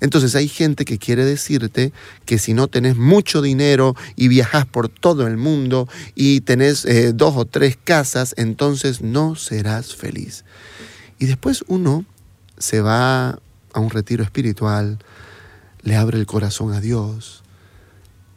entonces 0.00 0.36
hay 0.36 0.46
gente 0.46 0.84
que 0.84 0.98
quiere 0.98 1.24
decirte 1.24 1.92
que 2.24 2.38
si 2.38 2.54
no 2.54 2.68
tenés 2.68 2.96
mucho 2.96 3.42
dinero 3.42 3.96
y 4.14 4.28
viajas 4.28 4.64
por 4.64 4.88
todo 4.88 5.26
el 5.26 5.36
mundo 5.36 5.88
y 6.14 6.42
tenés 6.42 6.84
eh, 6.84 7.12
dos 7.12 7.34
o 7.36 7.44
tres 7.44 7.76
casas, 7.82 8.34
entonces 8.36 9.00
no 9.00 9.34
serás 9.34 9.96
feliz. 9.96 10.44
Y 11.18 11.26
después 11.26 11.64
uno 11.66 12.04
se 12.58 12.80
va 12.80 13.40
a 13.72 13.80
un 13.80 13.90
retiro 13.90 14.22
espiritual, 14.22 14.98
le 15.82 15.96
abre 15.96 16.18
el 16.18 16.26
corazón 16.26 16.72
a 16.72 16.80
Dios 16.80 17.42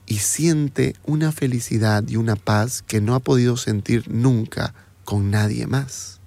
y 0.08 0.18
siente 0.18 0.96
una 1.06 1.32
felicidad 1.32 2.04
y 2.08 2.16
una 2.16 2.36
paz 2.36 2.82
que 2.82 3.02
no 3.02 3.14
ha 3.14 3.20
podido 3.20 3.56
sentir 3.58 4.10
nunca 4.10 4.74
con 5.04 5.30
nadie 5.30 5.68
más. 5.68 6.20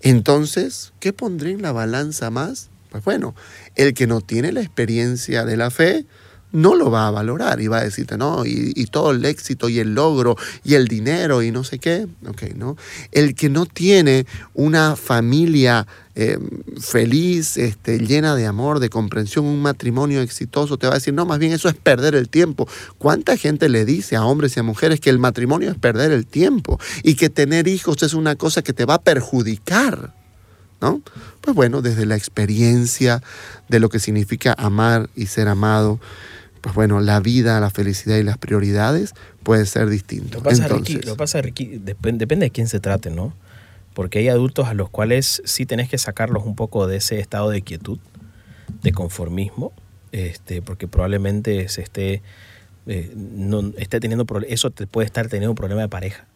Entonces, 0.00 0.92
¿qué 0.98 1.12
pondré 1.12 1.52
en 1.52 1.62
la 1.62 1.70
balanza 1.70 2.30
más? 2.30 2.71
Pues 2.92 3.04
bueno, 3.04 3.34
el 3.74 3.94
que 3.94 4.06
no 4.06 4.20
tiene 4.20 4.52
la 4.52 4.60
experiencia 4.60 5.46
de 5.46 5.56
la 5.56 5.70
fe, 5.70 6.04
no 6.52 6.74
lo 6.74 6.90
va 6.90 7.08
a 7.08 7.10
valorar 7.10 7.62
y 7.62 7.66
va 7.66 7.78
a 7.78 7.84
decirte, 7.84 8.18
no, 8.18 8.44
y, 8.44 8.84
todo 8.90 9.12
el 9.12 9.24
éxito 9.24 9.70
y 9.70 9.78
el 9.78 9.94
logro 9.94 10.36
y 10.62 10.74
el 10.74 10.86
dinero 10.88 11.42
y 11.42 11.50
no 11.50 11.64
sé 11.64 11.78
qué. 11.78 12.06
¿no? 12.56 12.76
El 13.10 13.34
que 13.34 13.48
no 13.48 13.64
tiene 13.64 14.26
una 14.52 14.94
familia 14.96 15.86
eh, 16.14 16.38
feliz, 16.78 17.56
este, 17.56 17.98
llena 17.98 18.36
de 18.36 18.44
amor, 18.44 18.78
de 18.78 18.90
comprensión, 18.90 19.46
un 19.46 19.62
matrimonio 19.62 20.20
exitoso, 20.20 20.76
te 20.76 20.86
va 20.86 20.92
a 20.92 20.96
decir, 20.96 21.14
no, 21.14 21.24
más 21.24 21.38
bien 21.38 21.52
eso 21.52 21.70
es 21.70 21.74
perder 21.74 22.14
el 22.14 22.28
tiempo. 22.28 22.68
¿Cuánta 22.98 23.38
gente 23.38 23.70
le 23.70 23.86
dice 23.86 24.16
a 24.16 24.26
hombres 24.26 24.54
y 24.58 24.60
a 24.60 24.62
mujeres 24.62 25.00
que 25.00 25.08
el 25.08 25.18
matrimonio 25.18 25.70
es 25.70 25.78
perder 25.78 26.12
el 26.12 26.26
tiempo 26.26 26.78
y 27.02 27.14
que 27.14 27.30
tener 27.30 27.66
hijos 27.68 28.02
es 28.02 28.12
una 28.12 28.36
cosa 28.36 28.60
que 28.60 28.74
te 28.74 28.84
va 28.84 28.96
a 28.96 29.00
perjudicar? 29.00 30.12
¿no? 30.82 31.00
Pues 31.42 31.56
bueno, 31.56 31.82
desde 31.82 32.06
la 32.06 32.16
experiencia 32.16 33.20
de 33.68 33.80
lo 33.80 33.88
que 33.88 33.98
significa 33.98 34.54
amar 34.56 35.10
y 35.16 35.26
ser 35.26 35.48
amado, 35.48 36.00
pues 36.60 36.72
bueno, 36.76 37.00
la 37.00 37.18
vida, 37.18 37.58
la 37.58 37.68
felicidad 37.68 38.16
y 38.16 38.22
las 38.22 38.38
prioridades 38.38 39.14
puede 39.42 39.66
ser 39.66 39.88
distinto. 39.88 40.38
Lo 40.38 40.44
pasa, 40.44 40.68
Ricky, 40.68 41.00
lo 41.00 41.16
pasa 41.16 41.42
Ricky, 41.42 41.78
depende, 41.78 42.26
de 42.26 42.50
quién 42.50 42.68
se 42.68 42.78
trate, 42.78 43.10
¿no? 43.10 43.34
Porque 43.92 44.20
hay 44.20 44.28
adultos 44.28 44.68
a 44.68 44.74
los 44.74 44.88
cuales 44.88 45.42
sí 45.44 45.66
tenés 45.66 45.90
que 45.90 45.98
sacarlos 45.98 46.44
un 46.46 46.54
poco 46.54 46.86
de 46.86 46.98
ese 46.98 47.18
estado 47.18 47.50
de 47.50 47.62
quietud, 47.62 47.98
de 48.82 48.92
conformismo, 48.92 49.72
este, 50.12 50.62
porque 50.62 50.86
probablemente 50.86 51.68
se 51.68 51.82
esté, 51.82 52.22
eh, 52.86 53.12
no, 53.16 53.72
esté 53.76 53.98
teniendo 53.98 54.24
eso 54.46 54.70
te 54.70 54.86
puede 54.86 55.06
estar 55.06 55.26
teniendo 55.26 55.50
un 55.50 55.56
problema 55.56 55.82
de 55.82 55.88
pareja, 55.88 56.26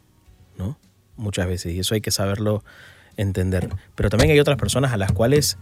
¿no? 0.59 0.77
Muchas 1.17 1.47
veces, 1.47 1.73
y 1.73 1.79
eso 1.79 1.95
hay 1.95 2.01
que 2.01 2.11
saberlo 2.11 2.65
entender. 3.17 3.71
Pero 3.95 4.11
también 4.11 4.31
hay 4.31 4.41
otras 4.41 4.57
personas 4.57 4.93
a 4.93 4.97
las 4.97 5.13
cuales 5.13 5.59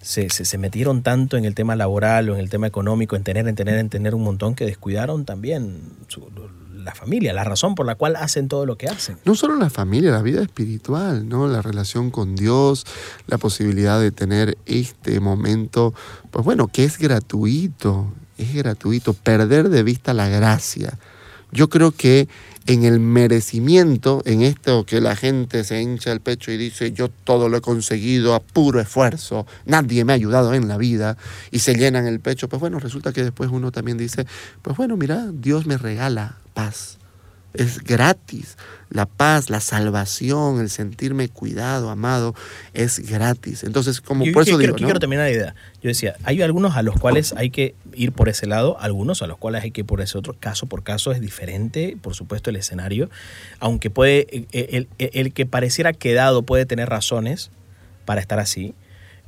se, 0.00 0.30
se, 0.30 0.58
metieron 0.58 1.02
tanto 1.02 1.36
en 1.36 1.44
el 1.44 1.54
tema 1.54 1.76
laboral 1.76 2.30
o 2.30 2.34
en 2.34 2.40
el 2.40 2.48
tema 2.48 2.66
económico, 2.66 3.16
en 3.16 3.22
tener, 3.22 3.46
en 3.46 3.54
tener, 3.54 3.78
en 3.78 3.90
tener 3.90 4.14
un 4.14 4.22
montón, 4.22 4.54
que 4.54 4.64
descuidaron 4.64 5.24
también 5.24 5.80
la 6.84 6.94
familia, 6.94 7.32
la 7.32 7.44
razón 7.44 7.74
por 7.74 7.86
la 7.86 7.94
cual 7.94 8.16
hacen 8.16 8.48
todo 8.48 8.66
lo 8.66 8.76
que 8.76 8.88
hacen. 8.88 9.18
No 9.24 9.34
solo 9.34 9.56
la 9.56 9.70
familia, 9.70 10.10
la 10.10 10.22
vida 10.22 10.42
espiritual, 10.42 11.28
¿no? 11.28 11.46
La 11.48 11.62
relación 11.62 12.10
con 12.10 12.34
Dios, 12.34 12.86
la 13.26 13.38
posibilidad 13.38 14.00
de 14.00 14.10
tener 14.10 14.56
este 14.66 15.20
momento, 15.20 15.94
pues 16.30 16.44
bueno, 16.44 16.68
que 16.68 16.84
es 16.84 16.98
gratuito, 16.98 18.12
es 18.38 18.54
gratuito, 18.54 19.12
perder 19.12 19.68
de 19.68 19.82
vista 19.82 20.14
la 20.14 20.28
gracia. 20.28 20.98
Yo 21.52 21.68
creo 21.68 21.90
que 21.92 22.28
en 22.66 22.84
el 22.84 23.00
merecimiento, 23.00 24.22
en 24.26 24.42
esto 24.42 24.84
que 24.84 25.00
la 25.00 25.16
gente 25.16 25.64
se 25.64 25.80
hincha 25.82 26.12
el 26.12 26.20
pecho 26.20 26.52
y 26.52 26.56
dice, 26.56 26.92
yo 26.92 27.08
todo 27.08 27.48
lo 27.48 27.56
he 27.56 27.60
conseguido 27.60 28.34
a 28.34 28.40
puro 28.40 28.80
esfuerzo, 28.80 29.46
nadie 29.66 30.04
me 30.04 30.12
ha 30.12 30.16
ayudado 30.16 30.54
en 30.54 30.68
la 30.68 30.76
vida, 30.76 31.16
y 31.50 31.60
se 31.60 31.74
llenan 31.74 32.06
el 32.06 32.20
pecho, 32.20 32.48
pues 32.48 32.60
bueno, 32.60 32.78
resulta 32.78 33.12
que 33.12 33.24
después 33.24 33.50
uno 33.50 33.72
también 33.72 33.98
dice, 33.98 34.26
pues 34.62 34.76
bueno, 34.76 34.96
mira, 34.96 35.26
Dios 35.32 35.66
me 35.66 35.78
regala 35.78 36.36
paz, 36.54 36.99
es 37.54 37.82
gratis. 37.82 38.56
La 38.90 39.06
paz, 39.06 39.50
la 39.50 39.60
salvación, 39.60 40.60
el 40.60 40.68
sentirme 40.68 41.28
cuidado, 41.28 41.90
amado, 41.90 42.34
es 42.74 42.98
gratis. 43.08 43.62
Entonces, 43.62 44.00
como 44.00 44.24
por 44.32 44.42
eso 44.42 44.58
quiero, 44.58 44.74
digo, 44.74 44.86
quiero 44.86 44.98
terminar 44.98 45.26
la 45.26 45.30
idea. 45.30 45.54
Yo 45.80 45.88
decía, 45.88 46.16
hay 46.24 46.42
algunos 46.42 46.76
a 46.76 46.82
los 46.82 46.96
cuales 46.96 47.32
hay 47.36 47.50
que 47.50 47.74
ir 47.94 48.12
por 48.12 48.28
ese 48.28 48.46
lado, 48.46 48.78
algunos 48.80 49.22
a 49.22 49.28
los 49.28 49.38
cuales 49.38 49.62
hay 49.62 49.70
que 49.70 49.82
ir 49.82 49.86
por 49.86 50.00
ese 50.00 50.18
otro. 50.18 50.34
Caso 50.38 50.66
por 50.66 50.82
caso 50.82 51.12
es 51.12 51.20
diferente, 51.20 51.96
por 52.00 52.14
supuesto, 52.14 52.50
el 52.50 52.56
escenario. 52.56 53.10
Aunque 53.60 53.90
puede, 53.90 54.26
eh, 54.30 54.46
el, 54.72 54.88
el 54.98 55.32
que 55.32 55.46
pareciera 55.46 55.92
quedado 55.92 56.42
puede 56.42 56.66
tener 56.66 56.88
razones 56.88 57.50
para 58.04 58.20
estar 58.20 58.40
así. 58.40 58.74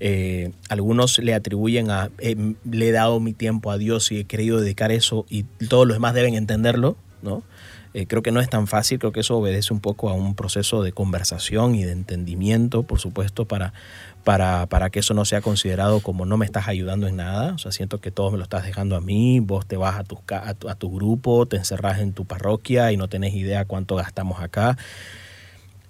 Eh, 0.04 0.50
algunos 0.68 1.20
le 1.20 1.32
atribuyen 1.32 1.88
a, 1.92 2.10
eh, 2.18 2.54
le 2.68 2.88
he 2.88 2.90
dado 2.90 3.20
mi 3.20 3.32
tiempo 3.32 3.70
a 3.70 3.78
Dios 3.78 4.10
y 4.10 4.18
he 4.18 4.24
querido 4.24 4.60
dedicar 4.60 4.90
eso 4.90 5.24
y 5.30 5.44
todos 5.68 5.86
los 5.86 5.94
demás 5.94 6.12
deben 6.12 6.34
entenderlo, 6.34 6.96
¿no? 7.22 7.44
Eh, 7.94 8.06
creo 8.06 8.22
que 8.22 8.32
no 8.32 8.40
es 8.40 8.48
tan 8.48 8.66
fácil, 8.66 8.98
creo 8.98 9.12
que 9.12 9.20
eso 9.20 9.36
obedece 9.36 9.72
un 9.72 9.80
poco 9.80 10.08
a 10.08 10.14
un 10.14 10.34
proceso 10.34 10.82
de 10.82 10.92
conversación 10.92 11.74
y 11.74 11.84
de 11.84 11.92
entendimiento, 11.92 12.84
por 12.84 13.00
supuesto, 13.00 13.44
para, 13.44 13.74
para, 14.24 14.66
para, 14.66 14.90
que 14.90 15.00
eso 15.00 15.12
no 15.12 15.24
sea 15.24 15.42
considerado 15.42 16.00
como 16.00 16.24
no 16.24 16.36
me 16.38 16.46
estás 16.46 16.68
ayudando 16.68 17.06
en 17.06 17.16
nada. 17.16 17.52
O 17.54 17.58
sea, 17.58 17.70
siento 17.70 18.00
que 18.00 18.10
todo 18.10 18.30
me 18.30 18.38
lo 18.38 18.44
estás 18.44 18.64
dejando 18.64 18.96
a 18.96 19.00
mí, 19.00 19.40
vos 19.40 19.66
te 19.66 19.76
vas 19.76 19.98
a 19.98 20.04
tu, 20.04 20.18
a 20.28 20.54
tu, 20.54 20.68
tu 20.74 20.94
grupo, 20.94 21.46
te 21.46 21.56
encerras 21.56 21.98
en 22.00 22.12
tu 22.12 22.24
parroquia 22.24 22.92
y 22.92 22.96
no 22.96 23.08
tenés 23.08 23.34
idea 23.34 23.66
cuánto 23.66 23.96
gastamos 23.96 24.40
acá 24.40 24.76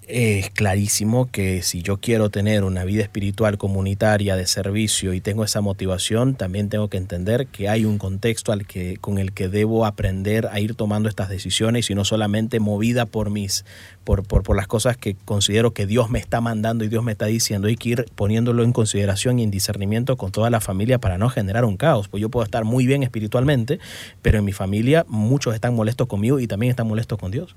es 0.09 0.51
clarísimo 0.51 1.31
que 1.31 1.63
si 1.63 1.83
yo 1.83 1.99
quiero 1.99 2.29
tener 2.29 2.65
una 2.65 2.85
vida 2.85 3.03
espiritual 3.03 3.57
comunitaria 3.57 4.35
de 4.35 4.47
servicio 4.47 5.15
y 5.15 5.21
tengo 5.21 5.45
esa 5.45 5.61
motivación, 5.61 6.35
también 6.35 6.69
tengo 6.69 6.89
que 6.89 6.97
entender 6.97 7.47
que 7.47 7.69
hay 7.69 7.85
un 7.85 7.99
contexto 7.99 8.53
al 8.53 8.67
que, 8.67 8.97
con 8.97 9.19
el 9.19 9.33
que 9.33 9.49
debo 9.49 9.87
aprender 9.87 10.49
a 10.51 10.59
ir 10.59 10.75
tomando 10.75 11.09
estas 11.09 11.29
decisiones 11.29 11.89
y 11.89 11.95
no 11.95 12.05
solamente 12.05 12.59
movida 12.59 13.07
por 13.07 13.31
mis, 13.31 13.65
por, 14.03 14.25
por, 14.25 14.43
por 14.43 14.57
las 14.57 14.67
cosas 14.67 14.97
que 14.97 15.15
considero 15.25 15.73
que 15.73 15.87
Dios 15.87 16.11
me 16.11 16.19
está 16.19 16.41
mandando 16.41 16.85
y 16.85 16.89
Dios 16.89 17.05
me 17.05 17.13
está 17.13 17.27
diciendo, 17.27 17.69
hay 17.69 17.77
que 17.77 17.91
ir 17.91 18.07
poniéndolo 18.17 18.65
en 18.65 18.73
consideración 18.73 19.39
y 19.39 19.45
en 19.45 19.53
discernimiento 19.53 20.17
con 20.17 20.33
toda 20.33 20.51
la 20.51 20.61
familia 20.61 20.99
para 20.99 21.17
no 21.17 21.29
generar 21.29 21.65
un 21.65 21.77
caos. 21.77 22.09
Pues 22.09 22.21
yo 22.21 22.29
puedo 22.29 22.45
estar 22.45 22.65
muy 22.65 22.87
bien 22.87 23.05
espiritualmente, 23.05 23.79
pero 24.21 24.39
en 24.39 24.45
mi 24.45 24.53
familia 24.53 25.07
muchos 25.09 25.55
están 25.55 25.75
molestos 25.75 26.09
conmigo 26.09 26.41
y 26.41 26.49
también 26.49 26.71
están 26.71 26.89
molestos 26.89 27.19
con 27.19 27.31
Dios. 27.31 27.55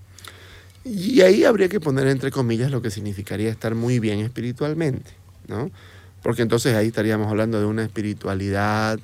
Y 0.85 1.21
ahí 1.21 1.43
habría 1.43 1.67
que 1.67 1.79
poner 1.79 2.07
entre 2.07 2.29
comillas 2.29 2.69
lo 2.69 2.81
que 2.81 2.91
significaría 2.91 3.49
estar 3.49 3.73
muy 3.73 3.99
bien 3.99 4.19
espiritualmente, 4.19 5.11
¿no? 5.47 5.71
Porque 6.21 6.43
entonces 6.43 6.75
ahí 6.75 6.87
estaríamos 6.87 7.27
hablando 7.27 7.59
de 7.59 7.65
una 7.65 7.83
espiritualidad, 7.83 8.99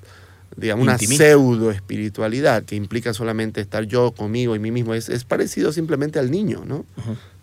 digamos, 0.55 0.83
una 0.83 0.99
pseudo 0.99 1.71
espiritualidad 1.71 2.63
que 2.63 2.75
implica 2.75 3.15
solamente 3.15 3.61
estar 3.61 3.85
yo 3.85 4.11
conmigo 4.11 4.55
y 4.55 4.59
mí 4.59 4.69
mismo. 4.69 4.93
Es, 4.93 5.09
es 5.09 5.23
parecido 5.23 5.73
simplemente 5.73 6.19
al 6.19 6.29
niño, 6.29 6.63
¿no? 6.65 6.85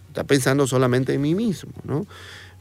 Está 0.07 0.23
pensando 0.23 0.69
solamente 0.69 1.15
en 1.15 1.21
mí 1.21 1.35
mismo, 1.35 1.73
¿no? 1.83 2.07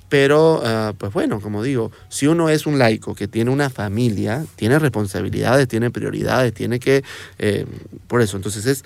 Pero, 0.10 0.62
uh, 0.62 0.94
pues 0.96 1.12
bueno, 1.12 1.42
como 1.42 1.62
digo, 1.62 1.92
si 2.08 2.28
uno 2.28 2.50
es 2.50 2.66
un 2.66 2.80
laico 2.80 3.14
que 3.14 3.28
tiene 3.28 3.52
una 3.52 3.70
familia, 3.70 4.46
tiene 4.56 4.80
responsabilidades, 4.80 5.68
tiene 5.68 5.92
prioridades, 5.92 6.54
tiene 6.54 6.80
que, 6.80 7.04
eh, 7.40 7.66
por 8.08 8.22
eso, 8.22 8.38
entonces 8.38 8.66
es 8.66 8.86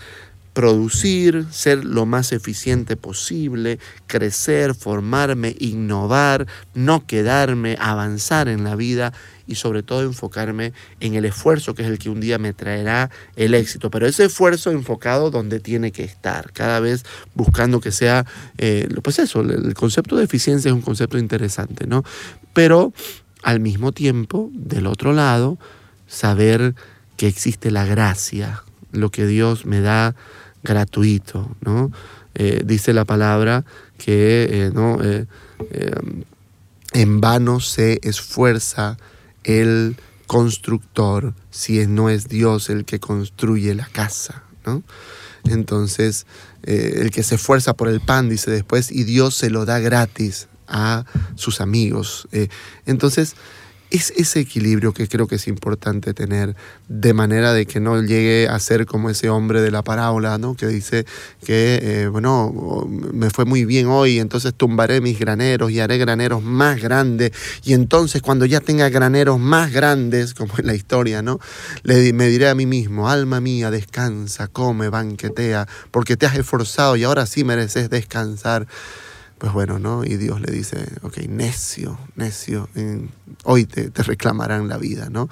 producir, 0.54 1.46
ser 1.52 1.86
lo 1.86 2.06
más 2.06 2.32
eficiente 2.34 2.98
posible, 2.98 3.80
crecer, 4.08 4.76
formarme, 4.76 5.56
innovar, 5.60 6.46
no 6.74 7.06
quedarme, 7.06 7.78
avanzar 7.80 8.50
en 8.50 8.64
la 8.64 8.76
vida 8.76 9.14
y 9.48 9.56
sobre 9.56 9.82
todo 9.84 10.04
enfocarme 10.04 10.74
en 11.00 11.16
el 11.16 11.26
esfuerzo 11.26 11.74
que 11.74 11.84
es 11.84 11.88
el 11.88 12.00
que 12.00 12.10
un 12.10 12.20
día 12.20 12.38
me 12.38 12.54
traerá 12.54 13.10
el 13.36 13.54
éxito. 13.54 13.90
Pero 13.90 14.08
ese 14.08 14.26
esfuerzo 14.26 14.72
enfocado 14.72 15.32
donde 15.32 15.60
tiene 15.60 15.92
que 15.92 16.04
estar, 16.04 16.52
cada 16.52 16.80
vez 16.80 17.06
buscando 17.34 17.80
que 17.80 17.92
sea, 17.92 18.26
eh, 18.58 18.90
pues 19.02 19.20
eso, 19.20 19.42
el 19.42 19.74
concepto 19.74 20.18
de 20.18 20.26
eficiencia 20.26 20.70
es 20.70 20.76
un 20.76 20.82
concepto 20.82 21.18
interesante, 21.18 21.88
¿no? 21.88 22.04
Pero 22.54 22.94
al 23.42 23.60
mismo 23.60 23.92
tiempo, 23.92 24.50
del 24.54 24.88
otro 24.88 25.14
lado, 25.14 25.58
saber 26.08 26.76
que 27.16 27.28
existe 27.28 27.72
la 27.72 27.86
gracia, 27.86 28.64
lo 28.92 29.10
que 29.10 29.26
Dios 29.26 29.66
me 29.66 29.82
da 29.82 30.16
gratuito, 30.64 31.56
¿no? 31.62 31.92
Eh, 32.34 32.62
dice 32.66 32.94
la 32.94 33.06
palabra 33.06 33.66
que 33.98 34.48
eh, 34.50 34.72
¿no? 34.74 35.00
Eh, 35.04 35.26
en 36.94 37.22
vano 37.22 37.60
se 37.60 38.00
esfuerza 38.04 38.98
el 39.44 39.98
constructor 40.28 41.34
si 41.50 41.86
no 41.88 42.10
es 42.10 42.28
Dios 42.28 42.70
el 42.70 42.86
que 42.86 43.00
construye 43.00 43.76
la 43.76 43.88
casa, 43.88 44.44
¿no? 44.66 44.84
Entonces, 45.46 46.28
el 46.64 47.10
que 47.10 47.24
se 47.24 47.36
esfuerza 47.36 47.74
por 47.74 47.90
el 47.90 48.00
pan, 48.00 48.30
dice 48.30 48.52
después, 48.52 48.92
y 48.92 49.04
Dios 49.04 49.36
se 49.36 49.50
lo 49.50 49.66
da 49.66 49.80
gratis 49.80 50.48
a 50.68 51.06
sus 51.36 51.62
amigos. 51.62 52.28
entonces, 52.86 53.36
es 53.92 54.12
ese 54.16 54.40
equilibrio 54.40 54.94
que 54.94 55.08
creo 55.08 55.28
que 55.28 55.36
es 55.36 55.48
importante 55.48 56.14
tener, 56.14 56.56
de 56.88 57.14
manera 57.14 57.54
de 57.54 57.66
que 57.66 57.82
no 57.82 58.02
llegue 58.02 58.48
a 58.48 58.58
ser 58.60 58.86
como 58.86 59.10
ese 59.10 59.30
hombre 59.30 59.62
de 59.62 59.70
la 59.70 59.84
parábola, 59.84 60.38
¿no? 60.38 60.56
que 60.56 60.66
dice 60.68 61.06
que, 61.46 61.80
eh, 61.82 62.08
bueno, 62.08 62.88
me 62.88 63.30
fue 63.30 63.44
muy 63.44 63.66
bien 63.66 63.88
hoy, 63.88 64.20
entonces 64.20 64.54
tumbaré 64.54 65.02
mis 65.02 65.20
graneros 65.20 65.72
y 65.72 65.82
haré 65.82 65.98
graneros 65.98 66.42
más 66.42 66.82
grandes, 66.82 67.32
y 67.64 67.74
entonces 67.74 68.22
cuando 68.22 68.46
ya 68.46 68.62
tenga 68.62 68.88
graneros 68.90 69.40
más 69.40 69.72
grandes, 69.74 70.34
como 70.42 70.54
en 70.58 70.68
la 70.68 70.74
historia, 70.74 71.22
¿no? 71.22 71.40
Le, 71.84 72.14
me 72.14 72.28
diré 72.28 72.48
a 72.48 72.56
mí 72.56 72.66
mismo, 72.66 73.10
alma 73.10 73.42
mía, 73.42 73.72
descansa, 73.72 74.48
come, 74.48 74.88
banquetea, 74.88 75.68
porque 75.92 76.16
te 76.16 76.26
has 76.26 76.36
esforzado 76.36 76.96
y 76.96 77.04
ahora 77.04 77.26
sí 77.26 77.44
mereces 77.44 77.90
descansar 77.90 78.68
pues 79.42 79.54
bueno, 79.54 79.80
¿no? 79.80 80.04
Y 80.04 80.18
Dios 80.18 80.40
le 80.40 80.52
dice, 80.54 80.78
ok, 81.02 81.18
necio, 81.28 81.98
necio, 82.16 82.70
hoy 83.44 83.66
te, 83.66 83.90
te, 83.90 84.04
reclamarán 84.04 84.68
la 84.68 84.78
vida, 84.78 85.10
¿no? 85.10 85.30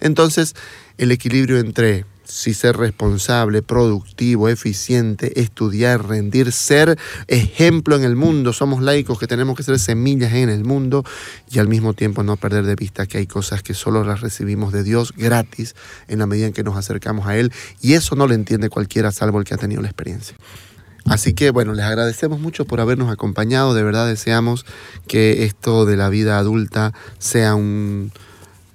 Entonces, 0.00 0.56
el 0.98 1.12
equilibrio 1.12 1.60
entre 1.60 2.04
si 2.24 2.54
ser 2.54 2.76
responsable, 2.76 3.62
productivo, 3.62 4.48
eficiente, 4.48 5.40
estudiar, 5.40 6.08
rendir, 6.08 6.50
ser 6.50 6.98
ejemplo 7.28 7.94
en 7.94 8.02
el 8.02 8.16
mundo, 8.16 8.52
somos 8.52 8.82
laicos 8.82 9.20
que 9.20 9.28
tenemos 9.28 9.56
que 9.56 9.62
ser 9.62 9.78
semillas 9.78 10.32
en 10.32 10.48
el 10.48 10.64
mundo 10.64 11.04
y 11.48 11.60
al 11.60 11.68
mismo 11.68 11.94
tiempo 11.94 12.24
no 12.24 12.36
perder 12.36 12.64
de 12.64 12.74
vista 12.74 13.06
que 13.06 13.18
hay 13.18 13.28
cosas 13.28 13.62
que 13.62 13.74
solo 13.74 14.02
las 14.02 14.22
recibimos 14.22 14.72
de 14.72 14.82
Dios 14.82 15.12
gratis 15.16 15.76
en 16.08 16.18
la 16.18 16.26
medida 16.26 16.48
en 16.48 16.52
que 16.52 16.64
nos 16.64 16.76
acercamos 16.76 17.28
a 17.28 17.36
Él 17.36 17.52
y 17.80 17.92
eso 17.92 18.16
no 18.16 18.26
lo 18.26 18.34
entiende 18.34 18.70
cualquiera 18.70 19.12
salvo 19.12 19.38
el 19.38 19.44
que 19.44 19.54
ha 19.54 19.58
tenido 19.58 19.82
la 19.82 19.88
experiencia. 19.88 20.36
Así 21.06 21.34
que 21.34 21.50
bueno, 21.50 21.72
les 21.72 21.84
agradecemos 21.84 22.40
mucho 22.40 22.64
por 22.64 22.80
habernos 22.80 23.10
acompañado. 23.10 23.74
De 23.74 23.82
verdad 23.82 24.06
deseamos 24.06 24.64
que 25.06 25.44
esto 25.44 25.84
de 25.84 25.96
la 25.96 26.08
vida 26.08 26.38
adulta 26.38 26.92
sea 27.18 27.54
un, 27.54 28.12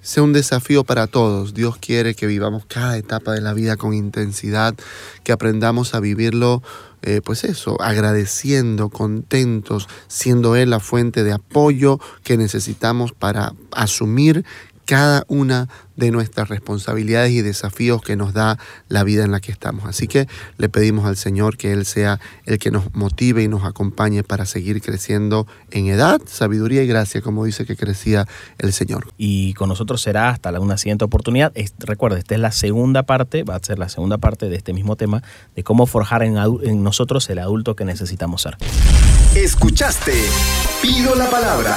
sea 0.02 0.22
un 0.22 0.32
desafío 0.32 0.84
para 0.84 1.06
todos. 1.06 1.54
Dios 1.54 1.76
quiere 1.78 2.14
que 2.14 2.26
vivamos 2.26 2.64
cada 2.66 2.96
etapa 2.96 3.32
de 3.32 3.40
la 3.40 3.54
vida 3.54 3.76
con 3.76 3.94
intensidad, 3.94 4.74
que 5.22 5.32
aprendamos 5.32 5.94
a 5.94 6.00
vivirlo, 6.00 6.62
eh, 7.02 7.20
pues 7.22 7.44
eso, 7.44 7.80
agradeciendo, 7.80 8.88
contentos, 8.88 9.86
siendo 10.06 10.56
Él 10.56 10.70
la 10.70 10.80
fuente 10.80 11.24
de 11.24 11.32
apoyo 11.32 12.00
que 12.24 12.36
necesitamos 12.36 13.12
para 13.12 13.54
asumir 13.70 14.44
cada 14.88 15.24
una 15.28 15.68
de 15.96 16.10
nuestras 16.10 16.48
responsabilidades 16.48 17.32
y 17.32 17.42
desafíos 17.42 18.00
que 18.00 18.16
nos 18.16 18.32
da 18.32 18.58
la 18.88 19.04
vida 19.04 19.22
en 19.22 19.30
la 19.30 19.40
que 19.40 19.52
estamos. 19.52 19.84
Así 19.84 20.08
que 20.08 20.26
le 20.56 20.70
pedimos 20.70 21.04
al 21.04 21.18
Señor 21.18 21.58
que 21.58 21.72
Él 21.72 21.84
sea 21.84 22.18
el 22.46 22.58
que 22.58 22.70
nos 22.70 22.94
motive 22.94 23.42
y 23.42 23.48
nos 23.48 23.64
acompañe 23.64 24.22
para 24.22 24.46
seguir 24.46 24.80
creciendo 24.80 25.46
en 25.72 25.88
edad, 25.88 26.22
sabiduría 26.26 26.82
y 26.82 26.86
gracia, 26.86 27.20
como 27.20 27.44
dice 27.44 27.66
que 27.66 27.76
crecía 27.76 28.26
el 28.56 28.72
Señor. 28.72 29.12
Y 29.18 29.52
con 29.54 29.68
nosotros 29.68 30.00
será 30.00 30.30
hasta 30.30 30.58
una 30.58 30.78
siguiente 30.78 31.04
oportunidad. 31.04 31.52
Recuerda, 31.80 32.16
esta 32.16 32.34
es 32.34 32.40
la 32.40 32.52
segunda 32.52 33.02
parte, 33.02 33.42
va 33.42 33.56
a 33.56 33.60
ser 33.62 33.78
la 33.78 33.90
segunda 33.90 34.16
parte 34.16 34.48
de 34.48 34.56
este 34.56 34.72
mismo 34.72 34.96
tema, 34.96 35.22
de 35.54 35.64
cómo 35.64 35.84
forjar 35.84 36.22
en, 36.22 36.38
en 36.38 36.82
nosotros 36.82 37.28
el 37.28 37.40
adulto 37.40 37.76
que 37.76 37.84
necesitamos 37.84 38.40
ser. 38.40 38.56
Escuchaste, 39.34 40.14
pido 40.80 41.14
la 41.14 41.28
palabra 41.28 41.76